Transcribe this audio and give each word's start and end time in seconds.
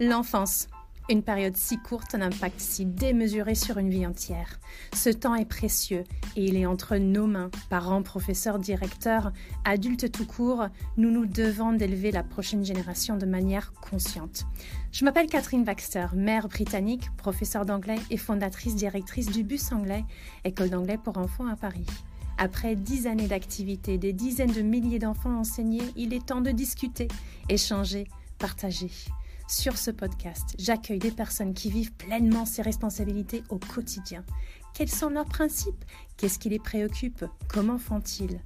L'enfance. 0.00 0.68
Une 1.10 1.24
période 1.24 1.56
si 1.56 1.76
courte, 1.76 2.14
un 2.14 2.20
impact 2.20 2.60
si 2.60 2.86
démesuré 2.86 3.56
sur 3.56 3.78
une 3.78 3.90
vie 3.90 4.06
entière. 4.06 4.60
Ce 4.94 5.10
temps 5.10 5.34
est 5.34 5.44
précieux 5.44 6.04
et 6.36 6.44
il 6.44 6.56
est 6.56 6.66
entre 6.66 6.98
nos 6.98 7.26
mains. 7.26 7.50
Parents, 7.68 8.04
professeurs, 8.04 8.60
directeurs, 8.60 9.32
adultes 9.64 10.12
tout 10.12 10.24
court, 10.24 10.66
nous 10.98 11.10
nous 11.10 11.26
devons 11.26 11.72
d'élever 11.72 12.12
la 12.12 12.22
prochaine 12.22 12.64
génération 12.64 13.16
de 13.16 13.26
manière 13.26 13.72
consciente. 13.72 14.44
Je 14.92 15.04
m'appelle 15.04 15.26
Catherine 15.26 15.64
Baxter, 15.64 16.06
mère 16.14 16.46
britannique, 16.46 17.10
professeure 17.16 17.66
d'anglais 17.66 17.98
et 18.10 18.18
fondatrice 18.18 18.76
directrice 18.76 19.32
du 19.32 19.42
Bus 19.42 19.72
Anglais, 19.72 20.04
école 20.44 20.70
d'anglais 20.70 20.98
pour 21.02 21.18
enfants 21.18 21.48
à 21.48 21.56
Paris. 21.56 21.86
Après 22.36 22.76
dix 22.76 23.08
années 23.08 23.26
d'activité, 23.26 23.98
des 23.98 24.12
dizaines 24.12 24.52
de 24.52 24.62
milliers 24.62 25.00
d'enfants 25.00 25.40
enseignés, 25.40 25.90
il 25.96 26.14
est 26.14 26.26
temps 26.26 26.40
de 26.40 26.52
discuter, 26.52 27.08
échanger, 27.48 28.06
partager. 28.38 28.92
Sur 29.50 29.78
ce 29.78 29.90
podcast, 29.90 30.54
j'accueille 30.58 30.98
des 30.98 31.10
personnes 31.10 31.54
qui 31.54 31.70
vivent 31.70 31.94
pleinement 31.94 32.44
ces 32.44 32.60
responsabilités 32.60 33.42
au 33.48 33.58
quotidien. 33.58 34.22
Quels 34.74 34.90
sont 34.90 35.08
leurs 35.08 35.24
principes? 35.24 35.86
Qu'est-ce 36.18 36.38
qui 36.38 36.50
les 36.50 36.58
préoccupe? 36.58 37.24
Comment 37.48 37.78
font-ils? 37.78 38.40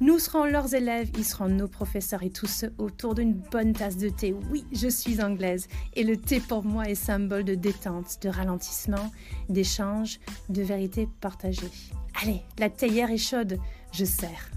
Nous 0.00 0.18
serons 0.18 0.46
leurs 0.46 0.72
élèves, 0.74 1.10
ils 1.18 1.26
seront 1.26 1.48
nos 1.48 1.68
professeurs 1.68 2.22
et 2.22 2.30
tous 2.30 2.46
ceux 2.46 2.72
autour 2.78 3.14
d'une 3.14 3.34
bonne 3.34 3.74
tasse 3.74 3.98
de 3.98 4.08
thé. 4.08 4.34
Oui, 4.50 4.64
je 4.72 4.88
suis 4.88 5.22
anglaise 5.22 5.68
et 5.92 6.02
le 6.02 6.16
thé 6.16 6.40
pour 6.40 6.64
moi 6.64 6.88
est 6.88 6.94
symbole 6.94 7.44
de 7.44 7.54
détente, 7.54 8.22
de 8.22 8.30
ralentissement, 8.30 9.12
d'échange, 9.50 10.18
de 10.48 10.62
vérité 10.62 11.10
partagée. 11.20 11.70
Allez, 12.22 12.40
la 12.58 12.70
théière 12.70 13.10
est 13.10 13.18
chaude, 13.18 13.58
je 13.92 14.06
sers. 14.06 14.50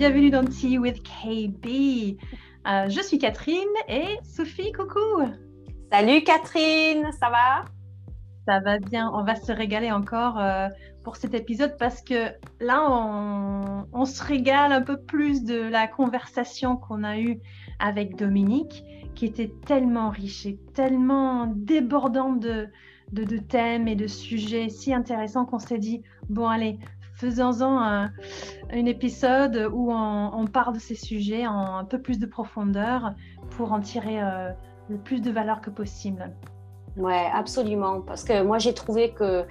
Bienvenue 0.00 0.30
dans 0.30 0.46
Tea 0.46 0.78
with 0.78 1.02
KB. 1.02 2.16
Euh, 2.66 2.88
je 2.88 3.02
suis 3.02 3.18
Catherine 3.18 3.68
et 3.86 4.16
Sophie, 4.22 4.72
coucou. 4.72 5.28
Salut 5.92 6.24
Catherine, 6.24 7.12
ça 7.20 7.28
va? 7.28 7.66
Ça 8.48 8.60
va 8.60 8.78
bien, 8.78 9.10
on 9.12 9.24
va 9.24 9.34
se 9.34 9.52
régaler 9.52 9.92
encore 9.92 10.38
euh, 10.38 10.68
pour 11.04 11.16
cet 11.16 11.34
épisode 11.34 11.76
parce 11.78 12.00
que 12.00 12.30
là, 12.60 12.82
on, 12.88 13.84
on, 13.92 14.06
se 14.06 14.24
régale 14.24 14.72
un 14.72 14.80
peu 14.80 14.96
plus 14.96 15.44
de 15.44 15.68
la 15.68 15.86
conversation 15.86 16.78
qu'on 16.78 17.04
a 17.04 17.18
eue 17.18 17.38
avec 17.78 18.16
Dominique, 18.16 18.82
qui 19.14 19.26
était 19.26 19.52
tellement 19.66 20.08
riche 20.08 20.46
et 20.46 20.58
tellement 20.72 21.46
débordante 21.54 22.40
de, 22.40 22.68
de, 23.12 23.22
de 23.24 23.36
thèmes 23.36 23.86
et 23.86 23.96
de 23.96 24.06
sujets 24.06 24.70
si 24.70 24.94
intéressants 24.94 25.44
qu'on 25.44 25.58
s'est 25.58 25.76
dit, 25.76 26.00
bon 26.30 26.46
allez, 26.46 26.78
faisons-en 27.20 27.78
un, 27.78 28.10
épisode 28.72 29.68
où 29.72 29.92
on, 29.92 30.46
parle 30.46 30.74
de 30.74 30.78
ces 30.78 30.94
sujets 30.94 31.46
en 31.46 31.76
un 31.76 31.84
peu 31.84 32.00
plus 32.00 32.18
de 32.18 32.26
profondeur 32.26 33.12
pour 33.50 33.72
en 33.72 33.80
tirer 33.80 34.22
euh, 34.22 34.50
le 34.88 34.96
plus 34.96 35.20
de 35.20 35.30
valeur 35.30 35.60
que 35.60 35.70
possible. 35.70 36.32
Ouais, 36.96 37.28
absolument. 37.32 38.00
Parce 38.00 38.24
que 38.24 38.42
moi, 38.42 38.58
j'ai 38.58 38.74
trouvé 38.74 39.10
que 39.10 39.44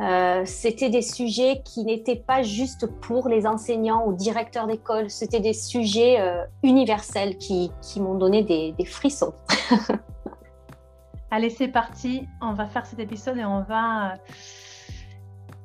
euh, 0.00 0.42
c'était 0.44 0.90
des 0.90 1.02
sujets 1.02 1.62
qui 1.64 1.84
n'étaient 1.84 2.22
pas 2.26 2.42
juste 2.42 2.86
pour 3.00 3.28
les 3.28 3.46
enseignants 3.46 4.06
ou 4.06 4.12
directeurs 4.12 4.66
d'école. 4.66 5.08
C'était 5.08 5.40
des 5.40 5.54
sujets 5.54 6.20
euh, 6.20 6.44
universels 6.62 7.38
qui, 7.38 7.70
qui 7.80 8.00
m'ont 8.00 8.16
donné 8.16 8.42
des, 8.42 8.72
des 8.72 8.84
frissons. 8.84 9.32
Allez, 11.30 11.50
c'est 11.50 11.68
parti. 11.68 12.26
On 12.40 12.52
va 12.52 12.66
faire 12.66 12.84
cet 12.84 12.98
épisode 12.98 13.38
et 13.38 13.44
on 13.44 13.62
va 13.62 14.14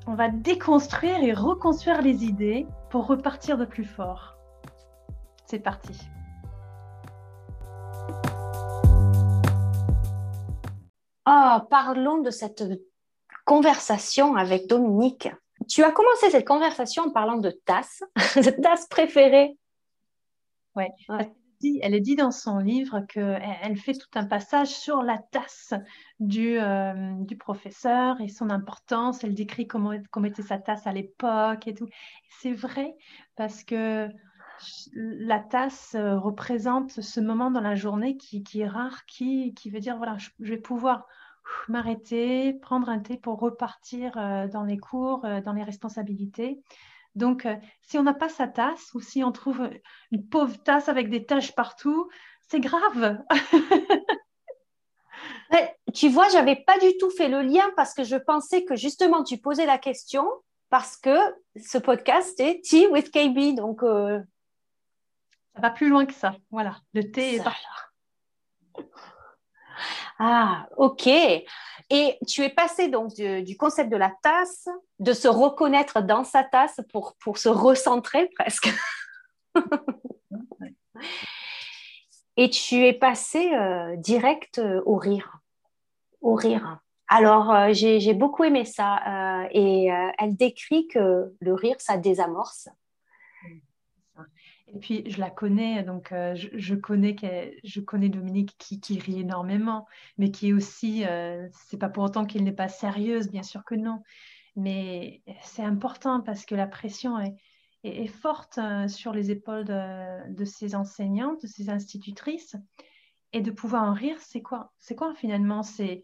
on 0.08 0.16
va 0.16 0.30
déconstruire 0.30 1.24
et 1.24 1.34
reconstruire 1.34 2.02
les 2.02 2.24
idées 2.24 2.66
pour 2.90 3.08
repartir 3.08 3.58
de 3.58 3.66
plus 3.66 3.86
fort. 3.86 4.38
C'est 5.46 5.60
parti. 5.60 6.00
Oh, 11.28 11.58
parlons 11.70 12.22
de 12.22 12.30
cette 12.30 12.64
conversation 13.45 14.36
avec 14.36 14.67
Dominique. 14.67 15.30
Tu 15.70 15.84
as 15.84 15.92
commencé 15.92 16.32
cette 16.32 16.48
conversation 16.48 17.04
en 17.04 17.11
parlant 17.11 17.38
de 17.38 17.52
tasse, 17.52 18.04
de 18.36 18.61
tasse 18.61 18.88
préférée. 18.88 19.58
Oui, 20.76 20.86
ouais 21.10 21.32
elle 21.82 21.99
dit 22.02 22.16
dans 22.16 22.32
son 22.32 22.60
livre 22.60 23.02
qu'elle 23.08 23.77
fait 23.77 23.94
tout 23.94 24.10
un 24.16 24.26
passage 24.26 24.70
sur 24.70 25.04
la 25.04 25.17
tasse 25.17 25.73
du, 26.20 26.58
euh, 26.60 27.16
professeur 27.39 28.20
et 28.22 28.27
son 28.27 28.49
importance. 28.49 29.23
Elle 29.23 29.33
décrit 29.33 29.67
comment, 29.67 29.94
était 29.94 30.42
sa 30.42 30.58
tasse 30.58 30.88
à 30.88 30.92
l'époque 30.92 31.67
et 31.67 31.73
tout. 31.73 31.88
C'est 32.30 32.54
vrai 32.54 32.95
parce 33.36 33.64
que 33.64 34.10
la 34.94 35.39
tasse 35.39 35.95
euh, 35.95 36.20
représente 36.20 36.92
ce 36.92 37.20
moment 37.20 37.49
dans 37.49 37.61
la 37.61 37.76
journée 37.76 38.17
qui, 38.17 38.43
est 38.55 38.67
rare, 38.67 39.05
qui, 39.05 39.54
qui, 39.54 39.70
veut 39.70 39.80
dire 39.80 39.98
voilà, 39.98 40.17
je, 40.17 40.30
vais 40.39 40.58
pouvoir 40.58 41.08
m'arrêter, 41.67 42.54
prendre 42.54 42.89
un 42.89 42.99
thé 42.99 43.17
pour 43.17 43.39
repartir 43.39 44.17
euh, 44.17 44.48
dans 44.48 44.64
les 44.64 44.78
cours, 44.78 45.26
dans 45.43 45.54
les 45.54 45.64
responsabilités. 45.64 46.61
Donc, 47.16 47.45
euh, 47.45 47.55
si 47.82 47.98
on 47.98 48.04
n'a 48.04 48.14
pas 48.14 48.30
sa 48.30 48.48
tasse 48.48 48.94
ou 48.94 49.02
si 49.02 49.23
on 49.23 49.32
trouve 49.32 49.70
une 50.11 50.27
pauvre 50.27 50.61
tasse 50.64 50.89
avec 50.89 51.10
des 51.10 51.26
taches 51.26 51.54
partout, 51.54 52.10
c'est 52.49 52.60
grave. 52.60 53.20
tu 55.94 56.10
vois, 56.10 56.30
j'avais 56.30 56.55
pas 56.55 56.77
du 56.80 56.98
tout 56.98 57.10
fait 57.10 57.27
le 57.27 57.42
lien 57.42 57.70
parce 57.76 57.94
que 57.94 58.04
je 58.04 58.16
pensais 58.16 58.64
que 58.64 58.76
justement 58.76 59.23
tu 59.23 59.38
posais 59.38 59.66
la 59.66 59.77
question 59.77 60.26
parce 60.70 60.95
que 60.95 61.17
ce 61.61 61.77
podcast 61.77 62.39
est 62.39 62.64
Tea 62.64 62.88
with 62.88 63.11
KB. 63.11 63.55
Donc, 63.55 63.83
euh, 63.83 64.20
ça 65.54 65.61
va 65.61 65.70
plus 65.70 65.89
loin 65.89 66.05
que 66.05 66.14
ça. 66.14 66.36
Voilà, 66.49 66.78
le 66.93 67.11
thé 67.11 67.36
est 67.36 67.43
Ah, 70.19 70.67
ok. 70.77 71.08
Et 71.08 72.17
tu 72.27 72.43
es 72.43 72.49
passé 72.49 72.87
donc 72.87 73.14
du, 73.14 73.58
concept 73.58 73.92
de 73.92 73.97
la 73.97 74.14
tasse, 74.23 74.69
de 74.99 75.14
se 75.14 75.27
reconnaître 75.27 76.02
dans 76.02 76.23
sa 76.23 76.43
tasse 76.43 76.80
pour, 76.92 77.15
pour 77.19 77.37
se 77.37 77.49
recentrer 77.49 78.30
presque. 78.36 78.69
Et 82.37 82.49
tu 82.49 82.86
es 82.86 82.93
passé 82.93 83.53
euh, 83.53 83.95
direct 83.97 84.59
euh, 84.59 84.81
au 84.86 84.95
rire. 84.95 85.37
Au 86.21 86.33
rire. 86.33 86.80
Alors, 87.08 87.52
euh, 87.52 87.69
j'ai 87.73 88.13
beaucoup 88.13 88.43
aimé 88.43 88.63
ça. 88.63 89.48
et 89.52 89.89
elle 90.17 90.36
décrit 90.36 90.87
que 90.87 91.33
le 91.39 91.53
rire, 91.53 91.75
ça 91.80 91.98
désamorce. 91.98 92.69
Et 94.73 94.80
puis, 94.80 95.04
je 95.08 95.20
la 95.20 95.30
connais, 95.30 95.83
donc 95.83 96.11
euh, 96.11 96.33
je, 96.36 96.76
connais 96.76 97.15
je 97.64 97.82
connais 97.82 98.09
Dominique 98.09 98.55
qui, 98.58 98.99
rit 98.99 99.20
énormément, 99.20 99.86
mais 100.17 100.32
qui 100.32 100.49
est 100.49 100.54
aussi, 100.54 101.05
euh, 101.05 101.48
c'est 101.52 101.77
pas 101.77 101.89
pour 101.89 102.04
autant 102.04 102.26
qu'il 102.26 102.43
n'est 102.43 102.54
pas 102.54 102.70
sérieuse, 102.70 103.30
bien 103.30 103.43
sûr 103.43 103.65
que 103.65 103.76
non. 103.76 104.02
Mais 104.55 105.21
c'est 105.43 105.64
important 105.64 106.21
parce 106.21 106.45
que 106.45 106.55
la 106.55 106.67
pression 106.67 107.20
est, 107.20 107.36
est, 107.83 108.08
forte 108.08 108.60
euh, 108.60 108.87
sur 108.87 109.14
les 109.14 109.31
épaules 109.31 109.65
de, 109.65 110.33
de, 110.33 110.45
ces 110.45 110.76
enseignantes, 110.76 111.42
de 111.42 111.48
ces 111.48 111.70
institutrices. 111.70 112.55
Et 113.33 113.42
de 113.42 113.52
pouvoir 113.52 113.83
en 113.83 113.93
rire, 113.93 114.17
c'est 114.20 114.42
quoi? 114.42 114.73
C'est 114.80 114.95
quoi 114.95 115.14
finalement? 115.15 115.64
C'est 115.64 116.04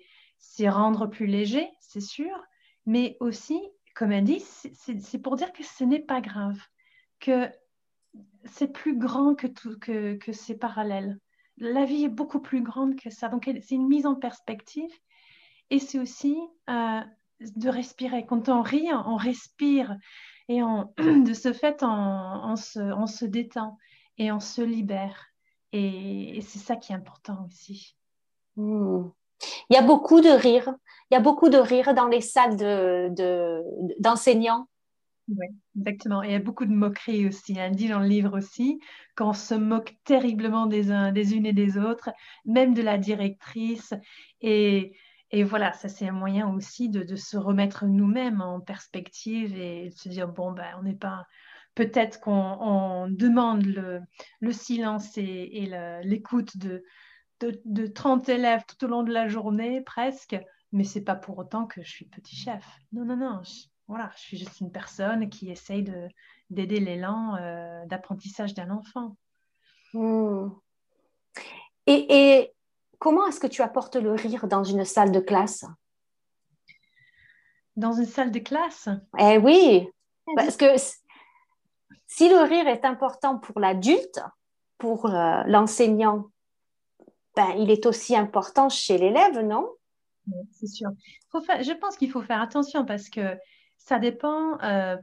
rendre 0.69 1.07
plus 1.07 1.25
léger, 1.25 1.69
c'est 1.81 2.01
sûr, 2.01 2.41
mais 2.85 3.17
aussi, 3.19 3.61
comme 3.95 4.13
elle 4.13 4.23
dit, 4.23 4.39
c'est 4.39 5.22
pour 5.22 5.35
dire 5.35 5.51
que 5.51 5.63
ce 5.63 5.83
n'est 5.83 6.00
pas 6.00 6.22
grave, 6.22 6.57
que 7.19 7.50
c'est 8.45 8.72
plus 8.72 8.97
grand 8.97 9.35
que, 9.35 10.31
ces 10.31 10.57
parallèles. 10.57 11.19
La 11.57 11.85
vie 11.85 12.05
est 12.05 12.09
beaucoup 12.09 12.39
plus 12.39 12.61
grande 12.61 12.95
que 12.95 13.09
ça. 13.09 13.29
Donc, 13.29 13.45
c'est 13.45 13.75
une 13.75 13.88
mise 13.88 14.05
en 14.05 14.16
perspective. 14.16 14.91
Et 15.69 15.79
c'est 15.79 16.00
aussi 16.00 16.38
euh, 16.69 17.01
de 17.39 17.69
respirer. 17.69 18.25
Quand 18.25 18.50
on 18.50 18.61
rit, 18.61 18.88
on 18.94 19.15
respire. 19.15 19.97
Et 20.50 20.63
on, 20.63 20.94
de 20.97 21.33
ce 21.33 21.53
fait, 21.53 21.80
on, 21.81 22.56
se, 22.56 23.25
détend 23.25 23.77
et 24.18 24.31
on 24.31 24.39
se 24.39 24.62
libère. 24.62 25.27
Et, 25.74 26.39
c'est 26.42 26.59
ça 26.59 26.75
qui 26.75 26.94
est 26.94 26.95
important 26.95 27.47
aussi. 27.47 27.95
Hmm. 28.56 29.09
Il 29.69 29.75
y 29.75 29.77
a 29.77 29.83
beaucoup 29.83 30.21
de 30.21 30.30
rire. 30.30 30.74
Il 31.09 31.15
y 31.15 31.18
a 31.18 31.21
beaucoup 31.21 31.50
de 31.50 31.57
rire 31.57 31.94
dans 31.94 32.07
les 32.07 32.21
salles 32.21 32.56
d'enseignants. 34.00 34.62
De, 34.62 34.65
oui, 35.27 35.47
exactement. 35.77 36.24
Et 36.24 36.27
il 36.27 36.31
y 36.31 36.35
a 36.35 36.39
beaucoup 36.39 36.65
de 36.65 36.71
moqueries 36.71 37.27
aussi. 37.27 37.53
Elle 37.57 37.75
dit 37.75 37.89
dans 37.89 38.00
le 38.00 38.07
livre 38.07 38.38
aussi 38.38 38.79
qu'on 39.18 39.33
se 39.33 39.56
moque 39.56 39.95
terriblement 40.06 40.68
des 40.68 40.91
uns, 40.91 41.12
des 41.12 41.35
unes 41.35 41.45
et 41.45 41.53
des 41.53 41.77
autres, 41.77 42.09
même 42.45 42.74
de 42.74 42.81
la 42.81 42.97
directrice. 42.97 43.94
Et, 44.41 44.95
et 45.31 45.44
voilà, 45.44 45.74
ça 45.74 45.89
c'est 45.89 46.07
un 46.07 46.13
moyen 46.13 46.50
aussi 46.53 46.89
de, 46.89 47.03
de 47.03 47.15
se 47.18 47.35
remettre 47.38 47.85
nous-mêmes 47.85 48.41
en 48.41 48.62
perspective 48.62 49.57
et 49.57 49.89
de 49.89 49.95
se 49.95 50.07
dire 50.09 50.29
bon 50.29 50.51
ben 50.53 50.68
on 50.79 50.83
n'est 50.83 50.95
pas. 50.95 51.25
Peut-être 51.75 52.19
qu'on 52.21 53.07
demande 53.09 53.63
le, 53.65 54.01
le, 54.39 54.51
silence 54.51 55.15
et, 55.18 55.21
et 55.23 55.69
l'écoute 56.03 56.57
de, 56.57 56.83
de, 57.41 57.62
de 57.65 57.85
30 57.85 58.30
élèves 58.30 58.63
tout 58.68 58.83
au 58.85 58.88
long 58.88 59.03
de 59.03 59.13
la 59.13 59.27
journée 59.27 59.81
presque, 59.81 60.35
mais 60.71 60.83
c'est 60.83 61.03
pas 61.03 61.15
pour 61.15 61.38
autant 61.38 61.68
que 61.68 61.83
je 61.83 61.89
suis 61.89 62.06
petit 62.06 62.35
chef. 62.35 62.65
Non, 62.94 63.06
non, 63.06 63.18
non 63.18 63.41
voilà, 63.88 64.12
je 64.16 64.22
suis 64.22 64.38
juste 64.38 64.60
une 64.60 64.72
personne 64.72 65.30
qui 65.30 65.50
essaye 65.50 65.86
d'aider 66.50 66.80
l'élan 66.80 67.36
euh, 67.36 67.86
d'apprentissage 67.86 68.54
d'un 68.54 68.69
enfant. 68.69 69.16
Hmm. 69.94 70.50
Et, 71.86 72.54
comment 73.00 73.28
est-ce 73.28 73.39
que 73.39 73.48
tu 73.48 73.62
apportes 73.62 73.95
le 73.95 74.12
rire 74.12 74.48
dans 74.48 74.63
une 74.63 74.84
salle 74.84 75.12
de 75.12 75.22
classe? 75.22 75.63
Dans 77.78 77.94
une 77.94 78.06
salle 78.06 78.31
de 78.31 78.39
classe? 78.39 78.89
Eh 79.18 79.38
oui, 79.38 79.88
parce 80.36 80.57
que 80.57 80.66
si 82.07 82.28
le 82.28 82.42
rire 82.42 82.68
est 82.68 82.83
important 82.83 83.38
pour 83.38 83.60
l'adulte, 83.60 84.19
pour 84.78 85.06
euh, 85.06 85.44
l'enseignant, 85.45 86.25
ben, 87.36 87.51
il 87.57 87.72
est 87.72 87.86
aussi 87.86 88.18
important 88.18 88.68
chez 88.68 88.98
l'élève, 88.98 89.40
non? 89.40 89.69
C'est 90.51 90.68
sûr. 90.68 90.90
je 91.31 91.80
pense 91.80 91.95
qu'il 91.95 92.12
faut 92.12 92.22
faire 92.22 92.42
attention 92.42 92.83
parce 92.83 93.10
que 93.10 93.38
ça 93.88 94.00
dépend 94.00 94.60
euh, 94.63 94.98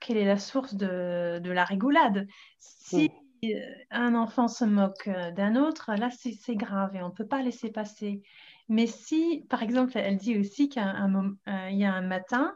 quelle 0.00 0.16
est 0.16 0.24
la 0.24 0.38
source 0.38 0.74
de, 0.74 1.40
la 1.44 1.64
rigolade. 1.64 2.26
Si 2.58 3.12
euh, 3.44 3.48
un 3.92 4.16
enfant 4.16 4.48
se 4.48 4.64
moque 4.64 5.06
euh, 5.06 5.30
d'un 5.30 5.54
autre, 5.54 5.92
là, 5.94 6.08
c'est 6.10 6.56
grave 6.56 6.96
et 6.96 7.02
on 7.02 7.08
ne 7.08 7.12
peut 7.12 7.28
pas 7.28 7.42
laisser 7.42 7.70
passer. 7.70 8.22
Mais 8.68 8.88
si, 8.88 9.46
par 9.48 9.62
exemple, 9.62 9.92
elle 9.94 10.16
dit 10.16 10.36
aussi 10.36 10.68
qu'il 10.68 10.82
y 10.82 11.84
a 11.84 11.94
un 11.94 12.00
matin 12.00 12.54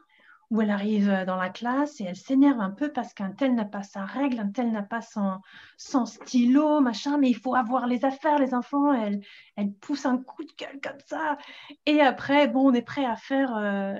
où 0.51 0.61
elle 0.61 0.71
arrive 0.71 1.25
dans 1.27 1.37
la 1.37 1.49
classe 1.49 2.01
et 2.01 2.05
elle 2.05 2.17
s'énerve 2.17 2.61
un 2.61 2.73
peu 2.73 2.93
parce 2.93 3.15
qu'un 3.15 3.31
tel 3.31 3.55
n'a 3.55 3.65
pas 3.65 3.85
sa 3.85 4.05
règle, 4.05 4.41
un 4.41 4.51
tel 4.51 4.71
n'a 4.73 4.83
pas 4.83 5.01
son, 5.01 5.39
son, 5.79 6.07
stylo, 6.07 6.81
machin, 6.81 7.19
mais 7.19 7.31
il 7.31 7.37
faut 7.37 7.55
avoir 7.55 7.87
les 7.87 8.05
affaires, 8.05 8.39
les 8.39 8.53
enfants, 8.53 8.93
elle, 8.93 9.21
elle 9.57 9.73
pousse 9.73 10.07
un 10.07 10.19
coup 10.19 10.43
de 10.43 10.53
gueule 10.59 10.81
comme 10.83 11.01
ça. 11.07 11.39
Et 11.87 12.01
après, 12.01 12.49
bon, 12.49 12.71
on 12.71 12.75
est 12.75 12.83
prêt 12.83 13.07
à 13.07 13.17
faire 13.17 13.53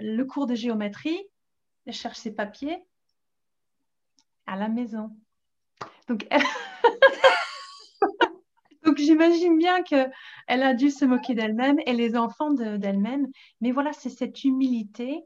le 0.03 0.25
cours 0.25 0.47
de 0.47 0.57
géométrie 0.57 1.23
elle 1.87 1.93
cherche 1.93 2.19
ses 2.19 2.35
papiers 2.35 2.85
à 4.47 4.57
la 4.57 4.69
maison. 4.69 5.11
Donc, 6.09 6.27
j'imagine 9.03 9.59
bien 9.59 9.83
qu'elle 9.83 10.13
a 10.49 10.75
dû 10.75 10.91
se 10.91 11.05
moquer 11.05 11.35
d'elle-même 11.35 11.79
et 11.87 11.93
les 11.93 12.17
enfants 12.17 12.53
d'elle-même. 12.53 13.27
Mais 13.61 13.73
voilà, 13.73 13.93
c'est 13.93 14.11
cette 14.11 14.45
humilité 14.45 15.23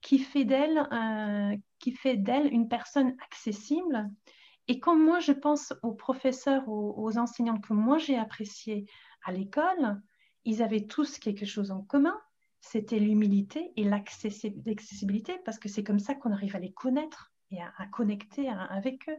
qui 0.00 0.18
fait 0.18 0.44
d'elle 0.44 0.88
une 2.52 2.68
personne 2.68 3.16
accessible. 3.24 4.10
Et 4.68 4.80
comme 4.80 5.04
moi, 5.04 5.20
je 5.20 5.32
pense 5.32 5.72
aux 5.82 5.92
professeurs, 5.92 6.68
aux, 6.68 6.94
aux 6.96 7.18
enseignants 7.18 7.60
que 7.60 7.72
moi 7.72 7.98
j'ai 7.98 8.16
appréciés 8.16 8.86
à 9.24 9.32
l'école, 9.32 10.00
ils 10.44 10.62
avaient 10.62 10.86
tous 10.86 11.18
quelque 11.18 11.46
chose 11.46 11.70
en 11.70 11.82
commun 11.82 12.18
c'était 12.62 13.00
l'humilité 13.00 13.72
et 13.76 13.84
l'accessibilité, 13.84 15.38
parce 15.44 15.58
que 15.58 15.68
c'est 15.68 15.82
comme 15.82 15.98
ça 15.98 16.14
qu'on 16.14 16.32
arrive 16.32 16.56
à 16.56 16.60
les 16.60 16.72
connaître 16.72 17.32
et 17.50 17.60
à, 17.60 17.86
connecter 17.90 18.48
avec 18.48 19.08
eux. 19.08 19.18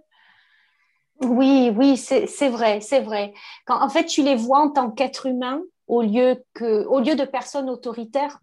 Oui, 1.22 1.72
oui, 1.76 1.98
c'est 1.98 2.50
vrai, 2.50 2.82
c'est 2.82 3.02
vrai. 3.02 3.34
Quand 3.66 3.80
en 3.80 3.90
fait 3.90 4.06
tu 4.06 4.24
les 4.24 4.36
vois 4.36 4.62
en 4.62 4.70
tant 4.70 4.90
qu'être 4.90 5.28
humain 5.28 5.62
au 5.88 6.02
lieu 6.02 6.44
que, 6.54 6.86
au 6.86 7.00
lieu 7.02 7.16
de 7.16 7.26
personnes 7.26 7.70
autoritaires. 7.70 8.40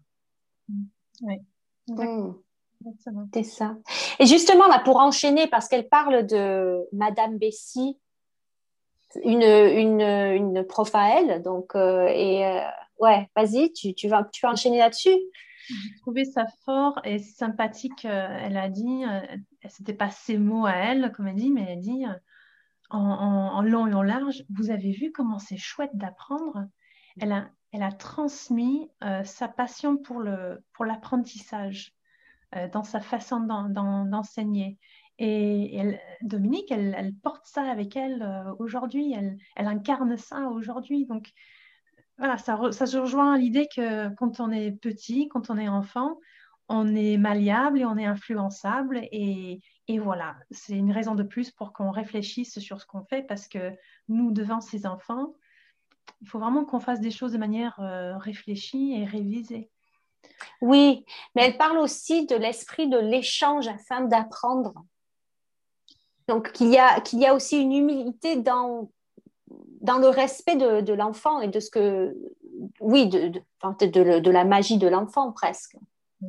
Mm. 0.69 0.83
Oui. 1.23 1.35
Mm. 1.89 2.33
C'est 3.33 3.43
ça. 3.43 3.75
Et 4.19 4.25
justement 4.25 4.67
là, 4.67 4.79
pour 4.79 4.97
enchaîner, 4.97 5.47
parce 5.47 5.67
qu'elle 5.67 5.89
parle 5.89 6.25
de 6.25 6.87
Madame 6.93 7.37
Bessie, 7.37 7.97
une, 9.23 9.43
une, 9.43 10.01
une 10.01 10.63
prof 10.63 10.89
à 10.93 11.19
elle, 11.19 11.41
donc 11.41 11.75
euh, 11.75 12.07
et 12.07 12.45
euh, 12.45 12.61
ouais, 13.01 13.27
vas-y, 13.35 13.73
tu, 13.73 13.93
tu, 13.93 14.07
vas, 14.07 14.23
tu 14.31 14.45
vas 14.45 14.51
enchaîner 14.53 14.77
là-dessus. 14.77 15.17
J'ai 15.67 15.95
trouvé 16.01 16.25
ça 16.25 16.45
fort 16.65 16.99
et 17.03 17.19
sympathique. 17.19 18.05
Euh, 18.05 18.37
elle 18.41 18.57
a 18.57 18.69
dit, 18.69 19.03
euh, 19.05 19.21
c'était 19.69 19.93
pas 19.93 20.09
ses 20.09 20.37
mots 20.37 20.65
à 20.65 20.73
elle, 20.73 21.11
comme 21.11 21.27
elle 21.27 21.35
dit, 21.35 21.51
mais 21.51 21.65
elle 21.69 21.81
dit 21.81 22.05
euh, 22.05 22.13
en, 22.89 23.61
long 23.61 23.87
et 23.87 23.93
en 23.93 24.01
large, 24.01 24.43
vous 24.49 24.69
avez 24.69 24.91
vu 24.91 25.11
comment 25.11 25.39
c'est 25.39 25.57
chouette 25.57 25.95
d'apprendre? 25.95 26.65
Elle 27.19 27.31
a, 27.31 27.49
elle 27.71 27.83
a 27.83 27.91
transmis 27.91 28.89
sa 29.23 29.47
passion 29.47 29.97
pour, 29.97 30.19
le, 30.19 30.63
pour 30.73 30.83
l'apprentissage 30.83 31.93
dans 32.73 32.83
sa 32.83 32.99
façon 32.99 33.39
d'enseigner. 33.39 34.77
Et, 35.19 35.81
Dominique, 36.21 36.69
elle, 36.69 36.93
elle, 36.97 37.13
porte 37.15 37.45
ça 37.45 37.63
avec 37.63 37.95
elle 37.95 38.27
aujourd'hui. 38.59 39.13
Elle, 39.13 39.37
elle 39.55 39.67
incarne 39.67 40.17
ça 40.17 40.49
aujourd'hui. 40.49 41.05
Donc, 41.05 41.31
voilà, 42.21 42.37
ça, 42.37 42.85
se 42.85 42.97
rejoint 42.97 43.33
à 43.33 43.37
l'idée 43.39 43.67
que 43.75 44.13
quand 44.13 44.39
on 44.39 44.51
est 44.51 44.71
petit, 44.71 45.27
quand 45.27 45.49
on 45.49 45.57
est 45.57 45.67
enfant, 45.67 46.19
on 46.69 46.93
est 46.93 47.17
malléable 47.17 47.79
et 47.79 47.85
on 47.85 47.97
est 47.97 48.05
influençable. 48.05 48.99
Et, 49.11 49.59
et 49.87 49.97
voilà, 49.97 50.35
c'est 50.51 50.75
une 50.75 50.91
raison 50.91 51.15
de 51.15 51.23
plus 51.23 51.49
pour 51.49 51.73
qu'on 51.73 51.89
réfléchisse 51.89 52.59
sur 52.59 52.79
ce 52.79 52.85
qu'on 52.85 53.03
fait 53.05 53.23
parce 53.23 53.47
que 53.47 53.75
nous, 54.07 54.31
devant 54.31 54.61
ces 54.61 54.85
enfants, 54.85 55.33
il 56.21 56.27
faut 56.27 56.37
vraiment 56.37 56.63
qu'on 56.63 56.79
fasse 56.79 57.01
des 57.01 57.09
choses 57.09 57.31
de 57.31 57.39
manière 57.39 57.79
euh, 57.79 58.15
réfléchie 58.19 58.93
et 58.93 59.05
révisée. 59.05 59.71
Oui, 60.61 61.03
mais 61.33 61.47
elle 61.47 61.57
parle 61.57 61.79
aussi 61.79 62.27
de 62.27 62.35
l'esprit 62.35 62.87
de 62.87 62.99
l'échange 62.99 63.67
afin 63.67 64.01
d'apprendre. 64.01 64.75
Donc, 66.27 66.51
qu'il 66.51 66.69
y, 66.69 66.77
a, 66.77 67.01
qu'il 67.01 67.17
y 67.17 67.25
a 67.25 67.33
aussi 67.33 67.59
une 67.59 67.73
humilité 67.73 68.35
dans 68.35 68.91
dans 69.81 69.97
le 69.97 70.07
respect 70.07 70.55
de, 70.55 70.93
l'enfant 70.93 71.41
et 71.41 71.47
de 71.47 71.59
ce 71.59 71.69
que, 71.69 72.15
oui, 72.79 73.07
de, 73.09 73.29
de, 73.29 74.31
la 74.31 74.45
magie 74.45 74.77
de 74.77 74.87
l'enfant 74.87 75.31
presque. 75.31 75.75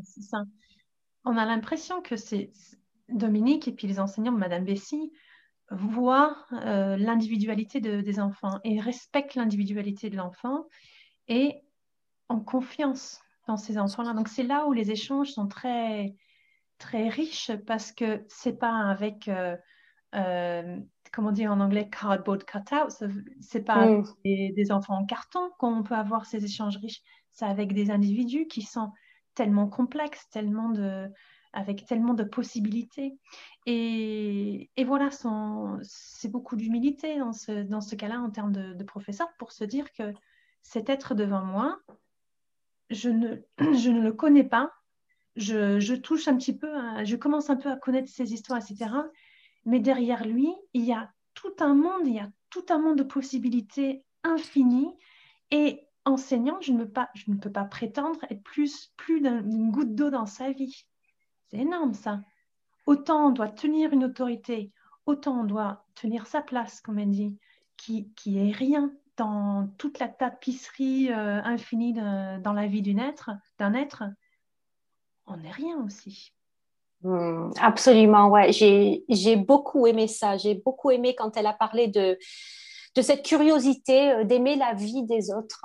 C'est 0.04 0.22
ça. 0.22 0.42
On 1.24 1.36
a 1.36 1.44
l'impression 1.44 2.00
que 2.02 2.16
c'est 2.16 2.50
Dominique 3.08 3.68
et 3.68 3.72
puis 3.72 3.86
les 3.86 4.00
enseignants 4.00 4.32
Madame 4.32 4.64
Bessie 4.64 5.12
voient 5.70 6.36
euh, 6.52 6.96
l'individualité 6.96 7.80
des 7.80 8.20
enfants 8.20 8.58
et 8.64 8.80
respectent 8.80 9.34
l'individualité 9.34 10.10
de 10.10 10.16
l'enfant 10.16 10.66
et 11.28 11.62
ont 12.28 12.40
confiance 12.40 13.20
dans 13.46 13.56
ces 13.56 13.78
enfants-là. 13.78 14.14
Donc 14.14 14.28
c'est 14.28 14.42
là 14.42 14.66
où 14.66 14.72
les 14.72 14.90
échanges 14.90 15.30
sont 15.30 15.46
très 15.46 16.14
très 16.78 17.08
riches 17.08 17.52
parce 17.66 17.92
que 17.92 18.24
c'est 18.28 18.58
pas 18.58 18.74
avec 18.74 19.28
euh, 19.28 19.56
euh, 20.14 20.78
comment 21.12 21.32
dire 21.32 21.52
en 21.52 21.60
anglais, 21.60 21.88
cardboard 21.88 22.44
cutout. 22.44 22.88
C'est 23.40 23.64
pas 23.64 23.86
mm. 23.86 24.04
des, 24.24 24.72
enfants 24.72 24.98
en 24.98 25.04
carton 25.04 25.50
qu'on 25.58 25.82
peut 25.82 25.94
avoir 25.94 26.26
ces 26.26 26.44
échanges 26.44 26.78
riches. 26.78 27.02
C'est 27.32 27.44
avec 27.44 27.72
des 27.74 27.90
individus 27.90 28.46
qui 28.46 28.62
sont 28.62 28.92
tellement 29.34 29.68
complexes, 29.68 30.28
tellement 30.30 30.70
de, 30.70 31.08
avec 31.52 31.86
tellement 31.86 32.14
de 32.14 32.24
possibilités. 32.24 33.18
Et, 33.66 34.70
et 34.76 34.84
voilà, 34.84 35.10
c'est 35.82 36.30
beaucoup 36.30 36.56
d'humilité 36.56 37.18
dans 37.18 37.32
ce, 37.32 37.62
dans 37.62 37.80
ce 37.80 37.94
cas-là 37.94 38.20
en 38.20 38.30
termes 38.30 38.52
de, 38.52 38.84
professeur 38.84 39.28
pour 39.38 39.52
se 39.52 39.64
dire 39.64 39.92
que 39.92 40.12
cet 40.62 40.88
être 40.88 41.14
devant 41.14 41.44
moi, 41.44 41.78
je 42.90 43.10
ne, 43.10 43.36
je 43.78 43.90
ne 43.90 44.00
le 44.00 44.12
connais 44.12 44.44
pas. 44.44 44.72
Je, 45.34 45.80
je 45.80 45.94
touche 45.94 46.28
un 46.28 46.36
petit 46.36 46.54
peu, 46.54 46.68
je 47.04 47.16
commence 47.16 47.48
un 47.48 47.56
peu 47.56 47.70
à 47.70 47.76
connaître 47.76 48.10
ses 48.10 48.34
histoires, 48.34 48.60
etc 48.60 48.90
mais 49.64 49.80
derrière 49.80 50.26
lui, 50.26 50.52
il 50.72 50.84
y 50.84 50.92
a 50.92 51.10
tout 51.34 51.54
un 51.60 51.74
monde, 51.74 52.06
il 52.06 52.14
y 52.14 52.20
a 52.20 52.30
tout 52.50 52.64
un 52.70 52.78
monde 52.78 52.98
de 52.98 53.02
possibilités 53.02 54.04
infinies. 54.24 54.94
Et 55.50 55.86
enseignant, 56.04 56.60
je 56.60 56.72
ne 56.72 56.84
peux 57.36 57.52
pas, 57.52 57.64
prétendre 57.64 58.20
être 58.30 58.42
plus, 58.42 58.92
plus 58.96 59.20
d'une 59.20 59.70
goutte 59.70 59.94
d'eau 59.94 60.10
dans 60.10 60.26
sa 60.26 60.50
vie. 60.50 60.86
C'est 61.48 61.58
énorme 61.58 61.94
ça. 61.94 62.20
Autant 62.86 63.28
on 63.28 63.30
doit 63.30 63.48
tenir 63.48 63.92
une 63.92 64.04
autorité, 64.04 64.72
autant 65.06 65.40
on 65.40 65.44
doit 65.44 65.86
tenir 65.94 66.26
sa 66.26 66.42
place, 66.42 66.80
comme 66.80 66.98
elle 66.98 67.10
dit, 67.10 67.38
qui, 67.76 68.12
qui 68.14 68.38
est 68.38 68.50
rien 68.50 68.92
dans 69.16 69.68
toute 69.78 69.98
la 69.98 70.08
tapisserie 70.08 71.12
euh, 71.12 71.42
infinie 71.44 71.92
dans 71.92 72.52
la 72.54 72.66
vie 72.66 72.82
d'un 72.82 72.98
être, 72.98 73.30
d'un 73.58 73.74
être, 73.74 74.04
on 75.26 75.36
n'est 75.36 75.50
rien 75.50 75.76
aussi. 75.84 76.34
Hmm, 77.02 77.50
absolument, 77.60 78.28
ouais. 78.28 78.52
J'ai 78.52 79.36
beaucoup 79.36 79.86
aimé 79.86 80.06
ça. 80.06 80.36
J'ai 80.36 80.54
beaucoup 80.54 80.90
aimé 80.90 81.14
quand 81.16 81.36
elle 81.36 81.46
a 81.46 81.52
parlé 81.52 81.88
de, 81.88 82.18
de 82.94 83.02
cette 83.02 83.24
curiosité 83.24 84.12
euh, 84.12 84.24
d'aimer 84.24 84.56
la 84.56 84.74
vie 84.74 85.02
des 85.04 85.32
autres. 85.32 85.64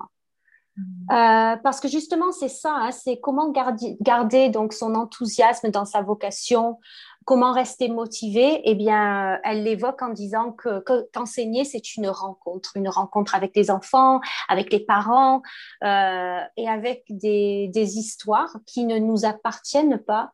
Hmm. 0.76 0.82
Euh, 1.12 1.56
parce 1.58 1.80
que 1.80 1.88
justement, 1.88 2.32
c'est 2.32 2.50
ça, 2.50 2.72
hein, 2.74 2.92
c'est 2.92 3.20
comment 3.20 3.52
garder, 3.52 3.98
garder, 4.02 4.50
donc 4.50 4.74
son 4.74 4.96
enthousiasme 4.96 5.70
dans 5.70 5.86
sa 5.86 6.02
vocation, 6.02 6.80
comment 7.26 7.52
rester 7.52 7.90
motivé. 7.90 8.62
Eh 8.64 8.74
bien, 8.74 9.40
elle 9.44 9.64
l'évoque 9.64 10.02
en 10.02 10.10
disant 10.10 10.54
que 10.54 10.84
qu'enseigner, 11.14 11.66
c'est 11.66 11.98
une 11.98 12.08
rencontre, 12.08 12.78
une 12.78 12.90
rencontre 12.90 13.36
avec 13.36 13.56
les 13.56 13.70
enfants, 13.70 14.22
avec 14.48 14.72
les 14.72 14.80
parents 14.80 15.42
euh, 15.84 16.40
et 16.56 16.68
avec 16.68 17.04
des, 17.10 17.70
des 17.74 17.98
histoires 17.98 18.56
qui 18.66 18.86
ne 18.86 18.98
nous 18.98 19.26
appartiennent 19.26 20.00
pas, 20.00 20.32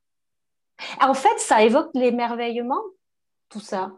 en 1.01 1.13
fait, 1.13 1.37
ça 1.39 1.63
évoque 1.63 1.89
l'émerveillement, 1.93 2.81
tout 3.49 3.59
ça. 3.59 3.91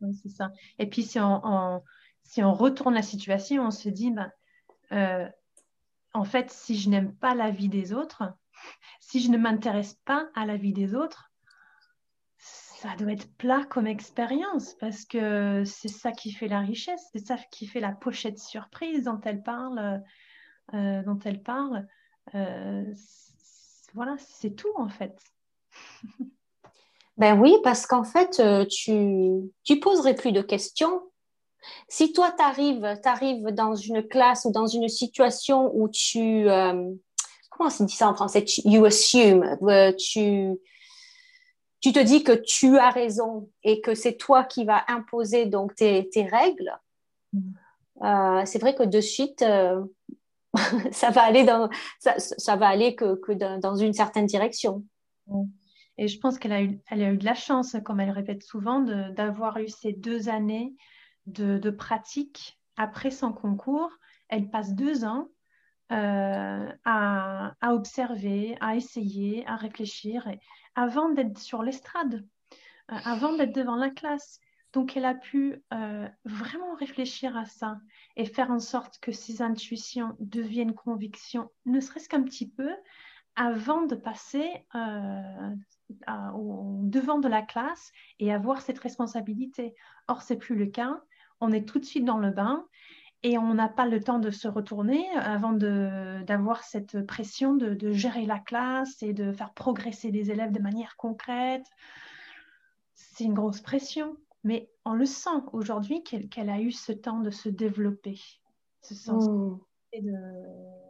Oui, 0.00 0.14
c'est 0.22 0.28
ça. 0.28 0.50
Et 0.78 0.86
puis, 0.88 1.02
si 1.02 1.18
on, 1.20 1.82
si 2.22 2.42
on 2.42 2.52
retourne 2.52 2.94
la 2.94 3.02
situation, 3.02 3.66
on 3.66 3.70
se 3.70 3.88
dit, 3.88 4.10
ben, 4.10 4.30
euh, 4.92 5.28
en 6.12 6.24
fait, 6.24 6.50
si 6.50 6.78
je 6.78 6.90
n'aime 6.90 7.14
pas 7.14 7.34
la 7.34 7.50
vie 7.50 7.68
des 7.68 7.92
autres, 7.92 8.24
si 9.00 9.20
je 9.20 9.30
ne 9.30 9.38
m'intéresse 9.38 9.94
pas 10.04 10.28
à 10.34 10.46
la 10.46 10.56
vie 10.56 10.72
des 10.72 10.94
autres, 10.94 11.30
ça 12.38 12.94
doit 12.98 13.12
être 13.12 13.34
plat 13.36 13.64
comme 13.64 13.86
expérience 13.86 14.74
parce 14.74 15.06
que 15.06 15.64
c'est 15.64 15.88
ça 15.88 16.12
qui 16.12 16.30
fait 16.32 16.48
la 16.48 16.60
richesse, 16.60 17.08
c'est 17.12 17.26
ça 17.26 17.36
qui 17.50 17.66
fait 17.66 17.80
la 17.80 17.92
pochette 17.92 18.38
surprise 18.38 19.04
dont 19.04 19.20
elle 19.24 19.42
parle. 19.42 20.02
Euh, 20.74 21.02
dont 21.02 21.18
elle 21.24 21.42
parle. 21.42 21.86
Euh, 22.34 22.92
voilà, 23.94 24.16
c'est 24.18 24.56
tout 24.56 24.72
en 24.76 24.88
fait. 24.88 25.16
Ben 27.16 27.40
oui, 27.40 27.56
parce 27.62 27.86
qu'en 27.86 28.04
fait, 28.04 28.40
euh, 28.40 28.64
tu, 28.66 29.50
tu 29.64 29.80
poserais 29.80 30.14
plus 30.14 30.32
de 30.32 30.42
questions. 30.42 31.02
Si 31.88 32.12
toi, 32.12 32.32
tu 32.36 32.42
arrives, 32.42 33.52
dans 33.52 33.74
une 33.74 34.06
classe 34.06 34.44
ou 34.44 34.52
dans 34.52 34.66
une 34.66 34.88
situation 34.88 35.70
où 35.74 35.88
tu... 35.88 36.44
comment 37.50 37.70
on 37.80 37.84
dit 37.84 37.94
ça 37.94 38.08
en 38.08 38.14
français? 38.14 38.44
You 38.64 38.84
assume. 38.84 39.56
tu, 39.98 40.60
tu 41.80 41.92
te 41.92 41.98
dis 41.98 42.22
que 42.22 42.32
tu 42.32 42.78
as 42.78 42.90
raison 42.90 43.50
et 43.64 43.80
que 43.80 43.94
c'est 43.94 44.16
toi 44.16 44.44
qui 44.44 44.64
vas 44.64 44.84
imposer 44.86 45.46
donc 45.46 45.74
tes, 45.74 46.08
tes 46.08 46.24
règles. 46.24 46.78
Mm. 47.32 48.44
c'est 48.44 48.60
vrai 48.60 48.76
que 48.76 48.84
de 48.84 49.00
suite, 49.00 49.44
ça 50.92 51.10
va 51.10 51.22
aller 51.22 51.44
dans 51.44 51.68
ça, 51.98 52.56
va 52.56 52.68
aller 52.68 52.94
que, 52.94 53.16
que 53.16 53.32
dans 53.32 53.76
une 53.76 53.92
certaine 53.92 54.26
direction. 54.26 54.84
Et 55.98 56.08
je 56.08 56.18
pense 56.18 56.38
qu'elle 56.38 56.52
a 56.52 56.62
eu 56.62 56.80
elle 56.90 57.02
a 57.02 57.12
eu 57.12 57.16
de 57.16 57.24
la 57.24 57.34
chance, 57.34 57.76
comme 57.84 58.00
elle 58.00 58.10
répète 58.10 58.42
souvent, 58.42 58.80
d'avoir 58.80 59.58
eu 59.58 59.68
ces 59.68 59.92
deux 59.92 60.28
années 60.28 60.74
de, 61.26 61.70
pratique 61.70 62.58
après 62.76 63.10
son 63.10 63.32
concours. 63.32 63.90
Elle 64.28 64.50
passe 64.50 64.74
deux 64.74 65.04
ans 65.04 65.28
euh, 65.92 66.72
à, 66.84 67.54
observer, 67.62 68.56
à 68.60 68.76
essayer, 68.76 69.46
à 69.46 69.56
réfléchir, 69.56 70.28
avant 70.74 71.10
d'être 71.10 71.38
sur 71.38 71.62
l'estrade, 71.62 72.26
euh, 72.90 72.96
avant 73.04 73.34
d'être 73.36 73.54
devant 73.54 73.76
la 73.76 73.90
classe. 73.90 74.40
Donc, 74.72 74.96
elle 74.96 75.04
a 75.04 75.14
pu 75.14 75.62
euh, 75.72 76.08
vraiment 76.24 76.74
réfléchir 76.74 77.36
à 77.36 77.46
ça 77.46 77.78
et 78.16 78.26
faire 78.26 78.50
en 78.50 78.58
sorte 78.58 78.98
que 79.00 79.12
ses 79.12 79.40
intuitions 79.40 80.16
deviennent 80.20 80.74
convictions, 80.74 81.50
ne 81.64 81.80
serait-ce 81.80 82.08
qu'un 82.08 82.22
petit 82.22 82.50
peu, 82.50 82.70
avant 83.36 83.82
de 83.82 83.94
passer 83.94 84.50
au 86.34 86.80
devant 86.82 87.18
de 87.18 87.28
la 87.28 87.42
classe 87.42 87.92
et 88.18 88.32
avoir 88.32 88.60
cette 88.60 88.78
responsabilité. 88.78 89.74
Or, 90.08 90.22
c'est 90.22 90.36
plus 90.36 90.56
le 90.56 90.66
cas. 90.66 91.00
On 91.40 91.52
est 91.52 91.66
tout 91.68 91.78
de 91.78 91.84
suite 91.84 92.04
dans 92.04 92.18
le 92.18 92.30
bain 92.30 92.66
et 93.22 93.38
on 93.38 93.54
n'a 93.54 93.68
pas 93.68 93.86
le 93.86 94.02
temps 94.02 94.18
de 94.18 94.30
se 94.30 94.48
retourner 94.48 95.08
avant 95.16 95.52
d'avoir 95.52 96.62
cette 96.62 97.04
pression 97.06 97.54
de, 97.54 97.92
gérer 97.92 98.26
la 98.26 98.38
classe 98.38 99.02
et 99.02 99.12
de 99.12 99.32
faire 99.32 99.52
progresser 99.52 100.10
les 100.10 100.30
élèves 100.30 100.52
de 100.52 100.60
manière 100.60 100.96
concrète. 100.96 101.66
C'est 102.94 103.24
une 103.24 103.34
grosse 103.34 103.60
pression. 103.60 104.16
Mais 104.44 104.70
on 104.84 104.92
le 104.92 105.06
sent 105.06 105.40
aujourd'hui 105.52 106.04
qu'elle 106.04 106.50
a 106.50 106.60
eu 106.60 106.70
ce 106.70 106.92
temps 106.92 107.18
de 107.18 107.30
se 107.30 107.48
développer, 107.48 108.20
ce 108.82 108.94
sens 108.94 109.28
mmh. 109.28 109.58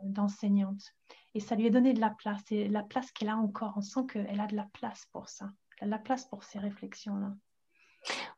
D'enseignante. 0.03 0.83
Et 1.35 1.41
ça 1.41 1.55
lui 1.55 1.67
a 1.67 1.71
donné 1.71 1.93
de 1.93 2.01
la 2.01 2.11
place. 2.11 2.43
Et 2.51 2.69
la 2.69 2.83
place 2.83 3.11
qu'elle 3.13 3.29
a 3.29 3.37
encore, 3.37 3.75
on 3.77 3.83
sent 3.83 4.01
qu'elle 4.13 4.41
a 4.41 4.47
de 4.47 4.57
la 4.57 4.69
place 4.73 5.07
pour 5.13 5.29
ça. 5.29 5.51
Elle 5.79 5.85
a 5.85 5.87
de 5.87 5.91
la 5.91 5.99
place 5.99 6.25
pour 6.25 6.45
ces 6.45 6.59
réflexions-là. 6.59 7.33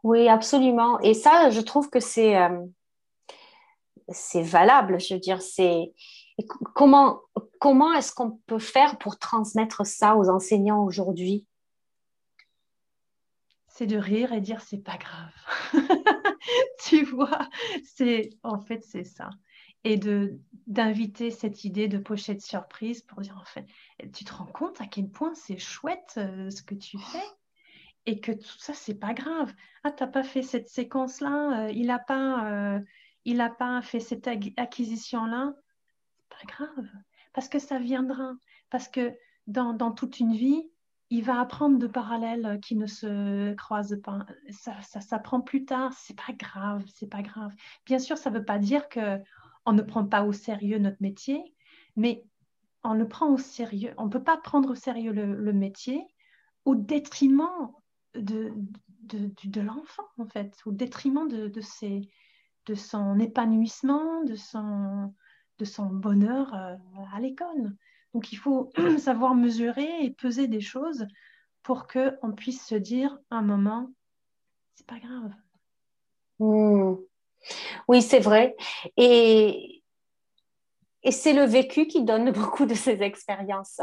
Oui, 0.02 0.28
absolument. 0.28 0.98
Et 1.00 1.14
ça, 1.14 1.50
je 1.50 1.60
trouve 1.60 1.90
que 1.90 2.00
c'est 2.00 2.36
euh, 2.36 2.64
valable. 4.34 5.00
Je 5.00 5.14
veux 5.14 5.20
dire, 5.20 5.42
c'est 5.42 5.92
comment 6.74 7.20
comment 7.58 7.92
est-ce 7.94 8.12
qu'on 8.12 8.32
peut 8.46 8.58
faire 8.58 8.98
pour 8.98 9.18
transmettre 9.18 9.84
ça 9.86 10.16
aux 10.16 10.28
enseignants 10.28 10.84
aujourd'hui? 10.84 11.46
C'est 13.66 13.86
de 13.86 13.96
rire 13.96 14.32
et 14.32 14.40
dire 14.40 14.60
c'est 14.60 14.82
pas 14.82 14.96
grave. 14.96 15.32
tu 16.84 17.04
vois, 17.04 17.48
c'est 17.84 18.30
en 18.42 18.58
fait 18.58 18.82
c'est 18.82 19.04
ça. 19.04 19.30
Et 19.84 19.96
de 19.96 20.38
d'inviter 20.66 21.30
cette 21.30 21.64
idée 21.64 21.88
de 21.88 21.96
pochette 21.96 22.42
surprise 22.42 23.00
pour 23.00 23.22
dire 23.22 23.38
en 23.40 23.44
fait, 23.44 23.66
tu 24.12 24.24
te 24.24 24.34
rends 24.34 24.46
compte 24.46 24.80
à 24.82 24.86
quel 24.86 25.08
point 25.08 25.34
c'est 25.34 25.58
chouette 25.58 26.14
euh, 26.18 26.50
ce 26.50 26.62
que 26.62 26.74
tu 26.74 26.98
fais 26.98 27.24
et 28.04 28.20
que 28.20 28.32
tout 28.32 28.58
ça 28.58 28.74
c'est 28.74 28.94
pas 28.94 29.14
grave. 29.14 29.52
Ah 29.84 29.90
t'as 29.90 30.06
pas 30.06 30.22
fait 30.22 30.42
cette 30.42 30.68
séquence 30.68 31.20
là, 31.20 31.64
euh, 31.66 31.72
il 31.72 31.90
a 31.90 31.98
pas 31.98 32.50
euh, 32.50 32.80
il 33.24 33.40
a 33.40 33.48
pas 33.48 33.80
fait 33.80 34.00
cette 34.00 34.28
acquisition 34.56 35.24
là, 35.24 35.54
pas 36.28 36.46
grave 36.46 36.86
parce 37.32 37.48
que 37.48 37.58
ça 37.58 37.78
viendra 37.78 38.34
parce 38.68 38.88
que 38.88 39.14
dans, 39.46 39.72
dans 39.72 39.92
toute 39.92 40.20
une 40.20 40.34
vie 40.34 40.68
il 41.10 41.24
va 41.24 41.40
apprendre 41.40 41.78
de 41.78 41.86
parallèles 41.86 42.60
qui 42.60 42.76
ne 42.76 42.86
se 42.86 43.54
croisent 43.54 44.00
pas. 44.02 44.26
Ça, 44.50 44.80
ça 44.82 45.00
s'apprend 45.00 45.40
plus 45.40 45.64
tard, 45.64 45.92
c'est 45.94 46.16
pas 46.16 46.34
grave, 46.34 46.84
c'est 46.94 47.08
pas 47.08 47.22
grave. 47.22 47.52
Bien 47.86 47.98
sûr, 47.98 48.18
ça 48.18 48.28
veut 48.28 48.44
pas 48.44 48.58
dire 48.58 48.88
que 48.90 49.18
on 49.68 49.72
ne 49.74 49.82
prend 49.82 50.06
pas 50.06 50.24
au 50.24 50.32
sérieux 50.32 50.78
notre 50.78 51.02
métier, 51.02 51.54
mais 51.94 52.24
on 52.82 52.94
le 52.94 53.06
prend 53.06 53.28
au 53.28 53.36
sérieux. 53.36 53.92
On 53.98 54.06
ne 54.06 54.10
peut 54.10 54.24
pas 54.24 54.38
prendre 54.38 54.70
au 54.70 54.74
sérieux 54.74 55.12
le, 55.12 55.52
métier 55.52 56.02
au 56.64 56.74
détriment 56.74 57.70
de, 58.14 58.50
de, 59.02 59.60
l'enfant, 59.60 60.08
en 60.16 60.24
fait, 60.24 60.56
au 60.64 60.72
détriment 60.72 61.28
de, 61.28 61.48
de, 61.48 61.60
ses, 61.60 62.08
de 62.64 62.74
son 62.74 63.18
épanouissement, 63.18 64.24
de 64.24 64.36
son, 64.36 65.12
de 65.58 65.64
son 65.66 65.84
bonheur 65.84 66.54
euh, 66.54 66.76
à 67.12 67.20
l'école. 67.20 67.76
Donc 68.14 68.32
il 68.32 68.36
faut 68.36 68.70
savoir 68.98 69.34
mesurer 69.34 70.02
et 70.02 70.10
peser 70.12 70.48
des 70.48 70.62
choses 70.62 71.06
pour 71.62 71.86
qu'on 71.88 72.32
puisse 72.32 72.64
se 72.64 72.74
dire 72.74 73.18
un 73.30 73.42
moment, 73.42 73.90
c'est 74.76 74.86
pas 74.86 74.98
grave. 74.98 75.30
Hmm. 76.38 76.94
Oui, 77.88 78.02
c'est 78.02 78.20
vrai. 78.20 78.56
Et, 78.96 79.82
et 81.02 81.12
c'est 81.12 81.32
le 81.32 81.44
vécu 81.44 81.86
qui 81.86 82.04
donne 82.04 82.30
beaucoup 82.32 82.66
de 82.66 82.74
ces 82.74 83.02
expériences. 83.02 83.80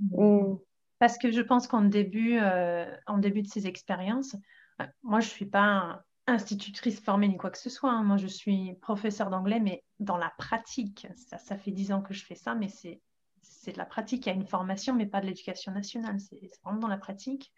Hmm. 0.00 0.56
Parce 0.98 1.18
que 1.18 1.30
je 1.30 1.40
pense 1.40 1.66
qu'en 1.68 1.82
début, 1.82 2.38
euh, 2.40 2.86
en 3.06 3.18
début 3.18 3.42
de 3.42 3.48
ces 3.48 3.66
expériences, 3.66 4.34
euh, 4.80 4.86
moi, 5.02 5.20
je 5.20 5.26
ne 5.26 5.32
suis 5.32 5.46
pas 5.46 6.02
institutrice 6.26 7.00
formée 7.00 7.28
ni 7.28 7.36
quoi 7.36 7.50
que 7.50 7.58
ce 7.58 7.70
soit. 7.70 7.90
Hein. 7.90 8.02
Moi, 8.02 8.16
je 8.16 8.26
suis 8.26 8.74
professeur 8.80 9.30
d'anglais, 9.30 9.60
mais 9.60 9.84
dans 9.98 10.16
la 10.16 10.32
pratique. 10.38 11.06
Ça, 11.14 11.38
ça 11.38 11.56
fait 11.56 11.70
dix 11.70 11.92
ans 11.92 12.02
que 12.02 12.14
je 12.14 12.24
fais 12.24 12.34
ça, 12.34 12.54
mais 12.54 12.68
c'est 12.68 13.00
c'est 13.42 13.72
de 13.72 13.78
la 13.78 13.86
pratique. 13.86 14.26
Il 14.26 14.28
y 14.28 14.32
a 14.32 14.34
une 14.34 14.46
formation, 14.46 14.94
mais 14.94 15.06
pas 15.06 15.20
de 15.20 15.26
l'éducation 15.26 15.72
nationale. 15.72 16.20
C'est 16.20 16.38
vraiment 16.62 16.78
dans 16.78 16.88
la 16.88 16.98
pratique. 16.98 17.52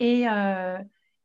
Et, 0.00 0.28
euh, 0.28 0.78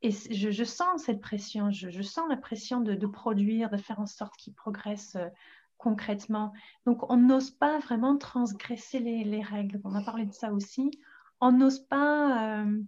et 0.03 0.12
je, 0.12 0.63
sens 0.65 1.03
cette 1.03 1.22
pression. 1.22 1.72
Je, 1.72 2.01
sens 2.01 2.29
la 2.29 2.36
pression 2.36 2.81
de, 2.81 3.07
produire, 3.07 3.69
de 3.69 3.77
faire 3.77 4.01
en 4.01 4.05
sorte 4.05 4.36
qu'ils 4.36 4.53
progressent 4.53 5.15
euh, 5.15 5.29
concrètement. 5.77 6.51
Donc, 6.86 7.10
on 7.10 7.15
n'ose 7.15 7.51
pas 7.51 7.79
vraiment 7.79 8.17
transgresser 8.17 9.00
les, 9.00 9.41
règles. 9.41 9.79
On 9.86 9.95
a 9.95 10.03
parlé 10.03 10.25
de 10.25 10.33
ça 10.33 10.51
aussi. 10.51 10.91
On 11.39 11.53
n'ose 11.53 11.79
pas 11.79 12.60
euh, 12.60 12.81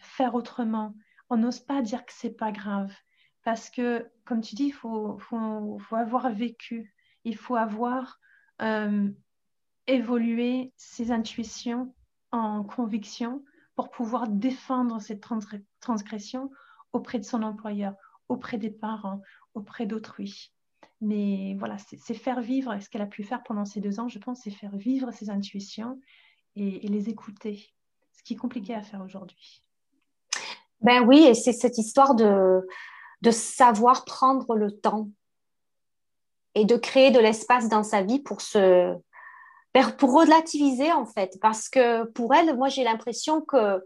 faire 0.00 0.34
autrement. 0.34 0.94
On 1.28 1.36
n'ose 1.36 1.60
pas 1.60 1.82
dire 1.82 2.06
que 2.06 2.12
c'est 2.14 2.36
pas 2.36 2.52
grave. 2.52 2.92
Parce 3.44 3.68
que, 3.68 4.10
comme 4.24 4.40
tu 4.40 4.54
dis, 4.54 4.66
il 4.66 4.72
faut, 4.72 5.18
avoir 5.90 6.32
vécu. 6.32 6.94
Il 7.24 7.36
faut 7.36 7.56
avoir 7.56 8.18
évoluer 9.86 10.72
ses 10.76 11.10
intuitions 11.10 11.94
en 12.30 12.62
conviction 12.62 13.44
pour 13.82 13.90
pouvoir 13.90 14.28
défendre 14.28 15.00
cette 15.00 15.26
transgression 15.80 16.50
auprès 16.92 17.18
de 17.18 17.24
son 17.24 17.42
employeur, 17.42 17.94
auprès 18.28 18.56
des 18.56 18.70
parents, 18.70 19.20
auprès 19.54 19.86
d'autrui. 19.86 20.52
Mais 21.00 21.56
voilà, 21.58 21.78
c'est 21.78 22.14
faire 22.14 22.40
vivre 22.40 22.78
ce 22.78 22.88
qu'elle 22.88 23.02
a 23.02 23.06
pu 23.06 23.24
faire 23.24 23.42
pendant 23.42 23.64
ces 23.64 23.80
deux 23.80 23.98
ans, 23.98 24.06
je 24.06 24.20
pense, 24.20 24.42
c'est 24.44 24.52
faire 24.52 24.76
vivre 24.76 25.10
ses 25.10 25.30
intuitions 25.30 25.98
et, 26.54 26.86
les 26.86 27.08
écouter, 27.08 27.74
ce 28.12 28.22
qui 28.22 28.34
est 28.34 28.36
compliqué 28.36 28.72
à 28.72 28.82
faire 28.82 29.02
aujourd'hui. 29.02 29.62
Ben 30.80 31.04
oui, 31.04 31.24
et 31.24 31.34
c'est 31.34 31.52
cette 31.52 31.76
histoire 31.76 32.14
de, 32.14 32.64
de 33.22 33.30
savoir 33.32 34.04
prendre 34.04 34.54
le 34.54 34.70
temps 34.70 35.08
et 36.54 36.64
de 36.64 36.76
créer 36.76 37.10
de 37.10 37.18
l'espace 37.18 37.68
dans 37.68 37.82
sa 37.82 38.02
vie 38.02 38.20
pour 38.20 38.42
se, 38.42 38.96
pour 39.98 40.14
relativiser 40.14 40.92
en 40.92 41.06
fait, 41.06 41.38
parce 41.40 41.68
que 41.68 42.04
pour 42.04 42.34
elle, 42.34 42.56
moi 42.56 42.68
j'ai 42.68 42.84
l'impression 42.84 43.40
que 43.40 43.82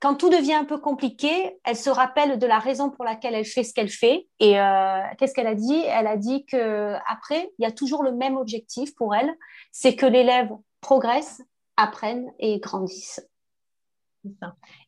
quand 0.00 0.14
tout 0.14 0.30
devient 0.30 0.54
un 0.54 0.64
peu 0.64 0.78
compliqué, 0.78 1.58
elle 1.64 1.76
se 1.76 1.90
rappelle 1.90 2.38
de 2.38 2.46
la 2.46 2.58
raison 2.58 2.90
pour 2.90 3.04
laquelle 3.04 3.34
elle 3.34 3.44
fait 3.44 3.64
ce 3.64 3.74
qu'elle 3.74 3.88
fait. 3.88 4.28
Et 4.38 4.60
euh, 4.60 5.00
qu'est-ce 5.18 5.34
qu'elle 5.34 5.48
a 5.48 5.56
dit? 5.56 5.82
Elle 5.86 6.06
a 6.06 6.16
dit 6.16 6.44
que 6.46 6.94
après, 7.08 7.50
il 7.58 7.64
y 7.64 7.66
a 7.66 7.72
toujours 7.72 8.04
le 8.04 8.12
même 8.12 8.36
objectif 8.36 8.94
pour 8.94 9.14
elle, 9.14 9.34
c'est 9.72 9.96
que 9.96 10.06
l'élève 10.06 10.50
progresse, 10.80 11.42
apprenne 11.76 12.30
et 12.38 12.60
grandisse. 12.60 13.20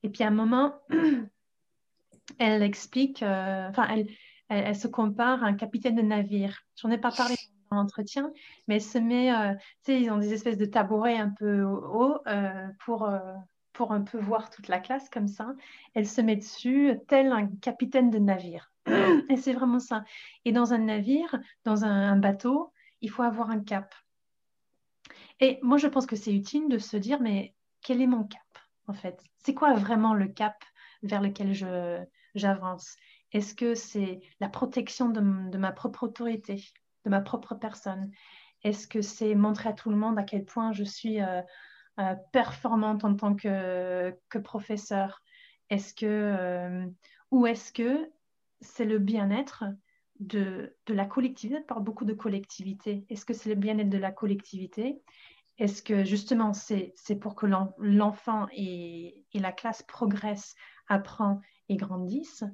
Et 0.03 0.09
puis 0.09 0.23
à 0.23 0.29
un 0.29 0.33
moment, 0.33 0.75
elle 2.39 2.63
explique, 2.63 3.23
euh, 3.23 3.69
enfin, 3.69 3.89
elle, 3.91 4.07
elle, 4.49 4.77
se 4.77 4.87
compare 4.87 5.43
à 5.43 5.47
un 5.47 5.55
capitaine 5.55 5.97
de 5.97 6.03
navire. 6.03 6.61
J'en 6.77 6.91
ai 6.91 6.99
pas 6.99 7.11
parlé 7.11 7.35
entretien, 7.79 8.33
mais 8.67 8.77
elle 8.77 8.83
se 8.83 8.99
met, 8.99 9.33
euh, 9.33 9.55
tu 9.85 9.93
sais, 9.93 10.01
ils 10.01 10.11
ont 10.11 10.19
des 10.19 10.33
espèces 10.33 10.59
de 10.59 10.67
tabourets 10.67 11.17
un 11.17 11.31
peu 11.31 11.63
hauts 11.63 12.19
euh, 12.27 12.69
pour, 12.85 13.05
euh, 13.05 13.35
pour 13.73 13.93
un 13.93 14.03
peu 14.03 14.19
voir 14.19 14.51
toute 14.51 14.69
la 14.69 14.81
classe 14.81 15.09
comme 15.09 15.29
ça. 15.29 15.55
Elle 15.95 16.09
se 16.09 16.21
met 16.21 16.37
dessus, 16.37 16.99
tel 17.09 17.33
un 17.33 17.47
capitaine 17.47 18.11
de 18.11 18.19
navire. 18.19 18.73
Et 19.31 19.37
c'est 19.37 19.53
vraiment 19.53 19.79
ça. 19.79 20.05
Et 20.45 20.53
dans 20.53 20.73
un 20.73 20.79
navire, 20.79 21.39
dans 21.65 21.85
un, 21.85 22.17
bateau, 22.17 22.73
il 23.01 23.11
faut 23.11 23.23
avoir 23.23 23.51
un 23.51 23.61
cap. 23.61 23.95
Et 25.39 25.59
moi, 25.63 25.79
je 25.79 25.87
pense 25.87 26.07
que 26.07 26.17
c'est 26.17 26.35
utile 26.35 26.69
de 26.69 26.79
se 26.79 26.97
dire, 26.97 27.21
mais 27.21 27.55
quel 27.83 28.03
est 28.03 28.07
mon 28.07 28.25
cap, 28.25 28.41
en 28.89 28.93
fait? 28.93 29.23
C'est 29.39 29.55
quoi 29.55 29.73
vraiment 29.75 30.13
le 30.13 30.29
cap 30.29 30.63
vers 31.03 31.23
lequel 31.23 31.55
j'avance? 32.35 32.97
Est-ce 33.33 33.55
que 33.55 33.75
c'est 33.75 34.21
la 34.41 34.49
protection 34.49 35.09
de, 35.09 35.21
ma 35.57 35.73
propre 35.73 36.03
autorité, 36.03 36.63
de 37.05 37.11
ma 37.11 37.21
propre 37.21 37.55
personne. 37.55 38.11
Est-ce 38.63 38.87
que 38.87 39.03
c'est 39.03 39.35
montrer 39.35 39.71
à 39.71 39.73
tout 39.73 39.91
le 39.91 39.97
monde 39.97 40.19
à 40.19 40.23
quel 40.23 40.45
point 40.45 40.73
je 40.73 40.85
suis 40.85 41.21
euh, 41.21 41.41
euh, 41.99 42.15
performante 42.33 43.05
en 43.05 43.15
tant 43.15 43.35
que, 43.35 44.15
que 44.29 44.39
professeur? 44.39 45.23
Est-ce 45.71 45.95
que 45.95 46.07
euh, 46.07 46.87
ou 47.31 47.47
est-ce 47.47 47.73
que 47.73 48.11
c'est 48.61 48.85
le 48.85 48.99
bien-être 48.99 49.65
de, 50.19 50.77
de, 50.87 50.95
la 50.95 51.07
collectivité 51.07 51.63
parle 51.63 51.83
beaucoup 51.83 52.05
de 52.05 52.13
collectivité. 52.13 53.07
Est-ce 53.09 53.25
que 53.25 53.33
c'est 53.33 53.49
le 53.49 53.55
bien-être 53.55 53.89
de 53.89 53.97
la 53.97 54.13
collectivité? 54.13 55.01
Est-ce 55.59 55.83
que 55.83 56.05
justement 56.05 56.53
c'est 56.53 56.93
pour 57.21 57.35
que 57.35 57.47
l'enfant 57.79 58.47
et, 58.53 59.25
et, 59.33 59.39
la 59.39 59.53
classe 59.53 59.83
progressent, 59.83 60.55
apprend 60.89 61.41
et 61.69 61.77
grandissent 61.77 62.45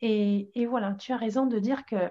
et, 0.00 0.50
et, 0.54 0.66
voilà, 0.66 0.94
tu 0.94 1.12
as 1.12 1.16
raison 1.16 1.46
de 1.46 1.58
dire 1.58 1.86
que 1.86 2.10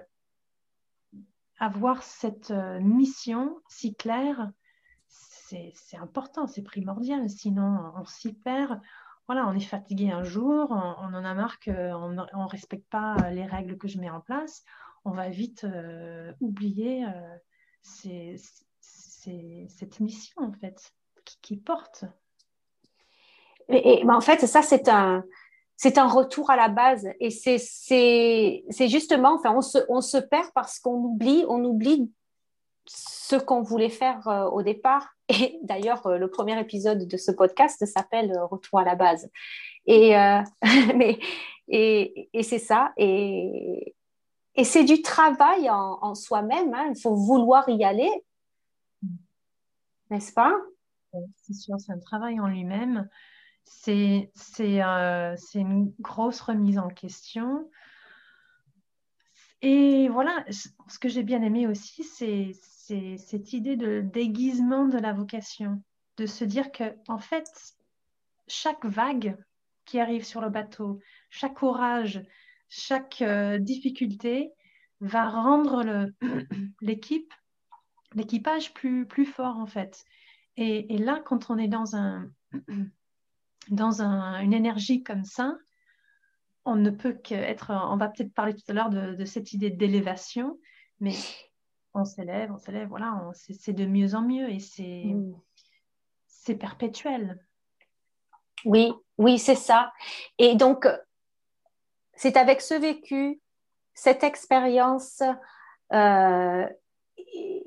avoir 1.58 2.02
cette 2.02 2.50
euh, 2.50 2.80
mission 2.80 3.60
si 3.68 3.94
claire, 3.94 4.50
c'est 5.06 5.96
important, 6.00 6.46
c'est 6.48 6.62
primordial. 6.62 7.28
Sinon, 7.30 7.92
on 7.96 8.04
s'y 8.04 8.32
perd. 8.32 8.80
Voilà, 9.26 9.46
on 9.46 9.54
est 9.54 9.60
fatigué 9.60 10.10
un 10.10 10.24
jour, 10.24 10.70
on, 10.70 11.14
en 11.14 11.24
a 11.24 11.34
marre 11.34 11.58
qu'on 11.60 12.10
ne 12.10 12.48
respecte 12.48 12.88
pas 12.90 13.30
les 13.30 13.46
règles 13.46 13.78
que 13.78 13.88
je 13.88 13.98
mets 13.98 14.10
en 14.10 14.20
place. 14.20 14.64
On 15.04 15.12
va 15.12 15.28
vite 15.28 15.64
euh, 15.64 16.32
oublier 16.40 17.06
euh, 17.06 18.36
cette 18.80 20.00
mission, 20.00 20.42
en 20.42 20.52
fait, 20.52 20.92
qui, 21.40 21.56
porte. 21.56 22.04
Et, 23.68 24.04
en 24.06 24.20
fait, 24.20 24.46
ça, 24.46 24.60
c'est 24.60 24.88
un, 24.88 25.24
c'est 25.76 25.98
un 25.98 26.08
retour 26.08 26.50
à 26.50 26.56
la 26.56 26.68
base. 26.68 27.08
Et 27.20 27.30
c'est 27.30 28.88
justement, 28.88 29.34
enfin, 29.34 29.54
on 29.54 29.60
se, 29.60 29.78
on 29.88 30.00
se 30.00 30.18
perd 30.18 30.50
parce 30.54 30.78
qu'on 30.78 30.94
oublie, 30.94 31.44
on 31.48 31.64
oublie 31.64 32.10
ce 32.86 33.36
qu'on 33.36 33.62
voulait 33.62 33.90
faire 33.90 34.26
euh, 34.28 34.48
au 34.50 34.62
départ. 34.62 35.14
Et 35.28 35.58
d'ailleurs, 35.62 36.06
euh, 36.06 36.18
le 36.18 36.28
premier 36.28 36.58
épisode 36.60 37.06
de 37.06 37.16
ce 37.16 37.30
podcast 37.30 37.84
s'appelle 37.86 38.32
euh, 38.32 38.44
Retour 38.46 38.78
à 38.78 38.84
la 38.84 38.94
base. 38.94 39.30
Et, 39.86 40.14
mais, 40.94 41.18
et, 41.68 42.28
et 42.32 42.42
c'est 42.42 42.58
ça. 42.58 42.92
Et, 42.96 43.94
et 44.54 44.64
c'est 44.64 44.84
du 44.84 45.02
travail 45.02 45.68
en, 45.68 46.14
soi-même. 46.14 46.72
Hein. 46.74 46.92
Il 46.94 47.00
faut 47.00 47.14
vouloir 47.14 47.68
y 47.68 47.84
aller. 47.84 48.10
N'est-ce 50.10 50.32
pas? 50.32 50.54
C'est 51.42 51.54
sûr, 51.54 51.74
c'est 51.78 51.92
un 51.92 51.98
travail 51.98 52.40
en 52.40 52.46
lui-même. 52.46 53.08
C'est 53.64 54.30
une 55.54 55.92
grosse 56.00 56.40
remise 56.40 56.78
en 56.78 56.88
question. 56.88 57.70
Et 59.62 60.08
voilà, 60.08 60.44
ce 60.50 60.98
que 60.98 61.08
j'ai 61.08 61.22
bien 61.22 61.42
aimé 61.42 61.66
aussi, 61.66 62.04
c'est 62.04 62.52
c'est 62.86 63.16
cette 63.16 63.54
idée 63.54 63.76
de 63.76 64.02
déguisement 64.02 64.86
de 64.86 64.98
la 64.98 65.14
vocation, 65.14 65.82
de 66.18 66.26
se 66.26 66.44
dire 66.44 66.70
que 66.70 66.94
en 67.08 67.18
fait, 67.18 67.48
chaque 68.46 68.84
vague 68.84 69.38
qui 69.86 69.98
arrive 70.00 70.24
sur 70.24 70.42
le 70.42 70.50
bateau, 70.50 71.00
chaque 71.30 71.62
orage, 71.62 72.22
chaque 72.68 73.22
euh, 73.22 73.58
difficulté 73.58 74.52
va 75.00 75.30
rendre 75.30 76.10
l'équipe, 76.82 77.32
l'équipage 78.14 78.74
plus, 78.74 79.06
plus 79.06 79.26
fort 79.26 79.56
en 79.56 79.66
fait. 79.66 80.04
Et, 80.56 80.98
là, 80.98 81.20
quand 81.24 81.50
on 81.50 81.58
est 81.58 81.68
dans, 81.68 81.96
un, 81.96 82.30
dans 83.68 84.02
une 84.02 84.52
énergie 84.52 85.02
comme 85.02 85.24
ça, 85.24 85.56
on 86.64 86.76
ne 86.76 86.90
peut 86.90 87.12
qu'être, 87.12 87.70
on 87.70 87.96
va 87.96 88.08
peut-être 88.08 88.32
parler 88.32 88.54
tout 88.54 88.64
à 88.68 88.72
l'heure 88.72 88.90
de, 88.90 89.14
de 89.14 89.24
cette 89.24 89.52
idée 89.52 89.70
d'élévation, 89.70 90.58
mais 91.00 91.14
on 91.92 92.04
s'élève, 92.04 92.50
on 92.52 92.58
s'élève, 92.58 92.88
voilà, 92.88 93.30
c'est 93.34 93.72
de 93.72 93.86
mieux 93.86 94.14
en 94.14 94.22
mieux 94.22 94.50
et 94.50 94.60
c'est 94.60 95.14
c'est 96.26 96.56
perpétuel. 96.56 97.40
Oui, 98.66 98.92
oui, 99.16 99.38
c'est 99.38 99.54
ça. 99.54 99.92
Et 100.38 100.56
donc, 100.56 100.86
c'est 102.14 102.36
avec 102.36 102.60
ce 102.60 102.74
vécu, 102.74 103.40
cette 103.94 104.24
expérience 104.24 105.22
euh, 105.92 106.66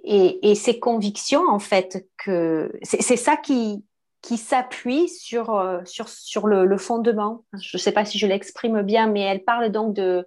et, 0.03 0.55
ces 0.55 0.79
convictions, 0.79 1.47
en 1.49 1.59
fait, 1.59 2.07
que 2.17 2.71
c'est 2.83 3.17
ça 3.17 3.35
qui, 3.35 3.83
qui 4.21 4.37
s'appuie 4.37 5.09
sur, 5.09 5.55
euh, 5.55 5.81
sur, 5.85 6.09
sur 6.09 6.47
le, 6.47 6.77
fondement. 6.77 7.45
Je 7.53 7.77
ne 7.77 7.79
sais 7.79 7.91
pas 7.91 8.05
si 8.05 8.17
je 8.17 8.27
l'exprime 8.27 8.81
bien, 8.81 9.07
mais 9.07 9.21
elle 9.21 9.43
parle 9.43 9.71
donc 9.71 9.95
de, 9.95 10.25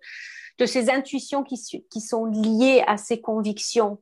de 0.58 0.66
ces 0.66 0.90
intuitions 0.90 1.42
qui, 1.42 1.56
sont 1.56 2.26
liées 2.26 2.84
à 2.86 2.96
ces 2.96 3.20
convictions. 3.20 4.00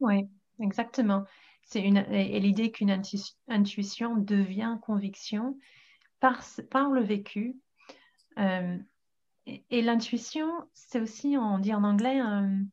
Oui, 0.00 0.26
exactement. 0.60 1.24
C'est 1.62 1.80
une, 1.80 1.98
et 2.10 2.38
l'idée 2.40 2.70
qu'une 2.70 3.02
intuition 3.48 4.16
devient 4.16 4.78
conviction 4.82 5.58
par, 6.20 6.42
par 6.70 6.90
le 6.90 7.02
vécu. 7.02 7.56
Euh, 8.38 8.76
et, 9.46 9.82
l'intuition, 9.82 10.50
c'est 10.74 11.00
aussi, 11.00 11.36
on 11.38 11.58
dit 11.58 11.74
en 11.74 11.84
anglais, 11.84 12.18
un, 12.18 12.66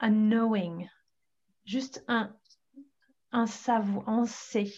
knowing, 0.00 0.88
juste 1.64 2.04
un, 2.08 2.34
un 3.32 3.46
savoir, 3.46 4.04
on 4.06 4.24
sait. 4.26 4.72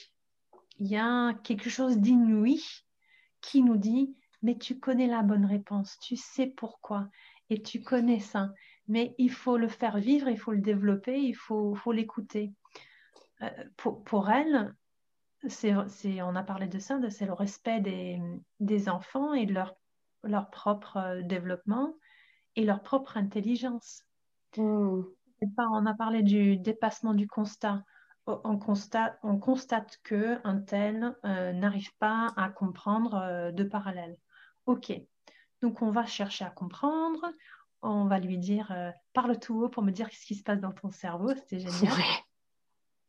Il 0.79 0.89
y 0.89 0.97
a 0.97 1.35
quelque 1.45 1.71
chose 1.71 1.99
d'inouï 1.99 2.63
qui 3.41 3.63
nous 3.63 3.77
dit 3.77 4.15
mais 4.43 4.57
tu 4.57 4.79
connais 4.79 5.09
la 5.09 5.23
bonne 5.23 5.45
réponse, 5.45 5.99
tu 6.01 6.17
sais 6.17 6.47
pourquoi 6.47 7.09
et 7.51 7.63
tu 7.63 7.81
connais 7.81 8.21
ça. 8.21 8.53
Mais 8.89 9.15
il 9.19 9.31
faut 9.31 9.57
le 9.57 9.69
faire 9.69 9.99
vivre, 9.99 10.29
il 10.29 10.39
faut 10.39 10.53
le 10.53 10.61
développer, 10.61 11.19
il 11.19 11.35
faut, 11.35 11.75
faut 11.75 11.93
l'écouter. 11.93 12.53
Euh, 13.43 13.51
pour, 13.77 14.03
pour, 14.05 14.31
elle, 14.31 14.75
c'est, 15.47 15.75
on 16.23 16.37
a 16.37 16.43
parlé 16.43 16.67
de 16.69 16.79
ça, 16.79 16.99
c'est 17.11 17.27
le 17.27 17.33
respect 17.33 17.81
des, 17.81 18.21
des, 18.61 18.89
enfants 18.89 19.35
et 19.35 19.47
de 19.47 19.55
leur, 19.55 19.77
leur 20.25 20.51
propre 20.51 20.97
euh, 20.97 21.23
développement 21.23 21.95
et 22.57 22.65
leur 22.65 22.83
propre 22.83 23.17
intelligence. 23.17 24.03
Pas, 24.53 25.69
on 25.71 25.87
a 25.87 25.95
parlé 25.95 26.23
du 26.23 26.57
dépassement 26.57 27.15
du 27.15 27.29
constat. 27.29 27.85
On 28.45 28.59
constate, 28.59 29.19
on 29.23 29.39
constate 29.39 29.99
que 30.05 30.39
un 30.45 30.61
tel 30.61 31.17
euh, 31.25 31.53
n'arrive 31.53 31.97
pas 31.99 32.29
à 32.37 32.51
comprendre 32.51 33.51
de 33.53 33.65
parallèle. 33.65 34.19
Ok, 34.67 34.93
donc 35.63 35.83
on 35.83 35.91
va 35.91 36.07
chercher 36.07 36.45
à 36.45 36.51
comprendre, 36.51 37.33
on 37.83 38.07
va 38.07 38.19
lui 38.19 38.39
dire 38.39 38.71
euh, 38.71 38.91
parle 39.13 39.39
tout 39.39 39.63
haut 39.63 39.69
pour 39.69 39.83
me 39.83 39.91
dire 39.91 40.09
ce 40.13 40.27
qui 40.27 40.35
se 40.35 40.43
passe 40.43 40.61
dans 40.61 40.73
ton 40.73 40.91
cerveau, 40.91 41.35
c'était 41.35 41.61
génial. 41.61 41.95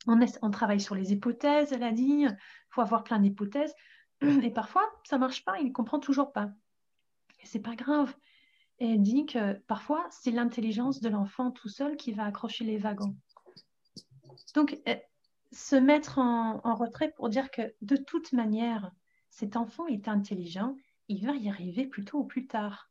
On, 0.08 0.20
on, 0.42 0.50
travaille 0.50 0.80
sur 0.80 0.96
les 0.96 1.12
hypothèses, 1.12 1.74
elle 1.74 1.84
a 1.84 1.92
dit, 1.92 2.26
il 2.26 2.38
faut 2.70 2.82
avoir 2.82 3.04
plein 3.04 3.20
d'hypothèses. 3.20 3.74
Et 4.22 4.50
parfois, 4.50 4.90
ça 5.04 5.18
ne 5.18 5.20
marche 5.20 5.44
pas, 5.44 5.60
il 5.60 5.68
ne 5.68 5.74
comprend 5.74 6.00
toujours 6.00 6.32
pas. 6.32 6.50
C'est 7.44 7.60
pas 7.60 7.76
grave. 7.76 8.16
Et 8.80 8.94
elle 8.94 9.02
dit 9.02 9.26
que 9.26 9.54
parfois, 9.54 10.08
c'est 10.10 10.32
l'intelligence 10.32 11.02
de 11.02 11.10
l'enfant 11.10 11.52
tout 11.52 11.68
seul 11.68 11.98
qui 11.98 12.14
va 12.14 12.24
accrocher 12.24 12.64
les 12.64 12.78
wagons. 12.78 13.16
Donc, 14.56 14.80
euh, 14.88 14.96
se 15.52 15.76
mettre 15.76 16.20
en, 16.20 16.76
retrait 16.76 17.12
pour 17.16 17.30
dire 17.30 17.52
que 17.52 17.74
de 17.82 17.96
toute 17.96 18.34
manière, 18.34 18.92
cet 19.30 19.56
enfant 19.56 19.88
est 19.88 20.08
intelligent 20.08 20.76
il 21.10 21.26
va 21.26 21.34
y 21.34 21.50
arriver 21.50 21.88
plus 21.88 22.06
tôt 22.06 22.20
ou 22.20 22.24
plus 22.24 22.48
tard. 22.48 22.90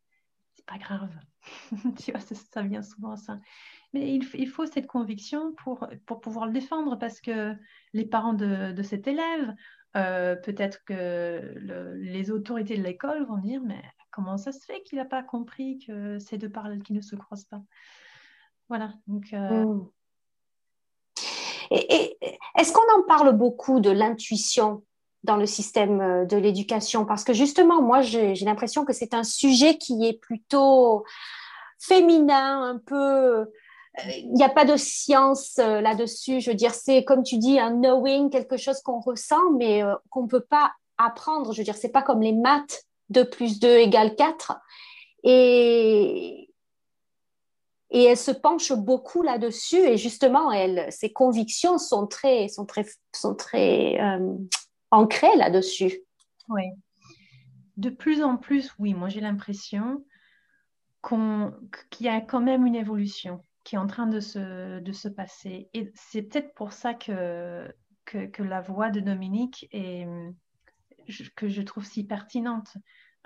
C'est 0.54 0.66
pas 0.66 0.76
grave. 0.76 1.10
tu 1.98 2.10
vois, 2.10 2.20
ça, 2.20 2.62
vient 2.62 2.82
souvent 2.82 3.16
ça. 3.16 3.40
Mais 3.94 4.12
il, 4.12 4.48
faut 4.48 4.66
cette 4.66 4.88
conviction 4.88 5.54
pour, 5.54 5.88
pour 6.04 6.20
pouvoir 6.20 6.46
le 6.46 6.52
défendre 6.52 6.98
parce 6.98 7.20
que 7.20 7.54
les 7.94 8.04
parents 8.04 8.34
de, 8.34 8.82
cet 8.82 9.06
élève, 9.06 9.54
euh, 9.96 10.36
peut-être 10.36 10.84
que 10.84 11.54
les 11.96 12.30
autorités 12.30 12.76
de 12.76 12.82
l'école 12.82 13.24
vont 13.24 13.38
dire 13.38 13.62
mais 13.64 13.82
comment 14.10 14.36
ça 14.36 14.52
se 14.52 14.64
fait 14.64 14.82
qu'il 14.82 14.98
n'a 14.98 15.06
pas 15.06 15.22
compris 15.22 15.78
que 15.78 16.18
c'est 16.18 16.38
deux 16.38 16.50
parallèles 16.50 16.82
qui 16.82 16.92
ne 16.92 17.00
se 17.00 17.16
croisent 17.16 17.46
pas? 17.46 17.62
Voilà. 18.68 18.92
Donc. 19.06 19.32
Euh, 19.32 19.64
mmh. 19.64 19.90
Et 21.70 22.18
est-ce 22.58 22.72
qu'on 22.72 22.98
en 22.98 23.02
parle 23.06 23.32
beaucoup 23.32 23.80
de 23.80 23.90
l'intuition 23.90 24.82
dans 25.24 25.36
le 25.36 25.46
système 25.46 26.00
euh, 26.00 26.24
de 26.24 26.36
l'éducation? 26.36 27.04
Parce 27.04 27.24
que 27.24 27.32
justement, 27.32 27.82
moi, 27.82 28.02
j'ai 28.02 28.34
l'impression 28.34 28.84
que 28.84 28.92
c'est 28.92 29.14
un 29.14 29.24
sujet 29.24 29.78
qui 29.78 30.06
est 30.06 30.18
plutôt 30.20 31.04
féminin, 31.78 32.62
un 32.62 32.78
peu 32.78 33.46
il 34.06 34.32
n'y 34.32 34.44
a 34.44 34.48
pas 34.48 34.64
de 34.64 34.76
science 34.76 35.56
là-dessus. 35.56 36.40
Je 36.40 36.50
veux 36.50 36.56
dire, 36.56 36.72
c'est 36.72 37.02
comme 37.02 37.24
tu 37.24 37.36
dis, 37.36 37.58
un 37.58 37.72
knowing, 37.72 38.30
quelque 38.30 38.56
chose 38.56 38.80
qu'on 38.80 39.00
ressent, 39.00 39.50
mais 39.56 39.82
qu'on 40.10 40.22
ne 40.22 40.28
peut 40.28 40.44
pas 40.44 40.72
apprendre. 40.98 41.52
Je 41.52 41.58
veux 41.58 41.64
dire, 41.64 41.74
c'est 41.74 41.88
pas 41.88 42.02
comme 42.02 42.22
les 42.22 42.32
maths, 42.32 42.84
2 43.10 43.28
plus 43.28 43.58
2 43.58 43.68
égale 43.68 44.14
4. 44.14 44.56
Et, 45.24 46.47
et 47.90 48.04
elle 48.04 48.16
se 48.16 48.30
penche 48.30 48.72
beaucoup 48.72 49.22
là-dessus 49.22 49.78
et 49.78 49.96
justement, 49.96 50.52
elle, 50.52 50.92
ses 50.92 51.12
convictions 51.12 51.78
sont 51.78 52.06
très, 52.06 52.48
sont 52.48 52.66
très, 52.66 52.86
sont 53.14 53.34
très 53.34 54.00
euh, 54.00 54.36
ancrées 54.90 55.36
là-dessus. 55.36 56.00
Oui. 56.48 56.64
De 57.76 57.90
plus 57.90 58.22
en 58.22 58.36
plus, 58.36 58.74
oui, 58.78 58.94
moi 58.94 59.08
j'ai 59.08 59.20
l'impression 59.20 60.04
qu'il 61.02 62.06
y 62.06 62.08
a 62.08 62.20
quand 62.20 62.40
même 62.40 62.66
une 62.66 62.74
évolution 62.74 63.44
qui 63.64 63.76
est 63.76 63.78
en 63.78 63.86
train 63.86 64.06
de 64.06 64.20
se, 64.20 64.80
de 64.80 64.92
se 64.92 65.08
passer. 65.08 65.68
Et 65.74 65.90
c'est 65.94 66.22
peut-être 66.22 66.54
pour 66.54 66.72
ça 66.72 66.94
que, 66.94 67.72
que, 68.04 68.42
la 68.42 68.60
voix 68.60 68.90
de 68.90 69.00
Dominique 69.00 69.68
est, 69.72 70.06
que 71.36 71.48
je 71.48 71.62
trouve 71.62 71.84
si 71.84 72.04
pertinente. 72.04 72.76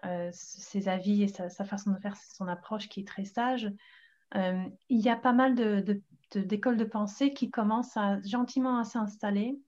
Euh, 0.04 0.30
ses 0.32 0.88
avis 0.88 1.22
et 1.22 1.28
sa, 1.28 1.48
façon 1.48 1.92
de 1.92 1.98
faire 2.00 2.16
son 2.16 2.48
approche 2.48 2.88
qui 2.88 3.00
est 3.00 3.06
très 3.06 3.24
sage. 3.24 3.70
Euh, 4.36 4.64
il 4.88 5.00
y 5.00 5.08
a 5.08 5.16
pas 5.16 5.32
mal 5.32 5.54
d'écoles 5.54 6.76
de, 6.76 6.84
pensée 6.84 7.32
qui 7.32 7.50
commencent 7.50 7.98
gentiment 8.24 8.78
à 8.78 8.84
s'installer. 8.84 9.58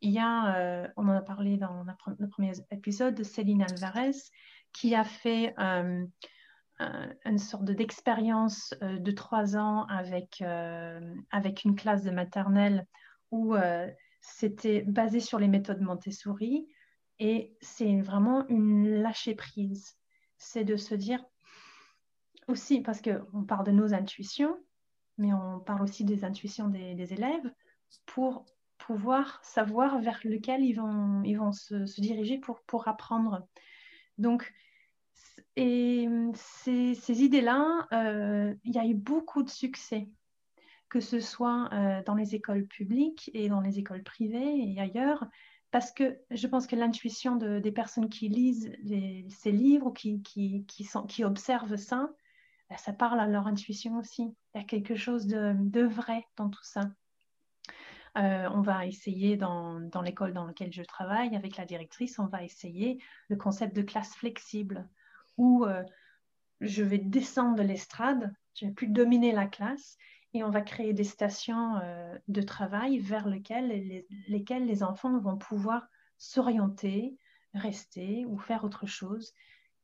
Il 0.00 0.10
y 0.10 0.18
a, 0.18 0.56
euh, 0.56 0.88
on 0.96 1.08
en 1.08 1.12
a 1.12 1.22
parlé 1.22 1.56
dans 1.56 1.84
le 2.18 2.28
premier 2.28 2.52
épisode, 2.70 3.14
de 3.14 3.22
Céline 3.22 3.62
Alvarez, 3.62 4.16
qui 4.72 4.94
a 4.94 5.04
fait 5.04 5.54
euh, 5.58 6.04
une 7.24 7.38
sorte 7.38 7.64
d'expérience 7.64 8.74
de 8.82 9.10
trois 9.12 9.56
ans 9.56 9.86
avec, 9.86 10.42
avec 11.30 11.64
une 11.64 11.76
classe 11.76 12.02
de 12.02 12.10
maternelle 12.10 12.86
où 13.30 13.54
c'était 14.20 14.82
basé 14.82 15.20
sur 15.20 15.38
les 15.38 15.48
méthodes 15.48 15.80
Montessori. 15.80 16.68
Et 17.20 17.56
c'est 17.60 18.00
vraiment 18.00 18.46
une 18.48 19.00
lâcher 19.00 19.34
prise. 19.34 19.96
C'est 20.36 20.64
de 20.64 20.76
se 20.76 20.94
dire, 20.94 21.24
aussi 22.48 22.80
parce 22.80 23.00
qu'on 23.00 23.44
parle 23.44 23.66
de 23.66 23.72
nos 23.72 23.94
intuitions, 23.94 24.58
mais 25.18 25.32
on 25.32 25.60
parle 25.60 25.82
aussi 25.82 26.04
des 26.04 26.24
intuitions 26.24 26.68
des, 26.68 27.12
élèves 27.12 27.52
pour 28.06 28.44
pouvoir 28.78 29.40
savoir 29.42 30.00
vers 30.00 30.20
lequel 30.24 30.62
ils 30.62 30.74
vont, 30.74 31.22
ils 31.22 31.38
vont 31.38 31.52
se, 31.52 32.00
diriger 32.00 32.38
pour, 32.38 32.60
pour 32.62 32.88
apprendre. 32.88 33.46
Donc, 34.18 34.52
et 35.56 36.08
ces, 36.34 37.22
idées-là, 37.22 37.86
euh, 37.92 38.54
il 38.64 38.74
y 38.74 38.78
a 38.78 38.86
eu 38.86 38.94
beaucoup 38.94 39.42
de 39.42 39.50
succès, 39.50 40.08
que 40.88 41.00
ce 41.00 41.20
soit 41.20 41.68
euh, 41.72 42.02
dans 42.04 42.14
les 42.14 42.34
écoles 42.34 42.66
publiques 42.66 43.30
et 43.34 43.48
dans 43.48 43.60
les 43.60 43.78
écoles 43.78 44.02
privées 44.02 44.72
et 44.72 44.80
ailleurs, 44.80 45.24
parce 45.70 45.92
que 45.92 46.18
je 46.30 46.46
pense 46.46 46.66
que 46.66 46.76
l'intuition 46.76 47.36
de, 47.36 47.58
des 47.58 47.72
personnes 47.72 48.08
qui 48.08 48.28
lisent 48.28 48.72
ces 49.28 49.52
livres 49.52 49.86
ou 49.86 49.92
qui, 49.92 50.22
qui, 50.22 50.64
qui 50.66 51.24
observent 51.24 51.76
ça, 51.76 52.10
bah, 52.74 52.78
ça 52.78 52.92
parle 52.92 53.20
à 53.20 53.28
leur 53.28 53.46
intuition 53.46 53.98
aussi. 53.98 54.34
Il 54.52 54.58
y 54.58 54.60
a 54.60 54.64
quelque 54.64 54.96
chose 54.96 55.28
de, 55.28 55.82
vrai 55.82 56.26
dans 56.36 56.50
tout 56.50 56.64
ça. 56.64 56.90
Euh, 58.18 58.48
on 58.52 58.62
va 58.62 58.84
essayer 58.84 59.36
dans, 59.36 59.78
l'école 60.02 60.32
dans 60.32 60.44
laquelle 60.44 60.72
je 60.72 60.82
travaille 60.82 61.36
avec 61.36 61.56
la 61.56 61.66
directrice, 61.66 62.18
on 62.18 62.26
va 62.26 62.42
essayer 62.42 63.00
le 63.28 63.36
concept 63.36 63.76
de 63.76 63.82
classe 63.82 64.16
flexible 64.16 64.88
où 65.36 65.64
euh, 65.64 65.84
je 66.60 66.82
vais 66.82 66.98
descendre 66.98 67.54
de 67.54 67.62
l'estrade, 67.62 68.34
je 68.54 68.66
vais 68.66 68.72
plus 68.72 68.88
dominer 68.88 69.30
la 69.30 69.46
classe 69.46 69.96
et 70.32 70.42
on 70.42 70.50
va 70.50 70.60
créer 70.60 70.94
des 70.94 71.04
stations 71.04 71.76
euh, 71.76 72.18
de 72.26 72.42
travail 72.42 72.98
vers 72.98 73.28
lesquelles 73.28 73.68
les, 73.68 74.04
lesquelles 74.26 74.66
les 74.66 74.82
enfants 74.82 75.16
vont 75.20 75.38
pouvoir 75.38 75.86
s'orienter, 76.18 77.16
rester 77.52 78.26
ou 78.26 78.36
faire 78.36 78.64
autre 78.64 78.86
chose. 78.86 79.32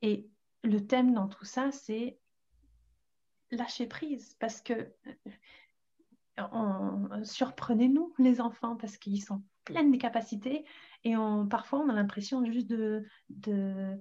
Et 0.02 0.28
le 0.64 0.84
thème 0.84 1.14
dans 1.14 1.28
tout 1.28 1.44
ça, 1.44 1.70
c'est 1.70 2.18
lâcher 3.50 3.86
prise 3.86 4.36
parce 4.40 4.60
que 4.60 4.92
euh, 6.38 7.24
surprenez-nous 7.24 8.14
les 8.18 8.40
enfants 8.40 8.76
parce 8.76 8.96
qu'ils 8.96 9.22
sont 9.22 9.42
pleins 9.64 9.84
de 9.84 9.96
capacités 9.96 10.64
et 11.04 11.14
parfois 11.48 11.80
on 11.80 11.88
a 11.88 11.94
l'impression 11.94 12.44
juste 12.44 12.68
de, 12.68 13.04
de, 13.28 13.98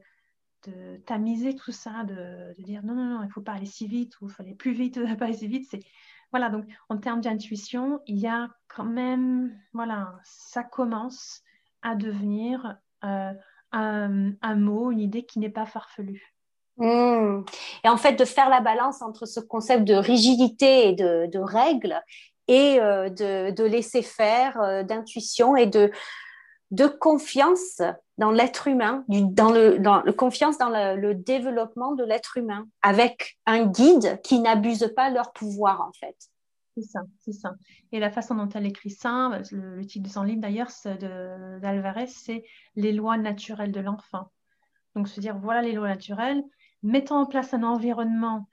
tamiser 1.06 1.56
tout 1.56 1.72
ça, 1.72 2.04
de, 2.04 2.54
dire 2.62 2.84
non, 2.84 2.94
non, 2.94 3.06
non, 3.06 3.24
il 3.24 3.32
faut 3.32 3.42
pas 3.42 3.54
aller 3.54 3.66
si 3.66 3.88
vite 3.88 4.20
ou 4.22 4.30
il 4.30 4.36
aller 4.40 4.56
plus 4.56 4.74
vite, 4.74 5.00
pas 5.18 5.26
aller 5.26 5.34
si 5.34 5.48
vite. 5.48 5.68
C'est, 5.70 5.82
voilà, 6.32 6.50
donc 6.50 6.66
en 6.90 6.98
termes 6.98 7.22
d'intuition, 7.22 8.02
il 8.06 8.18
y 8.18 8.28
a 8.28 8.50
quand 8.68 8.86
même, 8.86 9.58
voilà, 9.74 10.20
ça 10.24 10.64
commence 10.64 11.44
à 11.82 11.96
devenir 11.96 12.78
euh, 13.04 13.34
un, 13.72 14.34
un, 14.42 14.56
mot, 14.56 14.92
une 14.92 15.00
idée 15.00 15.26
qui 15.26 15.40
n'est 15.40 15.50
pas 15.50 15.66
farfelue. 15.66 16.36
Hmm. 16.80 17.44
Et 17.84 17.90
en 17.90 17.98
fait, 17.98 18.14
de 18.14 18.24
faire 18.24 18.50
la 18.50 18.62
balance 18.62 19.02
entre 19.02 19.26
ce 19.26 19.42
concept 19.42 19.84
de 19.84 19.96
rigidité 19.96 20.88
et 20.88 20.94
de, 20.94 21.38
règles 21.38 22.02
et 22.48 22.80
euh, 22.80 23.10
de, 23.10 23.64
laisser 23.64 24.02
faire, 24.02 24.60
euh, 24.62 24.84
d'intuition 24.84 25.58
et 25.58 25.68
de, 25.68 25.92
confiance 27.00 27.82
dans 28.18 28.32
l'être 28.32 28.68
humain, 28.68 29.04
le, 29.10 29.78
dans 29.78 30.02
le, 30.02 30.14
confiance 30.14 30.58
dans 30.58 30.70
le, 30.70 31.14
développement 31.14 31.96
de 31.96 32.06
l'être 32.06 32.38
humain, 32.38 32.66
avec 32.82 33.38
un 33.46 33.66
guide 33.66 34.22
qui 34.24 34.40
n'abuse 34.40 34.90
pas 34.96 35.10
leur 35.10 35.34
pouvoir, 35.34 35.82
en 35.82 35.92
fait. 36.00 36.16
C'est 36.78 36.84
ça, 36.84 37.02
c'est 37.20 37.34
ça. 37.34 37.56
Et 37.92 38.00
la 38.00 38.10
façon 38.10 38.36
dont 38.36 38.48
elle 38.48 38.66
écrit 38.66 38.92
ça, 38.92 39.42
le, 39.52 39.86
titre 39.86 40.08
de 40.08 40.14
son 40.14 40.24
livre 40.24 40.40
d'ailleurs, 40.40 40.70
d'Alvarez, 41.62 42.08
c'est 42.08 42.46
Les 42.78 42.94
lois 42.94 43.18
naturelles 43.18 43.74
de 43.74 43.82
l'enfant. 43.82 44.32
Donc, 44.96 45.10
se 45.10 45.20
dire, 45.20 45.38
voilà 45.38 45.62
les 45.62 45.74
lois 45.74 45.90
naturelles, 45.90 46.42
mettons 46.84 47.16
en 47.16 47.26
place 47.26 47.54
un 47.54 47.64
environnement 47.64 48.48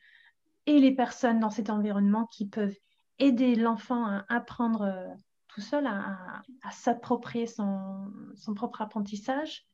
et 0.66 0.78
les 0.80 0.92
personnes 0.92 1.40
dans 1.40 1.50
cet 1.50 1.70
environnement 1.70 2.26
qui 2.26 2.46
peuvent 2.46 2.76
aider 3.18 3.54
l'enfant 3.54 4.04
à 4.04 4.24
apprendre 4.28 4.82
euh, 4.82 5.14
tout 5.48 5.60
seul, 5.60 5.86
à, 5.86 6.42
s'approprier 6.70 7.46
son, 7.46 8.12
propre 8.54 8.82
apprentissage. 8.82 9.66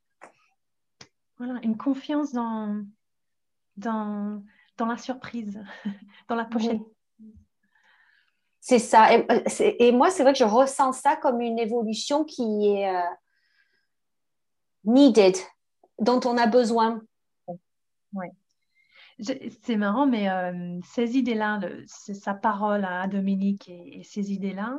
Voilà, 1.38 1.59
une 1.62 1.77
confiance 1.77 2.33
dans, 2.33 2.85
dans, 3.77 4.43
dans 4.77 4.87
la 4.87 4.97
surprise, 4.97 5.61
dans 6.29 6.37
la 6.37 6.45
pochette. 6.45 6.81
C'est 8.61 8.79
ça. 8.79 9.09
Et, 9.12 9.27
et 9.88 9.91
moi, 9.91 10.11
c'est 10.11 10.23
vrai 10.23 10.35
que 10.35 10.38
je 10.38 10.45
ressens 10.45 10.93
ça 10.93 11.17
comme 11.17 11.41
une 11.41 11.59
évolution 11.59 12.25
qui 12.25 12.69
est 12.69 12.95
euh, 12.95 13.11
needed, 14.85 15.37
dont 15.99 16.21
on 16.25 16.37
a 16.37 16.47
besoin. 16.47 17.03
Oui. 18.12 18.27
C'est 19.18 19.77
marrant, 19.77 20.07
mais 20.07 20.29
euh, 20.31 20.79
ces 20.85 21.16
idées-là, 21.16 21.61
sa 21.87 22.35
parole 22.35 22.85
à 22.85 23.07
Dominique 23.07 23.68
et, 23.68 24.03
ces 24.05 24.33
idées-là, 24.33 24.79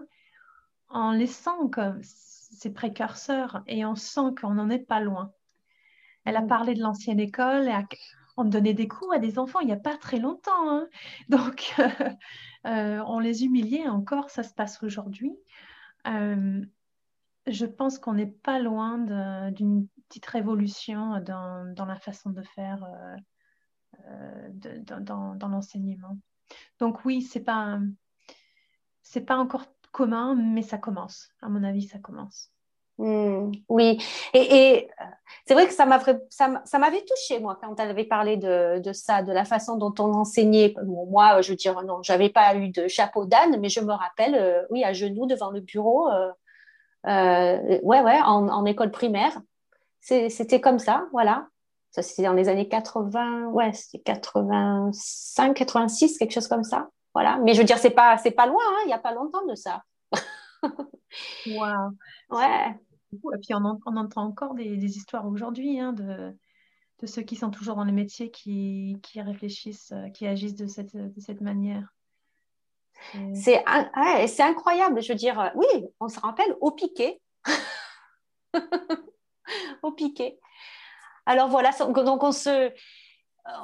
on 0.89 1.11
les 1.11 1.27
sent 1.27 1.69
comme 1.71 1.99
ces 2.03 2.71
précurseurs 2.71 3.63
et 3.67 3.85
on 3.85 3.95
sent 3.95 4.33
qu'on 4.39 4.53
n'en 4.53 4.69
est 4.69 4.85
pas 4.85 4.99
loin. 4.99 5.31
Elle 6.25 6.35
a 6.35 6.41
mm. 6.41 6.47
parlé 6.47 6.73
de 6.73 6.81
l'ancienne 6.81 7.19
école 7.19 7.67
et 7.67 7.75
on 8.37 8.45
donnait 8.45 8.73
des 8.73 8.87
cours 8.87 9.13
à 9.13 9.19
des 9.19 9.37
enfants 9.37 9.59
il 9.59 9.67
n'y 9.67 9.73
a 9.73 9.77
pas 9.77 9.97
très 9.97 10.17
longtemps. 10.17 10.69
Hein. 10.69 10.87
Donc, 11.29 11.75
euh, 12.65 13.03
on 13.05 13.19
les 13.19 13.45
humiliait 13.45 13.87
encore, 13.87 14.29
ça 14.29 14.43
se 14.43 14.53
passe 14.53 14.81
aujourd'hui. 14.83 15.35
Euh, 16.07 16.65
je 17.47 17.65
pense 17.65 17.99
qu'on 17.99 18.13
n'est 18.13 18.25
pas 18.25 18.59
loin 18.59 18.97
d'une 19.51 19.87
petite 20.07 20.25
révolution 20.25 21.19
dans, 21.19 21.73
dans, 21.73 21.85
la 21.85 21.97
façon 21.97 22.29
de 22.29 22.41
faire 22.41 22.85
euh, 24.07 24.49
dans, 25.01 25.47
l'enseignement. 25.49 26.17
Donc 26.79 27.05
oui, 27.05 27.21
c'est 27.21 27.39
pas 27.39 27.79
c'est 29.01 29.21
pas 29.21 29.37
encore 29.37 29.65
commun, 29.91 30.35
mais 30.35 30.61
ça 30.61 30.77
commence. 30.77 31.29
À 31.41 31.49
mon 31.49 31.63
avis, 31.63 31.83
ça 31.83 31.99
commence. 31.99 32.49
Hmm, 32.99 33.51
oui, 33.69 33.97
et, 34.35 34.87
euh, 35.01 35.05
c'est 35.47 35.55
vrai 35.55 35.65
que 35.65 35.73
ça 35.73 35.87
m'avait 35.87 36.19
ça, 36.29 36.61
m'avait 36.77 37.03
touché 37.03 37.39
moi 37.39 37.57
quand 37.59 37.79
elle 37.79 37.89
avait 37.89 38.03
parlé 38.03 38.37
de, 38.37 38.81
ça, 38.93 39.23
de 39.23 39.31
la 39.31 39.45
façon 39.45 39.77
dont 39.77 39.93
on 39.97 40.13
enseignait. 40.13 40.75
moi, 40.85 41.41
je 41.41 41.49
veux 41.51 41.55
dire, 41.55 41.81
non, 41.83 42.03
j'avais 42.03 42.29
pas 42.29 42.55
eu 42.55 42.69
de 42.69 42.87
chapeau 42.87 43.25
d'âne, 43.25 43.59
mais 43.59 43.69
je 43.69 43.79
me 43.79 43.93
rappelle, 43.93 44.35
euh, 44.35 44.63
oui, 44.69 44.83
à 44.83 44.93
genoux 44.93 45.25
devant 45.25 45.49
le 45.49 45.59
bureau, 45.61 46.07
ouais, 47.05 47.81
ouais, 47.81 48.21
en, 48.21 48.47
en 48.47 48.65
école 48.65 48.91
primaire, 48.91 49.41
c'était 49.99 50.61
comme 50.61 50.79
ça, 50.79 51.07
voilà. 51.11 51.47
Ça, 51.93 52.01
c'était 52.01 52.23
dans 52.23 52.33
les 52.33 52.49
années 52.49 52.67
80, 52.67 53.49
ouais, 53.49 53.71
c'était 53.73 53.99
85, 53.99 55.53
86, 55.53 56.17
quelque 56.17 56.31
chose 56.31 56.47
comme 56.47 56.63
ça. 56.63 56.89
Voilà. 57.13 57.37
Mais 57.43 57.53
je 57.53 57.59
veux 57.59 57.65
dire, 57.65 57.77
c'est 57.77 57.91
pas, 57.91 58.17
c'est 58.17 58.31
pas 58.31 58.47
loin, 58.47 58.63
hein, 58.65 58.79
il 58.83 58.87
n'y 58.87 58.93
a 58.93 58.99
pas 58.99 59.13
longtemps 59.13 59.45
de 59.45 59.55
ça. 59.55 59.83
wow. 61.47 61.51
Ouais. 62.31 62.79
Et 63.13 63.37
puis, 63.43 63.53
on, 63.53 63.63
entend 63.63 64.23
encore 64.23 64.55
des, 64.55 64.97
histoires 64.97 65.27
aujourd'hui 65.27 65.79
hein, 65.79 65.93
de, 65.93 66.35
de, 66.99 67.05
ceux 67.05 67.21
qui 67.21 67.35
sont 67.35 67.51
toujours 67.51 67.75
dans 67.75 67.83
les 67.83 67.91
métiers 67.91 68.31
qui, 68.31 68.97
qui 69.03 69.21
réfléchissent, 69.21 69.91
euh, 69.91 70.09
qui 70.09 70.25
agissent 70.25 70.55
de 70.55 70.65
cette, 70.65 70.95
de 70.95 71.19
cette 71.19 71.41
manière. 71.41 71.93
C'est 73.35 73.63
incroyable. 74.41 75.03
Je 75.03 75.13
veux 75.13 75.17
dire, 75.17 75.51
oui, 75.53 75.85
on 75.99 76.07
se 76.07 76.19
rappelle 76.19 76.55
au 76.59 76.71
piqué. 76.71 77.21
au 79.83 79.91
piqué. 79.91 80.39
Alors 81.25 81.47
voilà, 81.49 81.71
donc 81.79 82.23
on 82.23 82.31
se, 82.31 82.71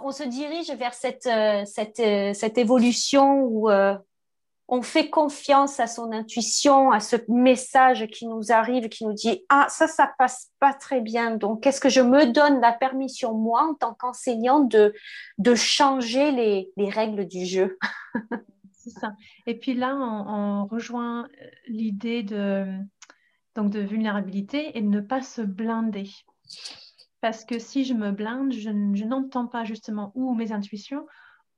on 0.04 0.12
se 0.12 0.24
dirige 0.24 0.72
vers 0.72 0.94
cette, 0.94 1.28
euh, 1.28 1.64
cette, 1.66 2.00
euh, 2.00 2.34
cette 2.34 2.58
évolution 2.58 3.42
où 3.44 3.70
euh, 3.70 3.98
on 4.68 4.82
fait 4.82 5.10
confiance 5.10 5.80
à 5.80 5.88
son 5.88 6.12
intuition, 6.12 6.92
à 6.92 7.00
ce 7.00 7.16
message 7.28 8.08
qui 8.08 8.28
nous 8.28 8.52
arrive, 8.52 8.88
qui 8.90 9.06
nous 9.06 9.14
dit 9.14 9.44
ah 9.50 9.68
ça 9.70 9.88
ça 9.88 10.12
passe 10.18 10.52
pas 10.60 10.74
très 10.74 11.02
bien. 11.02 11.36
Donc 11.36 11.64
qu'est-ce 11.64 11.82
que 11.82 11.90
je 11.90 12.02
me 12.02 12.28
donne 12.28 12.62
la 12.62 12.72
permission 12.72 13.34
moi 13.34 13.64
en 13.64 13.74
tant 13.74 13.94
qu'enseignant 13.94 14.60
de 14.60 14.94
de 15.38 15.56
changer 15.56 16.32
les, 16.32 16.72
les 16.78 16.90
règles 16.90 17.28
du 17.28 17.46
jeu. 17.46 17.78
Ça. 19.02 19.12
Et 19.46 19.60
puis 19.60 19.76
là 19.76 19.96
on, 19.96 20.66
rejoint 20.66 21.28
l'idée 21.68 22.24
de 22.24 22.66
de 23.56 23.82
vulnérabilité 23.82 24.78
et 24.78 24.82
de 24.82 24.88
ne 24.88 25.02
pas 25.02 25.22
se 25.22 25.42
blinder. 25.42 26.10
Parce 27.22 27.44
que 27.44 27.60
si 27.60 27.84
je 27.84 27.94
me 27.94 28.12
blinde, 28.12 28.54
je, 28.54 28.70
n'entends 28.70 29.48
pas 29.48 29.66
justement 29.66 30.12
où 30.16 30.34
mes 30.34 30.52
intuitions, 30.52 31.06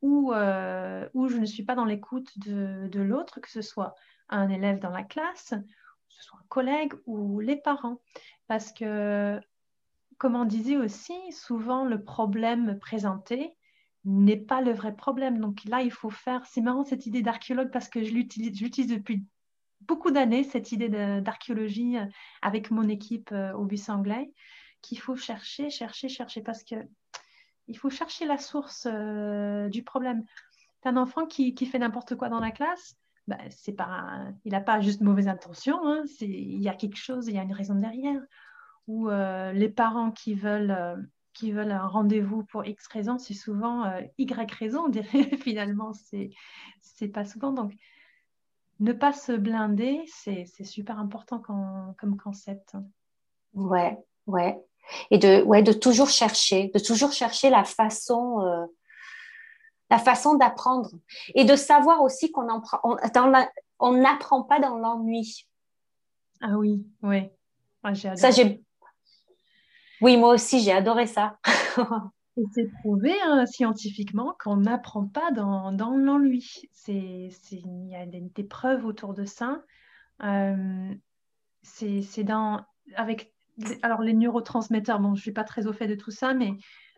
ou 0.01 0.33
euh, 0.33 1.07
je 1.13 1.37
ne 1.37 1.45
suis 1.45 1.63
pas 1.63 1.75
dans 1.75 1.85
l'écoute 1.85 2.31
de, 2.39 3.01
l'autre, 3.01 3.39
que 3.39 3.51
ce 3.51 3.61
soit 3.61 3.93
un 4.29 4.49
élève 4.49 4.79
dans 4.79 4.89
la 4.89 5.03
classe, 5.03 5.49
que 5.49 6.13
ce 6.15 6.23
soit 6.23 6.39
un 6.39 6.47
collègue 6.47 6.93
ou 7.05 7.39
les 7.39 7.57
parents. 7.57 8.01
Parce 8.47 8.73
que, 8.73 9.39
comme 10.17 10.35
on 10.35 10.45
disait 10.45 10.77
aussi, 10.77 11.13
souvent 11.31 11.85
le 11.85 12.03
problème 12.03 12.79
présenté 12.79 13.55
n'est 14.03 14.37
pas 14.37 14.61
le 14.61 14.71
vrai 14.71 14.95
problème. 14.95 15.39
Donc 15.39 15.63
là, 15.65 15.81
il 15.81 15.91
faut 15.91 16.09
faire. 16.09 16.43
C'est 16.47 16.61
marrant 16.61 16.83
cette 16.83 17.05
idée 17.05 17.21
d'archéologue 17.21 17.69
parce 17.71 17.87
que 17.87 18.03
je 18.03 18.11
l'utilise 18.11 18.87
depuis 18.87 19.23
beaucoup 19.81 20.09
d'années, 20.09 20.43
cette 20.43 20.71
idée 20.71 20.89
d'archéologie 20.89 21.97
avec 22.41 22.71
mon 22.71 22.87
équipe 22.87 23.31
euh, 23.31 23.53
au 23.53 23.65
bus 23.65 23.89
anglais 23.89 24.31
qu'il 24.81 24.99
faut 24.99 25.15
chercher, 25.15 25.69
chercher, 25.69 26.09
chercher, 26.09 26.41
parce 26.41 26.63
que 26.63 26.75
il 27.67 27.77
faut 27.77 27.89
chercher 27.89 28.25
la 28.25 28.37
source 28.37 28.87
euh, 28.89 29.69
du 29.69 29.83
problème. 29.83 30.25
Un 30.83 30.97
enfant 30.97 31.25
qui, 31.25 31.53
qui 31.53 31.65
fait 31.65 31.79
n'importe 31.79 32.15
quoi 32.15 32.27
dans 32.29 32.39
la 32.39 32.51
classe, 32.51 32.97
ben, 33.27 33.37
c'est 33.49 33.73
pas, 33.73 34.25
il 34.45 34.51
n'a 34.51 34.61
pas 34.61 34.81
juste 34.81 35.01
mauvaise 35.01 35.27
intention, 35.27 35.79
hein, 35.85 36.03
il 36.21 36.61
y 36.61 36.67
a 36.67 36.73
quelque 36.73 36.97
chose, 36.97 37.27
il 37.27 37.35
y 37.35 37.39
a 37.39 37.43
une 37.43 37.53
raison 37.53 37.75
derrière. 37.75 38.21
Ou 38.87 39.09
euh, 39.09 39.51
les 39.53 39.69
parents 39.69 40.11
qui 40.11 40.33
veulent, 40.33 40.71
euh, 40.71 40.97
qui 41.33 41.51
veulent 41.51 41.71
un 41.71 41.85
rendez-vous 41.85 42.43
pour 42.43 42.65
X 42.65 42.87
raison, 42.87 43.19
c'est 43.19 43.35
souvent 43.35 43.85
Y 44.17 44.51
raison, 44.51 44.91
finalement, 45.41 45.93
c'est, 45.93 47.07
pas 47.09 47.25
souvent. 47.25 47.53
Donc, 47.53 47.73
ne 48.79 48.91
pas 48.91 49.13
se 49.13 49.31
blinder, 49.31 50.01
c'est, 50.07 50.45
super 50.63 50.97
important 50.97 51.39
comme 51.39 52.17
concept. 52.17 52.75
Ouais, 53.53 53.97
ouais 54.25 54.59
et 55.09 55.17
de, 55.17 55.41
ouais, 55.43 55.63
de 55.63 55.73
toujours 55.73 56.09
chercher, 56.09 56.71
de 56.73 56.79
toujours 56.79 57.11
chercher 57.11 57.49
la 57.49 57.63
façon, 57.63 58.41
euh, 58.41 58.65
la 59.89 59.99
façon 59.99 60.35
d'apprendre 60.35 60.91
et 61.35 61.43
de 61.43 61.55
savoir 61.55 62.01
aussi 62.01 62.31
qu'on 62.31 62.47
on 63.79 63.91
n'apprend 63.93 64.43
pas 64.43 64.59
dans 64.59 64.77
l'ennui. 64.77 65.47
Ah 66.41 66.57
oui, 66.57 66.85
oui. 67.03 67.29
ça, 68.15 68.31
j'ai... 68.31 68.63
Oui, 70.01 70.17
moi 70.17 70.33
aussi, 70.33 70.61
j'ai 70.61 70.71
adoré 70.71 71.05
ça. 71.05 71.37
et 72.37 72.43
c'est 72.53 72.67
prouvé 72.79 73.13
hein, 73.23 73.45
scientifiquement 73.45 74.35
qu'on 74.39 74.57
n'apprend 74.57 75.05
pas 75.05 75.31
dans, 75.31 75.71
dans 75.71 75.91
l'ennui. 75.91 76.69
C'est, 76.71 77.29
il 77.51 77.87
y 77.87 77.95
a 77.95 78.05
des, 78.07 78.43
preuves 78.43 78.85
autour 78.85 79.13
de 79.13 79.25
ça. 79.25 79.61
Euh, 80.23 80.93
c'est, 81.61 82.01
c'est 82.01 82.23
dans, 82.23 82.65
avec 82.95 83.33
alors 83.81 84.01
les 84.01 84.13
neurotransmetteurs, 84.13 84.99
bon, 84.99 85.09
je 85.09 85.19
ne 85.19 85.21
suis 85.21 85.31
pas 85.31 85.43
très 85.43 85.67
au 85.67 85.73
fait 85.73 85.87
de 85.87 85.95
tout 85.95 86.11
ça, 86.11 86.33
mais 86.33 86.53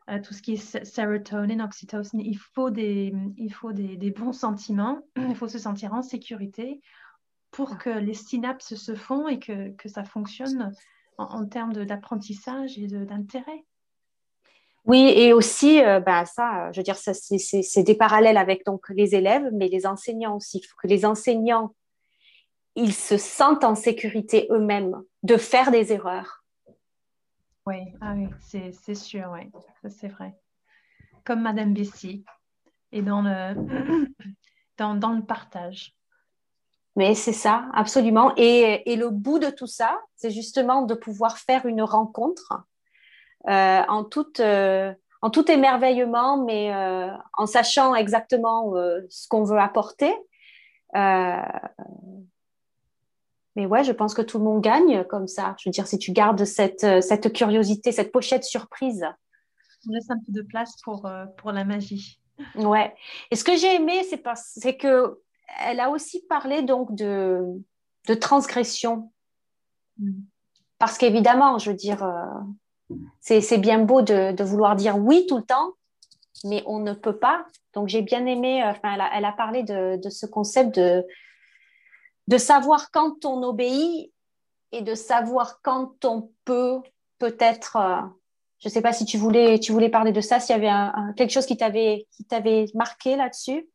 euh, 0.10 0.20
tout 0.20 0.34
ce 0.34 0.42
qui 0.42 0.54
est 0.54 0.86
sérotonine, 0.86 1.62
oxytocine, 1.62 2.20
il 2.20 2.38
faut, 2.38 2.70
des, 2.70 3.14
il 3.38 3.54
faut 3.54 3.72
des, 3.72 4.12
bons 4.12 4.34
sentiments, 4.34 5.00
il 5.16 5.36
faut 5.36 5.48
se 5.48 5.60
sentir 5.60 5.94
en 5.94 6.02
sécurité 6.02 6.82
pour 7.52 7.78
que 7.78 7.90
les 7.90 8.14
synapses 8.14 8.76
se 8.76 8.96
font 8.96 9.28
et 9.28 9.40
que, 9.40 9.70
que 9.72 9.88
ça 9.88 10.04
fonctionne 10.04 10.74
en, 11.18 11.46
termes 11.46 11.74
d'apprentissage 11.86 12.78
et 12.78 12.88
d'intérêt. 12.88 13.64
Oui, 14.86 15.14
et 15.16 15.32
aussi, 15.32 15.82
euh, 15.82 16.02
bah, 16.02 16.26
ça, 16.26 16.70
je 16.74 16.80
veux 16.80 16.84
dire, 16.84 16.98
c'est 16.98 17.84
des 17.84 17.96
parallèles 17.96 18.38
avec 18.38 18.66
donc 18.66 18.90
les 18.90 19.16
élèves, 19.16 19.50
mais 19.54 19.70
les 19.70 19.86
enseignants 19.86 20.36
aussi. 20.36 20.58
Il 20.58 20.66
faut 20.66 20.76
que 20.82 20.88
les 20.88 21.06
enseignants, 21.06 21.74
ils 22.76 22.94
se 22.94 23.18
sentent 23.18 23.64
en 23.64 23.76
sécurité 23.76 24.48
eux-mêmes 24.50 25.02
de 25.22 25.38
faire 25.38 25.72
des 25.72 25.94
erreurs 25.94 26.43
oui, 27.66 27.94
ah 28.02 28.14
oui 28.16 28.28
c'est 28.40 28.96
sûr, 28.96 29.32
oui, 29.32 29.52
c'est 29.90 30.10
vrai. 30.10 30.36
Comme 31.24 31.42
Madame 31.42 31.74
Bessie, 31.74 32.26
et 32.94 33.02
dans 33.02 33.22
le, 33.22 33.56
dans, 34.78 34.96
dans 34.96 35.12
le 35.12 35.24
partage. 35.26 35.94
Mais 36.96 37.16
c'est 37.16 37.34
ça, 37.34 37.66
absolument. 37.74 38.34
Et, 38.38 38.92
et, 38.92 38.96
le 38.96 39.10
bout 39.10 39.40
de 39.40 39.50
tout 39.50 39.68
ça, 39.68 40.00
c'est 40.16 40.30
justement 40.30 40.84
de 40.84 40.94
pouvoir 40.94 41.40
faire 41.40 41.66
une 41.66 41.82
rencontre 41.82 42.54
euh, 43.50 43.82
en, 43.88 44.04
toute, 44.04 44.40
euh, 44.40 44.94
en 45.24 45.32
tout 45.32 45.50
émerveillement, 45.52 46.44
mais 46.46 46.72
euh, 46.74 47.10
en 47.36 47.48
sachant 47.48 47.96
exactement 47.96 48.74
ce 49.10 49.28
qu'on 49.28 49.44
veut 49.44 49.60
apporter. 49.60 50.14
Mais 53.56 53.66
ouais, 53.66 53.84
je 53.84 53.92
pense 53.92 54.14
que 54.14 54.22
tout 54.22 54.40
le 54.40 54.44
monde 54.44 54.62
gagne 54.62 55.04
comme 55.06 55.28
ça. 55.28 55.56
Je 55.60 55.70
veux 55.70 55.72
dire, 55.72 55.88
si 55.88 56.00
tu 56.00 56.12
gardes 56.12 56.44
cette, 56.44 56.84
euh, 56.84 57.02
cette 57.02 57.32
curiosité, 57.34 57.92
cette 57.92 58.12
pochette 58.12 58.44
surprise. 58.44 59.06
On 59.88 59.92
laisse 59.92 60.10
un 60.10 60.18
peu 60.18 60.32
de 60.32 60.42
place 60.42 60.76
pour, 60.84 61.06
euh, 61.06 61.26
pour 61.38 61.52
la 61.52 61.64
magie. 61.64 62.20
Ouais. 62.56 62.94
Et 63.30 63.36
ce 63.36 63.44
que 63.44 63.56
j'ai 63.56 63.76
aimé, 63.76 64.04
c'est, 64.10 64.24
c'est 64.36 64.76
que 64.76 65.20
elle 65.64 65.80
a 65.80 65.92
aussi 65.92 66.22
parlé 66.28 66.64
donc 66.64 66.96
de, 66.96 67.42
de 68.08 68.14
transgression. 68.16 69.12
Mm. 70.00 70.22
Parce 70.80 70.98
qu'évidemment, 70.98 71.60
je 71.60 71.70
veux 71.70 71.76
dire, 71.76 72.04
euh, 72.04 72.96
c'est, 73.20 73.42
c'est 73.42 73.60
bien 73.60 73.80
beau 73.80 74.02
de, 74.02 74.32
de, 74.32 74.44
vouloir 74.44 74.76
dire 74.76 74.98
oui 74.98 75.26
tout 75.28 75.38
le 75.38 75.44
temps, 75.44 75.74
mais 76.44 76.64
on 76.66 76.80
ne 76.80 76.94
peut 76.94 77.18
pas. 77.18 77.46
Donc 77.74 77.88
j'ai 77.88 78.02
bien 78.02 78.26
aimé, 78.26 78.64
enfin, 78.64 78.96
elle 78.96 79.02
a, 79.02 79.10
elle 79.16 79.26
a 79.26 79.32
parlé 79.32 79.64
de, 79.64 79.98
de 80.02 80.10
ce 80.10 80.26
concept 80.26 80.76
de 80.76 81.06
de 82.28 82.38
savoir 82.38 82.92
quand 82.92 83.26
on 83.26 83.44
obéit 83.44 84.12
et 84.72 84.82
de 84.82 84.96
savoir 84.96 85.62
quand 85.62 86.06
on 86.06 86.32
peut 86.46 86.80
peut-être 87.20 87.76
euh, 87.78 88.02
je 88.60 88.70
ne 88.70 88.72
sais 88.74 88.82
pas 88.82 88.94
si 88.94 89.06
tu 89.06 89.18
voulais 89.18 89.60
tu 89.60 89.72
voulais 89.72 89.90
parler 89.90 90.12
de 90.12 90.22
ça 90.22 90.40
s'il 90.40 90.56
y 90.58 90.66
avait 90.66 90.92
quelque 91.16 91.32
chose 91.32 91.46
qui 91.46 91.58
t'avait 91.58 92.06
marqué 92.74 93.16
là-dessus 93.16 93.68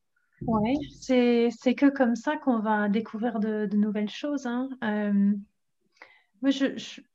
oui 0.47 0.77
c'est, 1.01 1.75
que 1.75 1.89
comme 1.91 2.17
ça 2.17 2.37
qu'on 2.37 2.59
va 2.59 2.89
découvrir 2.89 3.39
de, 3.39 3.69
nouvelles 3.75 4.11
choses 4.11 4.47
hein. 4.47 4.69
euh, 4.83 5.33
moi 6.41 6.51
je, 6.51 6.67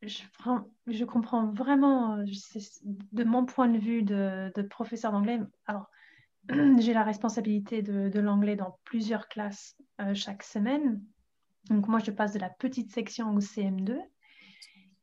je, 0.01 1.05
comprends 1.05 1.47
vraiment 1.47 2.17
de 2.17 3.23
mon 3.23 3.45
point 3.45 3.69
de 3.69 3.77
vue 3.77 4.03
de, 4.03 4.61
professeur 4.69 5.11
d'anglais 5.11 5.39
alors 5.67 5.87
j'ai 6.79 6.93
la 6.93 7.03
responsabilité 7.03 7.81
de, 7.81 8.19
l'anglais 8.19 8.55
dans 8.55 8.77
plusieurs 8.83 9.27
classes 9.27 9.75
euh, 10.01 10.13
chaque 10.13 10.43
semaine 10.43 11.01
donc 11.69 11.87
moi, 11.87 11.99
je 11.99 12.11
passe 12.11 12.33
de 12.33 12.39
la 12.39 12.49
petite 12.49 12.91
section 12.91 13.33
au 13.33 13.39
CM2 13.39 13.97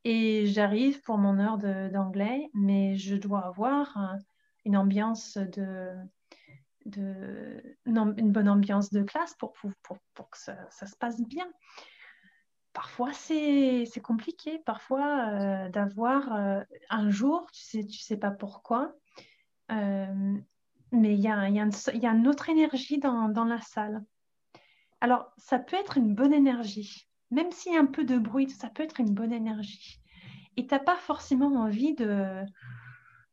et 0.03 0.45
j'arrive 0.47 1.01
pour 1.01 1.17
mon 1.17 1.39
heure 1.39 1.57
d'anglais, 1.57 2.49
mais 2.53 2.97
je 2.97 3.15
dois 3.15 3.45
avoir 3.45 3.97
une 4.65 4.77
ambiance 4.77 5.37
de, 5.37 5.95
une, 7.85 8.31
bonne 8.31 8.49
ambiance 8.49 8.91
de 8.91 9.03
classe 9.03 9.35
pour, 9.35 9.53
que 9.53 10.37
ça, 10.37 10.69
se 10.69 10.95
passe 10.97 11.21
bien. 11.21 11.47
Parfois, 12.73 13.11
c'est 13.13 14.01
compliqué, 14.01 14.59
parfois 14.59 15.29
euh, 15.29 15.69
d'avoir 15.69 16.33
euh, 16.33 16.63
un 16.89 17.09
jour, 17.09 17.49
tu 17.51 17.63
sais, 17.63 17.85
tu 17.85 17.99
sais 17.99 18.17
pas 18.17 18.31
pourquoi, 18.31 18.93
euh, 19.71 20.37
mais 20.91 21.13
il 21.13 21.19
y 21.19 21.27
a, 21.27 21.47
une 21.47 22.27
autre 22.27 22.49
énergie 22.49 22.99
dans 22.99 23.45
la 23.45 23.61
salle. 23.61 24.03
Alors, 25.01 25.31
ça 25.37 25.57
peut 25.57 25.75
être 25.75 25.97
une 25.97 26.13
bonne 26.13 26.33
énergie. 26.33 27.07
Même 27.31 27.51
s'il 27.51 27.73
y 27.73 27.77
a 27.77 27.81
un 27.81 27.87
peu 27.87 28.05
de 28.05 28.17
bruit, 28.17 28.49
ça 28.51 28.69
peut 28.69 28.83
être 28.83 28.99
une 28.99 29.13
bonne 29.13 29.33
énergie. 29.33 29.99
Et 30.57 30.67
tu 30.67 30.73
n'as 30.73 30.79
pas 30.79 30.95
forcément 30.95 31.53
envie 31.55 31.95
de 31.95 32.43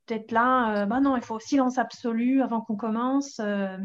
d'être 0.06 0.32
là, 0.32 0.84
euh, 0.84 0.86
bah 0.86 1.00
non, 1.00 1.16
il 1.16 1.22
faut 1.22 1.38
silence 1.38 1.76
absolu 1.76 2.40
avant 2.40 2.62
qu'on 2.62 2.76
commence. 2.76 3.40
Euh, 3.40 3.76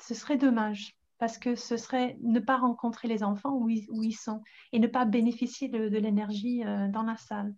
ce 0.00 0.14
serait 0.14 0.38
dommage 0.38 0.96
parce 1.18 1.36
que 1.36 1.54
ce 1.54 1.76
serait 1.76 2.16
ne 2.22 2.40
pas 2.40 2.56
rencontrer 2.56 3.08
les 3.08 3.22
enfants 3.22 3.52
où 3.52 3.68
ils, 3.68 4.14
sont 4.14 4.40
et 4.72 4.78
ne 4.78 4.86
pas 4.86 5.04
bénéficier 5.04 5.68
de, 5.68 5.98
l'énergie 5.98 6.64
euh, 6.64 6.88
dans 6.88 7.02
la 7.02 7.16
salle. 7.18 7.54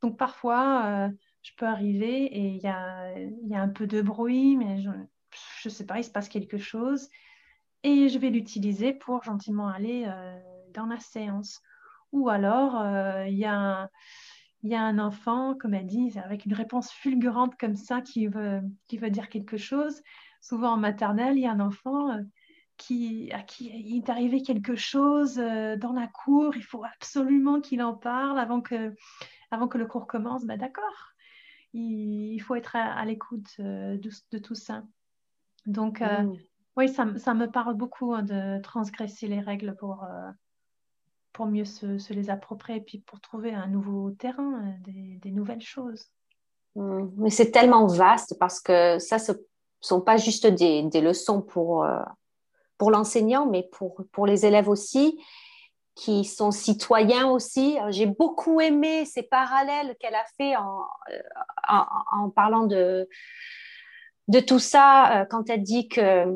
Donc 0.00 0.16
parfois, 0.16 1.10
je 1.42 1.50
peux 1.56 1.66
arriver 1.66 2.24
et 2.24 2.48
il 2.50 2.62
y 2.62 2.68
a, 2.68 3.18
y 3.18 3.54
a, 3.54 3.60
un 3.60 3.68
peu 3.68 3.86
de 3.88 4.00
bruit, 4.00 4.56
mais 4.56 4.78
je 4.78 4.88
ne 4.88 5.70
sais 5.70 5.84
pas, 5.84 5.98
il 5.98 6.04
se 6.04 6.10
passe 6.10 6.28
quelque 6.28 6.56
chose 6.56 7.08
et 7.82 8.08
je 8.08 8.18
vais 8.18 8.30
l'utiliser 8.30 8.92
pour 8.92 9.22
gentiment 9.22 9.68
aller 9.68 10.04
euh, 10.06 10.38
dans 10.74 10.86
la 10.86 10.98
séance. 10.98 11.62
Ou 12.12 12.28
alors, 12.28 12.80
euh, 12.80 13.26
il 13.26 13.38
y, 13.38 13.44
a 13.44 13.88
un 14.72 14.98
enfant, 14.98 15.54
comme 15.54 15.74
elle 15.74 15.86
dit, 15.86 16.12
avec 16.18 16.44
une 16.44 16.54
réponse 16.54 16.90
fulgurante 16.90 17.56
comme 17.56 17.76
ça 17.76 18.00
qui 18.00 18.26
veut, 18.26 18.62
dire 18.88 19.28
quelque 19.28 19.56
chose. 19.56 20.02
Souvent 20.40 20.72
en 20.72 20.76
maternelle, 20.76 21.36
il 21.36 21.42
y 21.42 21.46
a 21.46 21.52
un 21.52 21.60
enfant 21.60 22.10
euh, 22.10 22.22
qui, 22.76 23.30
à 23.32 23.42
qui 23.42 23.68
il 23.68 23.98
est 23.98 24.08
arrivé 24.08 24.42
quelque 24.42 24.74
chose 24.74 25.36
dans 25.36 25.92
la 25.92 26.06
cour, 26.06 26.56
il 26.56 26.64
faut 26.64 26.82
absolument 26.82 27.60
qu'il 27.60 27.82
en 27.82 27.94
parle 27.94 28.38
avant 28.38 28.62
que, 28.62 28.94
avant 29.50 29.68
que 29.68 29.78
le 29.78 29.86
cours 29.86 30.06
commence. 30.06 30.44
Ben, 30.46 30.58
D'accord, 30.58 31.14
il, 31.74 32.38
faut 32.40 32.54
être 32.54 32.74
à, 32.74 33.04
l'écoute 33.04 33.60
de, 33.60 34.38
tout 34.38 34.54
ça. 34.54 34.82
Donc, 35.66 36.00
mmh. 36.00 36.32
Oui, 36.76 36.88
ça, 36.88 37.04
me 37.04 37.46
parle 37.46 37.74
beaucoup 37.74 38.14
hein, 38.14 38.22
de 38.22 38.60
transgresser 38.62 39.26
les 39.26 39.40
règles 39.40 39.74
pour, 39.76 40.04
euh, 40.04 40.30
pour 41.32 41.46
mieux 41.46 41.64
se, 41.64 42.12
les 42.12 42.30
approprier 42.30 42.78
et 42.78 42.82
puis 42.82 42.98
pour 42.98 43.20
trouver 43.20 43.52
un 43.52 43.66
nouveau 43.66 44.12
terrain, 44.12 44.62
euh, 44.64 45.18
des, 45.20 45.30
nouvelles 45.30 45.60
choses. 45.60 46.06
Mmh. 46.76 47.08
mais 47.16 47.30
c'est 47.30 47.50
tellement 47.50 47.88
vaste 47.88 48.36
parce 48.38 48.60
que 48.60 49.00
ça, 49.00 49.18
ce 49.18 49.32
ne 49.32 49.38
sont 49.80 50.00
pas 50.00 50.16
juste 50.16 50.46
des, 50.46 51.00
leçons 51.00 51.42
pour, 51.42 51.84
euh, 51.84 51.98
pour 52.78 52.92
l'enseignant, 52.92 53.46
mais 53.46 53.68
pour, 53.72 54.02
pour 54.12 54.26
les 54.26 54.46
élèves 54.46 54.68
aussi 54.68 55.20
qui 55.96 56.24
sont 56.24 56.52
citoyens 56.52 57.28
aussi. 57.28 57.76
J'ai 57.88 58.06
beaucoup 58.06 58.60
aimé 58.60 59.04
ces 59.04 59.24
parallèles 59.24 59.96
qu'elle 59.98 60.14
a 60.14 60.24
fait 60.38 60.54
en, 60.56 60.86
en, 61.68 62.30
parlant 62.30 62.64
de, 62.64 63.08
de 64.28 64.40
tout 64.40 64.60
ça 64.60 65.26
quand 65.30 65.50
elle 65.50 65.64
dit 65.64 65.88
que 65.88 66.26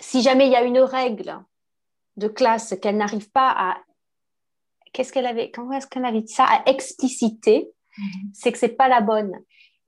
si 0.00 0.22
jamais 0.22 0.46
il 0.46 0.52
y 0.52 0.56
a 0.56 0.62
une 0.62 0.80
règle 0.80 1.38
de 2.16 2.28
classe 2.28 2.74
qu'elle 2.80 2.96
n'arrive 2.96 3.30
pas 3.30 3.50
à 3.50 3.78
qu'est-ce 4.92 5.12
qu'elle 5.12 5.26
avait 5.26 5.50
comment 5.50 5.72
est-ce 5.72 5.86
qu'elle 5.86 6.04
avait 6.04 6.22
dit 6.22 6.32
ça 6.32 6.44
à 6.44 6.68
expliciter 6.68 7.70
mhm. 7.96 8.30
c'est 8.34 8.52
que 8.52 8.58
c'est 8.58 8.76
pas 8.76 8.88
la 8.88 9.00
bonne. 9.00 9.32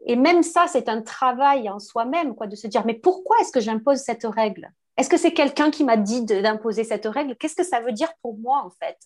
Et 0.07 0.17
même 0.17 0.43
ça 0.43 0.67
c'est 0.69 0.89
un 0.89 1.03
travail 1.03 1.69
en 1.69 1.79
soi-même 1.79 2.35
quoi 2.35 2.47
de 2.47 2.57
se 2.57 2.67
dire 2.67 2.85
mais 2.87 2.95
pourquoi 2.95 3.39
est-ce 3.41 3.53
que 3.53 3.61
j'impose 3.61 3.99
cette 3.99 4.25
règle? 4.25 4.71
Est-ce 4.97 5.09
que 5.09 5.17
c'est 5.17 5.33
quelqu'un 5.33 5.71
qui 5.71 5.85
m'a 5.85 5.97
dit 5.97 6.23
d'imposer 6.25 6.85
cette 6.85 7.07
règle? 7.07 7.37
Qu'est-ce 7.37 7.57
que 7.57 7.65
ça 7.65 7.81
veut 7.81 7.93
dire 7.93 8.13
pour 8.21 8.37
moi 8.39 8.63
en 8.65 8.71
fait? 8.71 8.99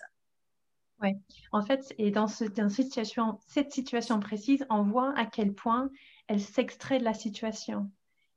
Oui, 1.03 1.11
en 1.53 1.63
fait, 1.63 1.95
et 1.99 2.11
dans, 2.11 2.27
ce, 2.27 2.45
dans 2.45 2.71
cette, 2.71 2.87
situation, 2.87 3.39
cette 3.47 3.71
situation 3.71 4.19
précise, 4.19 4.65
on 4.71 4.83
voit 4.83 5.13
à 5.19 5.27
quel 5.27 5.53
point 5.53 5.91
elle 6.27 6.41
s'extrait 6.41 6.99
de 6.99 7.05
la 7.05 7.13
situation 7.13 7.91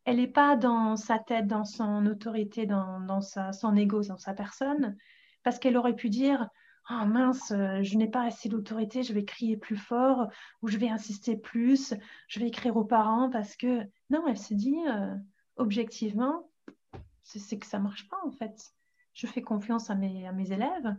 elle 0.10 0.18
n'est 0.18 0.28
pas 0.28 0.56
dans 0.56 0.96
sa 0.96 1.20
tête, 1.20 1.46
dans 1.46 1.66
son 1.66 2.08
autorité, 2.08 2.66
dans, 2.66 3.22
son 3.22 3.76
ego, 3.76 4.02
dans 4.02 4.18
sa 4.18 4.34
personne, 4.34 4.98
parce 5.44 5.60
qu'elle 5.60 5.78
aurait 5.78 5.96
pu 5.96 6.10
dire 6.10 6.50
Oh 6.90 7.06
mince, 7.06 7.50
je 7.50 7.96
n'ai 7.96 8.08
pas 8.08 8.24
assez 8.24 8.50
d'autorité, 8.50 9.04
je 9.04 9.14
vais 9.14 9.24
crier 9.24 9.56
plus 9.56 9.78
fort 9.78 10.28
ou 10.64 10.68
je 10.68 10.78
vais 10.78 10.90
insister 10.90 11.38
plus, 11.38 11.94
je 12.28 12.40
vais 12.40 12.48
écrire 12.48 12.76
aux 12.76 12.86
parents 12.86 13.30
parce 13.30 13.56
que. 13.56 13.84
Non, 14.10 14.26
elle 14.28 14.40
se 14.40 14.56
dit 14.56 14.80
euh, 14.88 15.14
objectivement, 15.58 16.50
c'est 17.22 17.60
que 17.60 17.68
ça 17.68 17.78
ne 17.78 17.84
marche 17.84 18.08
pas 18.10 18.18
en 18.26 18.32
fait. 18.32 18.74
Je 19.14 19.28
fais 19.28 19.44
confiance 19.44 19.92
à 19.92 19.96
mes, 19.96 20.28
à 20.28 20.32
mes 20.32 20.52
élèves, 20.52 20.96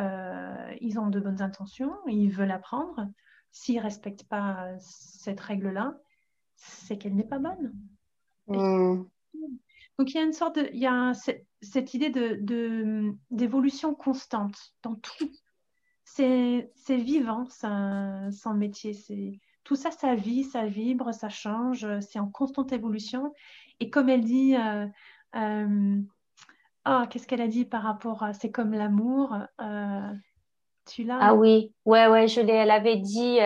euh, 0.00 0.74
ils 0.82 0.98
ont 0.98 1.08
de 1.08 1.20
bonnes 1.20 1.40
intentions, 1.40 1.94
ils 2.06 2.30
veulent 2.30 2.50
apprendre. 2.50 3.08
S'ils 3.52 3.76
ne 3.76 3.82
respectent 3.82 4.28
pas 4.28 4.68
cette 4.80 5.40
règle-là, 5.40 5.94
c'est 6.56 6.98
qu'elle 6.98 7.14
n'est 7.14 7.24
pas 7.24 7.38
bonne. 7.38 7.72
Donc 8.48 10.12
il 10.12 10.16
y 10.16 10.18
a 10.18 10.24
une 10.24 10.32
sorte 10.32 10.56
de, 10.56 10.68
il 10.72 10.80
y 10.80 10.86
a 10.86 11.12
cette 11.62 11.94
idée 11.94 12.10
de, 12.10 13.14
d'évolution 13.30 13.94
constante 13.94 14.74
dans 14.82 14.96
tout. 14.96 15.30
C'est, 16.04 16.70
c'est 16.74 16.96
vivant, 16.96 17.46
son 17.50 18.54
métier. 18.54 18.92
C'est, 18.92 19.40
tout 19.64 19.76
ça, 19.76 19.90
ça 19.90 20.14
vit, 20.14 20.44
ça 20.44 20.66
vibre, 20.66 21.12
ça 21.14 21.28
change, 21.28 21.86
c'est 22.00 22.18
en 22.18 22.28
constante 22.28 22.72
évolution. 22.72 23.32
Et 23.80 23.90
comme 23.90 24.08
elle 24.08 24.24
dit, 24.24 24.54
euh, 24.56 24.86
euh, 25.36 26.00
oh, 26.86 27.02
qu'est-ce 27.08 27.26
qu'elle 27.26 27.40
a 27.40 27.48
dit 27.48 27.64
par 27.64 27.82
rapport 27.82 28.22
à 28.22 28.34
c'est 28.34 28.50
comme 28.50 28.72
l'amour 28.72 29.34
euh, 29.60 30.12
Tu 30.86 31.04
l'as 31.04 31.18
Ah 31.20 31.34
oui, 31.34 31.72
ouais, 31.86 32.06
ouais, 32.06 32.28
je 32.28 32.40
l'ai. 32.40 32.52
Elle 32.52 32.70
avait 32.70 32.98
dit 32.98 33.38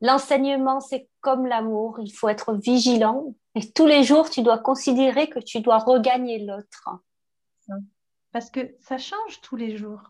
l'enseignement, 0.00 0.80
c'est 0.80 1.08
comme 1.20 1.46
l'amour, 1.46 1.98
il 2.00 2.12
faut 2.12 2.28
être 2.28 2.54
vigilant 2.54 3.34
et 3.56 3.72
tous 3.72 3.86
les 3.86 4.04
jours, 4.04 4.28
tu 4.28 4.42
dois 4.42 4.58
considérer 4.58 5.30
que 5.30 5.38
tu 5.38 5.60
dois 5.60 5.78
regagner 5.78 6.44
l'autre. 6.44 6.90
Parce 8.30 8.50
que 8.50 8.76
ça 8.80 8.98
change 8.98 9.40
tous 9.40 9.56
les 9.56 9.78
jours. 9.78 10.02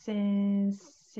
C'est 0.00 0.12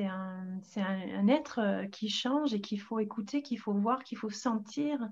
un, 0.04 0.60
un, 0.76 1.28
être 1.28 1.60
euh, 1.60 1.86
qui 1.86 2.08
change 2.08 2.52
et 2.52 2.60
qu'il 2.60 2.80
faut 2.80 2.98
écouter, 2.98 3.42
qu'il 3.42 3.60
faut 3.60 3.72
voir, 3.72 4.02
qu'il 4.02 4.18
faut 4.18 4.30
sentir. 4.30 5.08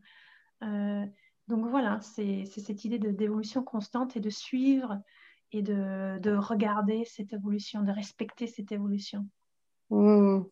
Euh, 0.65 1.07
donc 1.47 1.67
voilà, 1.67 2.01
c'est 2.01 2.45
cette 2.47 2.85
idée 2.85 2.99
d'évolution 2.99 3.63
constante 3.63 4.17
et 4.17 4.21
de 4.21 4.31
suivre 4.31 4.99
et 5.53 5.63
de, 5.63 6.19
de, 6.19 6.35
regarder 6.35 7.05
cette 7.05 7.33
évolution, 7.33 7.83
de 7.83 7.93
respecter 7.93 8.49
cette 8.49 8.73
évolution. 8.73 9.25
Mmh 9.91 10.43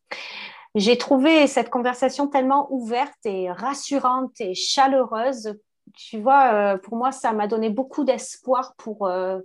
j'ai 0.75 0.99
trouvé 0.99 1.47
cette 1.47 1.71
conversation 1.71 2.27
tellement 2.27 2.67
ouverte 2.71 3.25
et 3.25 3.51
rassurante 3.51 4.41
et 4.41 4.55
chaleureuse. 4.55 5.55
Tu 5.97 6.19
vois, 6.19 6.53
euh, 6.53 6.79
pour 6.79 6.97
moi, 6.97 7.13
ça 7.13 7.33
m'a 7.33 7.47
donné 7.47 7.71
beaucoup 7.71 8.05
d'espoir 8.05 8.75
pour, 8.77 9.07
euh, 9.07 9.39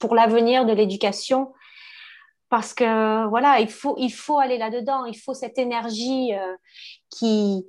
pour, 0.00 0.14
l'avenir 0.14 0.66
de 0.66 0.72
l'éducation. 0.72 1.52
Parce 2.48 2.74
que 2.74 3.28
voilà, 3.28 3.60
il 3.60 3.70
faut, 3.70 3.94
il 3.98 4.10
faut 4.10 4.38
aller 4.38 4.58
là-dedans, 4.58 5.04
il 5.04 5.16
faut 5.16 5.34
cette 5.34 5.56
énergie 5.56 6.34
euh, 6.34 6.56
qui, 7.08 7.64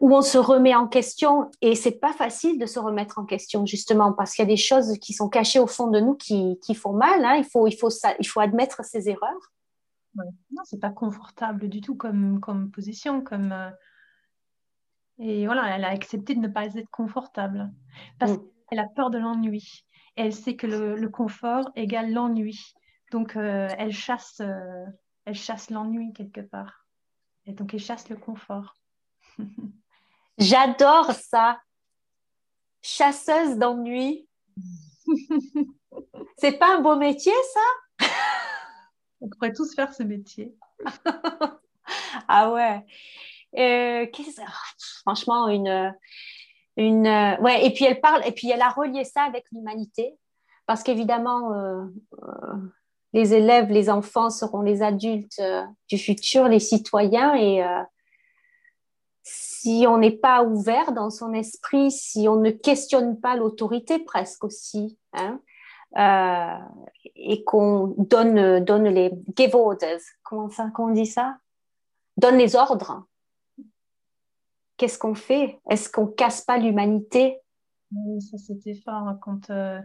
où 0.00 0.14
on 0.14 0.22
se 0.22 0.38
remet 0.38 0.74
en 0.76 0.86
question. 0.86 1.50
Et 1.60 1.74
c'est 1.74 1.98
pas 1.98 2.12
facile 2.12 2.58
de 2.58 2.66
se 2.66 2.78
remettre 2.78 3.18
en 3.18 3.24
question, 3.24 3.66
justement, 3.66 4.12
parce 4.12 4.34
qu'il 4.34 4.44
y 4.44 4.46
a 4.46 4.54
des 4.54 4.56
choses 4.56 4.96
qui 5.00 5.12
sont 5.12 5.28
cachées 5.28 5.58
au 5.58 5.66
fond 5.66 5.88
de 5.88 5.98
nous 5.98 6.14
qui, 6.14 6.60
qui 6.64 6.74
font 6.76 6.92
mal. 6.92 7.24
Hein. 7.24 7.36
Il, 7.36 7.44
faut, 7.44 7.66
il, 7.66 7.76
faut 7.76 7.90
ça, 7.90 8.14
il 8.20 8.26
faut 8.26 8.40
admettre 8.40 8.84
ses 8.84 9.08
erreurs. 9.08 9.52
Non, 10.14 10.62
c'est 10.64 10.80
pas 10.80 10.90
confortable 10.90 11.68
du 11.68 11.80
tout 11.80 11.94
comme, 11.94 12.40
comme 12.40 12.70
position. 12.70 13.22
Comme, 13.22 13.52
euh, 13.52 13.70
Et 15.18 15.46
voilà, 15.46 15.74
elle 15.74 15.84
a 15.84 15.88
accepté 15.88 16.34
de 16.34 16.40
ne 16.40 16.48
pas 16.48 16.74
être 16.74 16.90
confortable 16.90 17.72
parce 18.18 18.32
mm. 18.32 18.42
qu'elle 18.68 18.78
a 18.78 18.88
peur 18.88 19.10
de 19.10 19.18
l'ennui. 19.18 19.86
Elle 20.16 20.34
sait 20.34 20.56
que 20.56 20.66
le, 20.66 21.08
confort 21.08 21.70
égale 21.74 22.12
l'ennui. 22.12 22.74
Donc, 23.10 23.36
euh, 23.36 23.68
elle 23.78 23.92
chasse, 23.92 24.40
euh, 24.40 24.84
elle 25.24 25.34
chasse 25.34 25.70
l'ennui 25.70 26.12
quelque 26.12 26.40
part. 26.40 26.86
Et 27.46 27.52
donc, 27.52 27.74
elle 27.74 27.80
chasse 27.80 28.08
le 28.08 28.16
confort. 28.16 28.76
J'adore 30.38 31.12
ça. 31.12 31.60
Chasseuse 32.82 33.58
d'ennui. 33.58 34.28
c'est 36.36 36.58
pas 36.58 36.76
un 36.76 36.80
beau 36.80 36.96
métier, 36.96 37.32
ça? 37.54 37.60
On 39.22 39.28
pourrait 39.28 39.52
tous 39.52 39.74
faire 39.74 39.94
ce 39.94 40.02
métier. 40.02 40.54
ah 42.28 42.52
ouais. 42.52 42.84
Euh, 43.56 44.06
franchement, 45.02 45.48
une, 45.48 45.94
une, 46.76 47.06
ouais. 47.40 47.66
Et 47.66 47.72
puis 47.72 47.84
elle 47.84 48.00
parle, 48.00 48.26
et 48.26 48.32
puis 48.32 48.50
elle 48.50 48.62
a 48.62 48.70
relié 48.70 49.04
ça 49.04 49.22
avec 49.22 49.44
l'humanité, 49.52 50.18
parce 50.66 50.82
qu'évidemment, 50.82 51.52
euh, 51.52 51.84
euh, 52.22 52.54
les 53.12 53.34
élèves, 53.34 53.70
les 53.70 53.90
enfants 53.90 54.30
seront 54.30 54.62
les 54.62 54.82
adultes 54.82 55.40
du 55.88 55.98
futur, 55.98 56.48
les 56.48 56.60
citoyens, 56.60 57.34
et 57.34 57.62
si 59.22 59.84
on 59.86 59.98
n'est 59.98 60.16
pas 60.16 60.42
ouvert 60.42 60.92
dans 60.92 61.10
son 61.10 61.34
esprit, 61.34 61.90
si 61.90 62.26
on 62.26 62.36
ne 62.36 62.50
questionne 62.50 63.20
pas 63.20 63.36
l'autorité 63.36 63.98
presque 63.98 64.44
aussi, 64.44 64.98
hein, 65.12 65.40
euh, 65.96 66.58
et 67.16 67.44
qu'on 67.44 67.94
donne, 67.98 68.64
donne 68.64 68.88
les 68.88 69.12
comment, 70.22 70.48
ça, 70.48 70.70
comment 70.74 70.88
on 70.88 70.92
dit 70.92 71.06
ça? 71.06 71.36
Donne 72.16 72.38
les 72.38 72.56
ordres. 72.56 73.06
Qu'est-ce 74.76 74.98
qu'on 74.98 75.14
fait? 75.14 75.60
Est-ce 75.68 75.90
qu'on 75.90 76.06
casse 76.06 76.42
pas 76.42 76.58
l'humanité? 76.58 77.38
Oui, 77.94 78.20
ça 78.22 78.38
c'était 78.38 78.74
fort 78.74 79.08
hein, 79.08 79.18
quand. 79.20 79.50
Euh, 79.50 79.80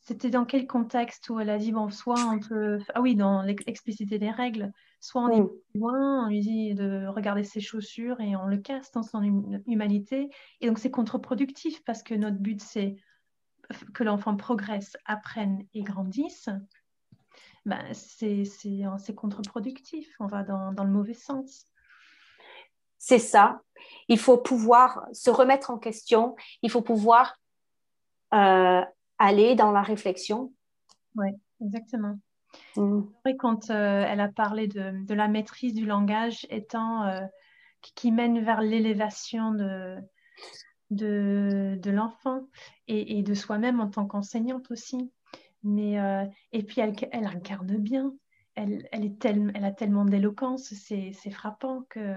c'était 0.00 0.30
dans 0.30 0.46
quel 0.46 0.66
contexte 0.66 1.28
où 1.28 1.38
elle 1.38 1.50
a 1.50 1.58
dit 1.58 1.70
bon, 1.70 1.90
soit 1.90 2.18
on 2.24 2.38
peut. 2.38 2.78
Ah 2.94 3.02
oui, 3.02 3.14
dans 3.14 3.42
l'explicité 3.42 4.18
des 4.18 4.30
règles, 4.30 4.72
soit 5.00 5.22
on 5.22 5.28
est 5.28 5.42
mm. 5.42 5.50
loin, 5.74 6.24
on 6.24 6.28
lui 6.28 6.40
dit 6.40 6.74
de 6.74 7.06
regarder 7.08 7.44
ses 7.44 7.60
chaussures 7.60 8.18
et 8.20 8.34
on 8.36 8.46
le 8.46 8.56
casse 8.56 8.90
dans 8.92 9.02
son 9.02 9.18
hum, 9.18 9.62
humanité. 9.66 10.30
Et 10.62 10.66
donc 10.66 10.78
c'est 10.78 10.90
contre-productif 10.90 11.84
parce 11.84 12.02
que 12.02 12.14
notre 12.14 12.38
but 12.38 12.60
c'est 12.62 12.96
que 13.94 14.04
l'enfant 14.04 14.36
progresse, 14.36 14.96
apprenne 15.04 15.64
et 15.74 15.82
grandisse, 15.82 16.48
ben 17.66 17.92
c'est 17.92 19.14
contre-productif, 19.14 20.14
on 20.20 20.26
va 20.26 20.42
dans, 20.42 20.72
dans, 20.72 20.84
le 20.84 20.90
mauvais 20.90 21.14
sens. 21.14 21.66
C'est 22.98 23.18
ça. 23.18 23.60
Il 24.08 24.18
faut 24.18 24.38
pouvoir 24.38 25.06
se 25.12 25.30
remettre 25.30 25.70
en 25.70 25.78
question, 25.78 26.34
il 26.62 26.70
faut 26.70 26.82
pouvoir 26.82 27.38
euh, 28.34 28.84
aller 29.18 29.54
dans 29.54 29.70
la 29.70 29.82
réflexion. 29.82 30.52
Oui, 31.16 31.28
exactement. 31.60 32.18
Mm. 32.76 33.02
quand 33.38 33.70
euh, 33.70 34.04
elle 34.06 34.20
a 34.20 34.28
parlé 34.28 34.68
de, 34.68 35.14
la 35.14 35.28
maîtrise 35.28 35.74
du 35.74 35.86
langage 35.86 36.46
étant 36.50 37.04
euh, 37.04 37.20
qui, 37.94 38.10
mène 38.10 38.42
vers 38.42 38.62
l'élévation 38.62 39.52
de, 39.52 39.96
de, 40.90 41.78
l'enfant 41.86 42.42
et, 42.86 43.22
de 43.22 43.34
soi-même 43.34 43.80
en 43.80 43.88
tant 43.88 44.06
qu'enseignante 44.06 44.70
aussi. 44.70 45.10
Mais, 45.62 45.96
et 46.52 46.62
puis 46.62 46.80
elle, 46.80 46.94
elle 47.12 47.26
incarne 47.26 47.76
bien. 47.78 48.12
Elle, 48.54 48.88
elle, 48.90 49.04
est 49.04 49.24
elle 49.24 49.64
a 49.64 49.72
tellement 49.72 50.04
d'éloquence, 50.04 50.72
c'est 50.74 51.30
frappant 51.30 51.84
que 51.88 52.14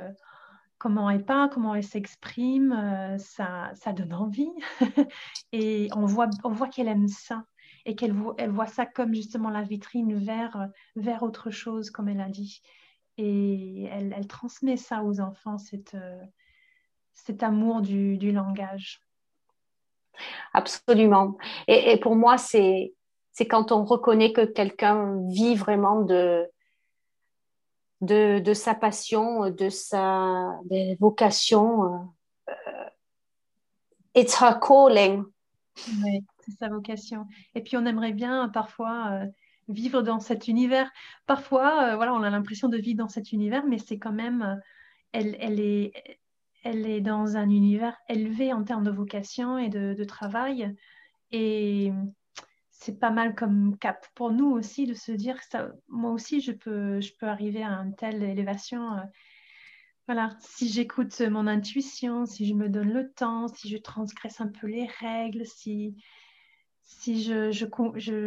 comment 0.82 1.11
elle 1.11 1.24
parle, 1.24 1.51
comment 1.51 1.76
elle 1.76 1.84
s'exprime, 1.84 2.72
euh, 2.72 3.15
ça, 3.19 3.69
ça 3.76 3.93
donne 3.93 4.13
envie. 4.13 4.51
et 5.51 5.89
on 5.95 6.05
voit, 6.05 6.28
on 6.43 6.49
voit 6.49 6.69
qu'elle 6.69 6.88
aime 6.88 7.07
ça 7.07 7.45
et 7.86 7.95
qu'elle 7.95 8.13
voit, 8.13 8.34
elle 8.39 8.49
voit 8.49 8.65
ça 8.65 8.88
comme 8.88 9.13
justement 9.13 9.51
la 9.51 9.61
vitrine 9.61 10.17
vers, 10.17 10.69
vers 10.95 11.22
autre 11.22 11.51
chose, 11.51 11.91
comme 11.91 12.09
elle 12.09 12.19
a 12.19 12.30
dit. 12.30 12.63
Et 13.17 13.84
elle, 13.91 14.11
elle 14.17 14.26
transmet 14.26 14.76
ça 14.76 15.03
aux 15.03 15.19
enfants, 15.19 15.59
cette, 15.59 15.93
euh, 15.93 16.24
cet 17.14 17.43
amour 17.43 17.82
du, 17.82 18.18
du, 18.18 18.32
langage. 18.32 19.01
Absolument. 20.53 21.38
Et, 21.68 21.91
et 21.91 21.97
pour 21.97 22.16
moi, 22.16 22.38
c'est 22.38 22.93
quand 23.49 23.72
on 23.72 23.84
reconnaît 23.86 24.34
que 24.34 24.45
quelqu'un 24.45 25.20
vit 25.30 25.55
vraiment 25.55 26.01
de, 26.01 26.47
de, 28.01 28.53
sa 28.53 28.76
passion, 28.76 29.49
de 29.49 29.70
sa 29.70 30.59
vocation. 30.99 32.09
Euh, 32.49 32.53
it's 34.16 34.41
her 34.41 34.59
calling. 34.59 35.24
Oui, 36.03 36.24
c'est 36.39 36.57
sa 36.57 36.70
vocation. 36.70 37.28
Et 37.55 37.62
puis 37.62 37.78
on 37.78 37.86
aimerait 37.86 38.14
bien 38.14 38.49
parfois 38.49 39.12
euh, 39.12 39.26
vivre 39.70 40.01
dans 40.01 40.20
cet 40.20 40.47
univers. 40.47 40.91
Parfois, 41.28 41.91
euh, 41.91 41.95
voilà, 41.95 42.14
on 42.14 42.24
a 42.24 42.30
l'impression 42.30 42.68
de 42.68 42.78
vivre 42.78 42.97
dans 42.97 43.09
cet 43.09 43.32
univers, 43.32 43.66
mais 43.66 43.78
c'est 43.78 43.99
quand 43.99 44.12
même, 44.12 44.62
elle, 45.14 45.38
elle, 45.39 45.59
est, 45.59 45.93
elle 46.64 46.88
est 46.88 47.01
dans 47.01 47.38
un 47.38 47.49
univers 47.49 47.97
élevé 48.09 48.53
en 48.53 48.64
termes 48.64 48.84
de 48.84 48.91
vocation 48.91 49.57
et 49.57 49.70
de, 49.70 50.03
travail. 50.03 50.76
Et 51.32 51.91
c'est 52.70 52.99
pas 52.99 53.12
mal 53.12 53.36
comme 53.36 53.78
cap 53.78 54.05
pour 54.16 54.32
nous 54.32 54.51
aussi 54.51 54.86
de 54.86 54.93
se 54.93 55.12
dire 55.12 55.41
ça, 55.43 55.72
moi 55.88 56.12
aussi 56.12 56.41
je 56.41 56.51
peux, 56.51 56.99
je 56.99 57.14
peux 57.20 57.28
arriver 57.28 57.64
à 57.64 57.70
une 57.70 57.95
telle 57.95 58.24
élévation. 58.24 58.93
Euh, 58.93 59.01
voilà, 60.07 60.36
si 60.39 60.68
j'écoute 60.68 61.22
mon 61.22 61.47
intuition, 61.47 62.26
si 62.26 62.47
je 62.47 62.53
me 62.53 62.70
donne 62.70 62.91
le 62.91 63.12
temps, 63.14 63.47
si 63.47 63.70
je 63.70 63.78
transgresse 63.78 64.41
un 64.41 64.47
peu 64.47 64.68
les 64.68 64.88
règles, 64.99 65.45
si, 65.45 65.95
si 66.91 67.24
je, 67.24 67.51
je, 67.51 67.66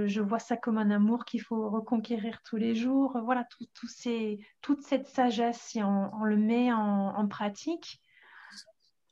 je, 0.06 0.20
vois 0.20 0.38
ça 0.38 0.56
comme 0.56 0.78
un 0.78 0.90
amour 0.90 1.24
qu'il 1.24 1.42
faut 1.42 1.68
reconquérir 1.68 2.40
tous 2.42 2.56
les 2.56 2.74
jours, 2.74 3.18
voilà, 3.24 3.44
tout, 3.44 3.86
ces, 3.86 4.38
toute 4.62 4.82
cette 4.82 5.06
sagesse, 5.06 5.60
si 5.60 5.82
on, 5.82 6.24
le 6.24 6.36
met 6.36 6.72
en, 6.72 7.26
pratique, 7.28 8.00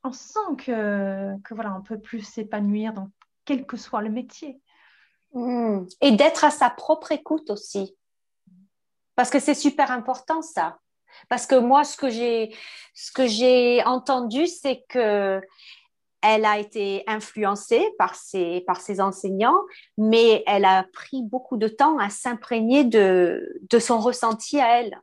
on 0.04 0.12
sent 0.12 0.56
que, 0.58 1.38
que 1.42 1.54
voilà, 1.54 1.74
on 1.76 1.82
peut 1.82 2.00
plus 2.00 2.22
s'épanouir 2.22 2.92
dans 2.92 3.10
quel 3.44 3.66
que 3.66 3.76
soit 3.76 4.02
le 4.02 4.10
métier. 4.10 4.60
Hmm. 5.32 5.84
Et 6.00 6.12
d'être 6.12 6.44
à 6.44 6.50
sa 6.50 6.70
propre 6.70 7.12
écoute 7.12 7.50
aussi. 7.50 7.96
Parce 9.14 9.30
que 9.30 9.40
c'est 9.40 9.54
super 9.54 9.90
important 9.90 10.42
ça. 10.42 10.78
Parce 11.28 11.46
que 11.46 11.54
moi, 11.54 11.84
ce 11.84 11.96
que 11.96 12.08
j'ai, 12.08 12.54
ce 12.94 13.12
que 13.12 13.26
j'ai 13.26 13.84
entendu, 13.84 14.46
c'est 14.46 14.84
que 14.88 15.40
elle 16.22 16.44
a 16.44 16.58
été 16.58 17.02
influencée 17.08 17.84
par 17.98 18.14
ses, 18.14 18.60
par 18.60 18.80
ses 18.80 19.00
enseignants, 19.00 19.58
mais 19.98 20.44
elle 20.46 20.64
a 20.64 20.84
pris 20.92 21.22
beaucoup 21.22 21.56
de 21.56 21.66
temps 21.66 21.98
à 21.98 22.10
s'imprégner 22.10 22.84
de, 22.84 23.60
de 23.68 23.78
son 23.80 23.98
ressenti 23.98 24.60
à 24.60 24.80
elle. 24.80 25.00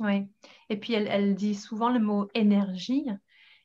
Oui. 0.00 0.26
Et 0.70 0.78
puis, 0.78 0.94
elle, 0.94 1.08
elle 1.08 1.34
dit 1.34 1.54
souvent 1.54 1.90
le 1.90 2.00
mot 2.00 2.28
énergie. 2.34 3.06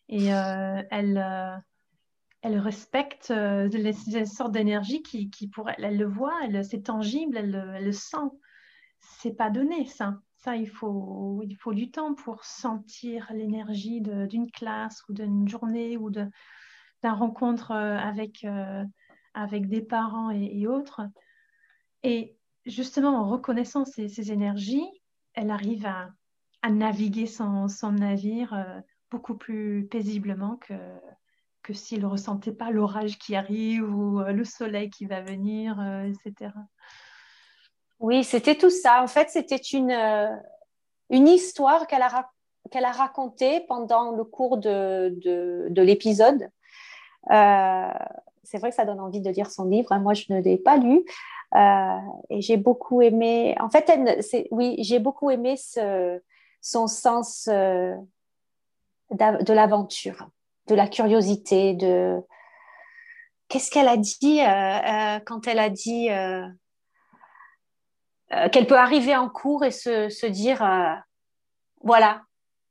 Et 0.09 0.33
euh, 0.33 0.81
elle, 0.89 1.17
euh, 1.17 1.55
elle 2.41 2.57
respecte 2.57 3.31
euh, 3.31 3.67
les, 3.67 4.25
sortes 4.25 4.51
d'énergie 4.51 5.03
qui, 5.03 5.29
qui 5.29 5.47
pour 5.47 5.69
elle, 5.69 5.85
elle 5.85 5.97
le 5.97 6.07
voit, 6.07 6.39
c'est 6.63 6.83
tangible, 6.83 7.37
elle, 7.37 7.79
le 7.83 7.91
sent. 7.91 8.17
C'est 8.99 9.35
pas 9.35 9.51
donné, 9.51 9.85
ça. 9.85 10.19
Ça, 10.37 10.55
il 10.55 10.69
faut, 10.69 11.41
il 11.43 11.55
faut 11.55 11.73
du 11.73 11.91
temps 11.91 12.15
pour 12.15 12.43
sentir 12.45 13.29
l'énergie 13.33 14.01
d'une 14.01 14.49
classe 14.49 15.03
ou 15.09 15.13
d'une 15.13 15.47
journée 15.47 15.97
ou 15.97 16.09
d'un 16.09 16.31
rencontre 17.03 17.71
euh, 17.71 17.97
avec, 17.97 18.45
avec 19.33 19.67
des 19.67 19.81
parents 19.81 20.31
et, 20.31 20.65
autres. 20.65 21.01
Et 22.03 22.37
justement, 22.65 23.15
en 23.17 23.29
reconnaissant 23.29 23.85
ces, 23.85 24.31
énergies, 24.31 24.87
elle 25.33 25.51
arrive 25.51 25.85
à, 25.85 26.09
à 26.61 26.69
naviguer 26.69 27.25
son, 27.25 27.67
navire 27.91 28.83
beaucoup 29.11 29.35
plus 29.35 29.87
paisiblement 29.89 30.57
que, 30.57 30.73
que 31.63 31.73
s'il 31.73 32.01
ne 32.01 32.07
ressentait 32.07 32.51
pas 32.51 32.71
l'orage 32.71 33.17
qui 33.19 33.35
arrive 33.35 33.83
ou 33.83 34.21
euh, 34.21 34.31
le 34.31 34.45
soleil 34.45 34.89
qui 34.89 35.05
va 35.05 35.21
venir, 35.21 35.79
euh, 35.79 36.03
etc. 36.03 36.51
Oui, 37.99 38.23
c'était 38.23 38.55
tout 38.55 38.69
ça. 38.69 39.03
En 39.03 39.07
fait, 39.07 39.29
c'était 39.29 39.57
une, 39.57 39.91
euh, 39.91 40.35
une 41.09 41.27
histoire 41.27 41.85
qu'elle 41.87 42.01
a, 42.01 42.29
qu'elle 42.71 42.85
a 42.85 42.91
racontée 42.91 43.61
pendant 43.67 44.11
le 44.11 44.23
cours 44.23 44.57
de, 44.57 45.13
de, 45.69 45.81
l'épisode. 45.81 46.49
c'est 47.29 48.57
vrai 48.57 48.69
que 48.69 48.75
ça 48.75 48.85
donne 48.85 49.01
envie 49.01 49.21
de 49.21 49.29
lire 49.29 49.51
son 49.51 49.65
livre. 49.65 49.95
Moi, 49.97 50.13
je 50.13 50.25
ne 50.29 50.41
l'ai 50.41 50.57
pas 50.57 50.77
lu. 50.77 51.03
et 52.29 52.41
j'ai 52.41 52.57
beaucoup 52.57 53.01
aimé. 53.01 53.55
En 53.59 53.69
fait, 53.69 53.91
oui, 54.51 54.77
j'ai 54.79 54.99
beaucoup 54.99 55.29
aimé 55.29 55.57
ce, 55.57 56.21
son 56.61 56.87
sens 56.87 57.47
de 57.47 57.97
l'aventure 59.53 60.29
de 60.69 60.75
la 60.75 60.87
curiosité, 60.87 61.73
de 61.73 62.21
qu'est-ce 63.49 63.69
qu'elle 63.71 63.87
a 63.87 63.97
dit 63.97 64.39
euh, 64.39 64.45
euh, 64.45 65.19
quand 65.25 65.47
elle 65.47 65.59
a 65.59 65.69
dit 65.69 66.09
euh, 66.09 66.47
qu'elle 68.51 68.67
peut 68.67 68.77
arriver 68.77 69.15
en 69.15 69.27
cours 69.27 69.65
et 69.65 69.71
se, 69.71 70.25
dire 70.27 70.59
voilà, 71.81 72.21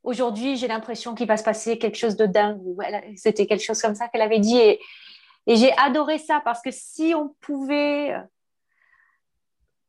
aujourd'hui 0.05 0.57
j'ai 0.57 0.69
l'impression 0.69 1.15
qu'il 1.15 1.27
va 1.27 1.37
se 1.37 1.45
passer 1.45 1.79
quelque 1.79 1.99
chose 1.99 2.17
de 2.17 2.27
dingue. 2.27 2.63
C'était 3.17 3.47
quelque 3.47 3.65
chose 3.65 3.83
comme 3.83 3.97
ça 3.97 4.09
qu'elle 4.09 4.23
avait 4.23 4.39
dit 4.39 4.57
et 4.57 4.79
j'ai 5.49 5.77
adoré 5.79 6.19
ça 6.19 6.41
parce 6.45 6.63
que 6.63 6.71
si 6.71 7.15
on 7.17 7.35
pouvait 7.41 8.15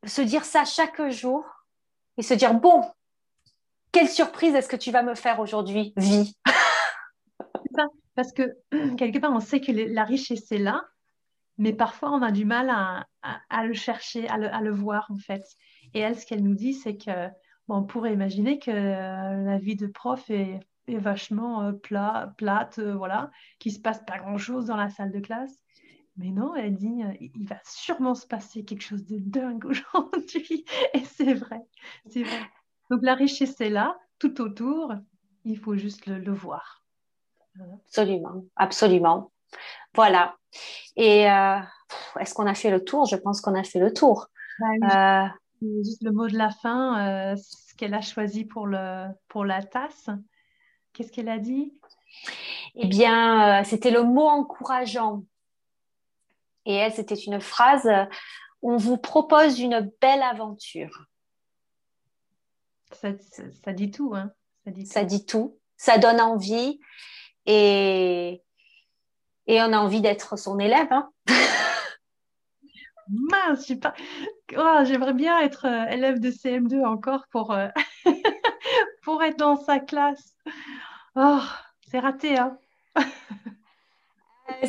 se 0.05 0.21
dire 0.21 0.43
ça 0.43 0.65
chaque 0.65 1.07
jour 1.09 1.45
et 2.17 2.23
se 2.23 2.33
dire 2.33 2.55
bon, 2.55 2.83
quelle 3.91 4.09
surprise 4.09 4.55
est-ce 4.55 4.69
que 4.69 4.75
tu 4.75 4.91
vas 4.91 5.03
me 5.03 5.15
faire 5.15 5.39
aujourd'hui, 5.39 5.93
vie? 5.97 6.35
Parce 8.15 8.33
que 8.33 8.57
quelque 8.97 9.19
part, 9.19 9.31
on 9.31 9.39
sait 9.39 9.61
que 9.61 9.71
la 9.71 10.03
richesse 10.03 10.51
est 10.51 10.57
là, 10.57 10.83
mais 11.57 11.73
parfois 11.73 12.11
on 12.11 12.21
a 12.21 12.31
du 12.31 12.45
mal 12.45 12.69
à, 12.69 13.63
le 13.63 13.73
chercher, 13.73 14.27
à 14.27 14.61
le, 14.61 14.71
voir 14.71 15.07
en 15.09 15.17
fait. 15.17 15.43
Et 15.93 15.99
elle, 15.99 16.19
ce 16.19 16.25
qu'elle 16.25 16.43
nous 16.43 16.55
dit, 16.55 16.73
c'est 16.73 16.97
que 16.97 17.27
bon, 17.67 17.77
on 17.77 17.83
pourrait 17.83 18.13
imaginer 18.13 18.59
que 18.59 18.71
euh, 18.71 19.43
la 19.43 19.57
vie 19.57 19.75
de 19.75 19.87
prof 19.87 20.29
est, 20.29 20.59
vachement 20.87 21.61
euh, 21.61 21.71
plat, 21.71 22.33
plate, 22.37 22.79
euh, 22.79 22.95
voilà, 22.95 23.29
qu'il 23.59 23.71
se 23.71 23.79
passe 23.79 24.03
pas 24.05 24.17
grand-chose 24.17 24.65
dans 24.65 24.75
la 24.75 24.89
salle 24.89 25.11
de 25.11 25.19
classe. 25.19 25.59
Mais 26.17 26.31
non, 26.31 26.55
elle 26.55 26.75
dit, 26.75 27.01
il 27.21 27.47
va 27.47 27.59
sûrement 27.63 28.15
se 28.15 28.27
passer 28.27 28.65
quelque 28.65 28.81
chose 28.81 29.05
de 29.05 29.17
dingue 29.19 29.63
aujourd'hui. 29.65 30.65
Et 30.93 31.05
c'est 31.05 31.33
vrai, 31.33 31.61
c'est 32.09 32.23
vrai. 32.23 32.49
Donc 32.89 33.01
la 33.03 33.15
richesse 33.15 33.59
est 33.61 33.69
là, 33.69 33.97
tout 34.17 34.41
autour. 34.41 34.93
Il 35.45 35.57
faut 35.57 35.75
juste 35.75 36.05
le 36.07 36.33
voir. 36.33 36.83
Absolument, 37.85 38.43
absolument. 38.55 39.31
Voilà. 39.93 40.35
Et 40.95 41.29
euh, 41.29 41.59
est-ce 42.19 42.33
qu'on 42.33 42.45
a 42.47 42.53
fait 42.53 42.71
le 42.71 42.83
tour? 42.83 43.05
Je 43.05 43.15
pense 43.15 43.41
qu'on 43.41 43.55
a 43.55 43.63
fait 43.63 43.79
le 43.79 43.93
tour. 43.93 44.27
Bah 44.59 45.25
euh, 45.25 45.27
juste 45.83 46.03
le 46.03 46.11
mot 46.11 46.27
de 46.27 46.37
la 46.37 46.51
fin, 46.51 47.33
euh, 47.33 47.35
ce 47.35 47.73
qu'elle 47.75 47.93
a 47.93 48.01
choisi 48.01 48.45
pour, 48.45 48.67
le, 48.67 49.07
pour 49.27 49.45
la 49.45 49.63
tasse. 49.63 50.09
Qu'est-ce 50.93 51.11
qu'elle 51.11 51.29
a 51.29 51.39
dit? 51.39 51.73
Eh 52.75 52.87
bien, 52.87 53.63
c'était 53.63 53.91
le 53.91 54.03
mot 54.03 54.27
encourageant. 54.27 55.23
Et 56.65 56.75
elle, 56.75 56.93
c'était 56.93 57.15
une 57.15 57.39
phrase 57.39 57.89
on 58.61 58.77
vous 58.77 58.97
propose 58.97 59.59
une 59.59 59.91
belle 60.01 60.21
aventure. 60.21 61.05
Ça, 62.91 63.73
dit 63.73 63.91
tout, 63.91 64.13
hein 64.15 64.31
ça 64.65 64.71
dit, 64.71 64.85
ça 64.85 65.03
dit 65.03 65.25
tout. 65.25 65.57
Ça 65.77 65.97
donne 65.97 66.19
envie. 66.19 66.79
Et, 67.45 68.41
et 69.47 69.61
on 69.61 69.73
a 69.73 69.77
envie 69.77 70.01
d'être 70.01 70.37
son 70.37 70.59
élève. 70.59 70.91
Hein. 70.91 71.09
Mince, 73.09 73.71
pas... 73.81 73.93
Oh, 74.55 74.79
j'aimerais 74.83 75.13
bien 75.13 75.39
être 75.39 75.65
euh, 75.65 75.85
élève 75.87 76.19
de 76.19 76.29
CM2 76.29 76.85
encore 76.85 77.25
pour, 77.31 77.51
euh, 77.51 77.67
pour 79.03 79.23
être 79.23 79.37
dans 79.37 79.55
sa 79.55 79.79
classe. 79.79 80.35
Oh, 81.15 81.41
c'est 81.89 81.99
raté, 81.99 82.37
hein 82.37 82.57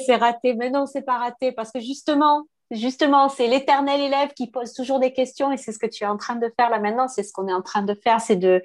c'est 0.06 0.16
raté. 0.16 0.54
Mais 0.54 0.70
non, 0.70 0.86
c'est 0.86 1.02
pas 1.02 1.18
raté 1.18 1.52
parce 1.52 1.70
que 1.70 1.80
justement, 1.80 2.46
justement, 2.70 3.28
c'est 3.28 3.46
l'éternel 3.46 4.00
élève 4.00 4.32
qui 4.34 4.50
pose 4.50 4.72
toujours 4.72 5.00
des 5.00 5.12
questions 5.12 5.50
et 5.52 5.56
c'est 5.56 5.72
ce 5.72 5.78
que 5.78 5.86
tu 5.86 6.04
es 6.04 6.06
en 6.06 6.16
train 6.16 6.36
de 6.36 6.50
faire 6.56 6.70
là 6.70 6.78
maintenant. 6.78 7.08
C'est 7.08 7.22
ce 7.22 7.32
qu'on 7.32 7.48
est 7.48 7.52
en 7.52 7.62
train 7.62 7.82
de 7.82 7.94
faire, 7.94 8.20
c'est 8.20 8.36
de, 8.36 8.62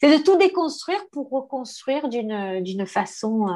c'est 0.00 0.16
de 0.16 0.22
tout 0.22 0.36
déconstruire 0.36 1.00
pour 1.10 1.30
reconstruire 1.30 2.08
d'une, 2.08 2.62
d'une 2.62 2.86
façon 2.86 3.48
euh, 3.48 3.52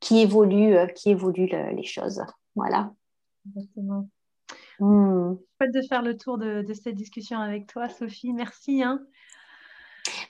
qui 0.00 0.20
évolue, 0.20 0.76
euh, 0.76 0.86
qui 0.86 1.10
évolue 1.10 1.46
les 1.46 1.84
choses. 1.84 2.22
Voilà. 2.54 2.92
Exactement. 3.46 4.08
Hmm. 4.80 5.36
de 5.60 5.82
faire 5.88 6.02
le 6.02 6.16
tour 6.16 6.36
de, 6.36 6.64
cette 6.72 6.96
discussion 6.96 7.38
avec 7.38 7.66
toi, 7.66 7.88
Sophie. 7.88 8.32
Merci. 8.32 8.82
Hein. 8.82 9.00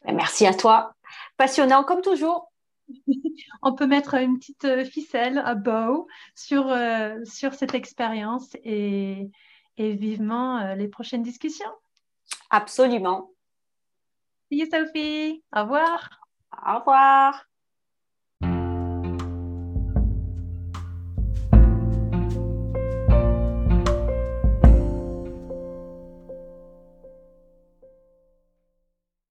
Ben, 0.05 0.14
merci 0.14 0.47
à 0.47 0.55
toi. 0.55 0.95
Passionnant 1.37 1.83
comme 1.83 2.03
toujours. 2.03 2.53
On 3.62 3.74
peut 3.74 3.87
mettre 3.87 4.14
une 4.14 4.39
petite 4.39 4.64
euh, 4.64 4.85
ficelle, 4.85 5.39
un 5.39 5.55
bow, 5.55 6.07
sur, 6.35 6.68
euh, 6.68 7.16
sur 7.24 7.55
cette 7.55 7.74
expérience 7.74 8.57
et, 8.64 9.30
et 9.76 9.95
vivement 9.95 10.59
euh, 10.59 10.74
les 10.74 10.89
prochaines 10.89 11.22
discussions. 11.22 11.72
Absolument. 12.51 13.30
See 14.51 14.59
you, 14.59 14.66
Sophie. 14.70 15.43
Au 15.55 15.62
revoir. 15.62 16.11
Au 16.66 16.78
revoir. 16.78 17.45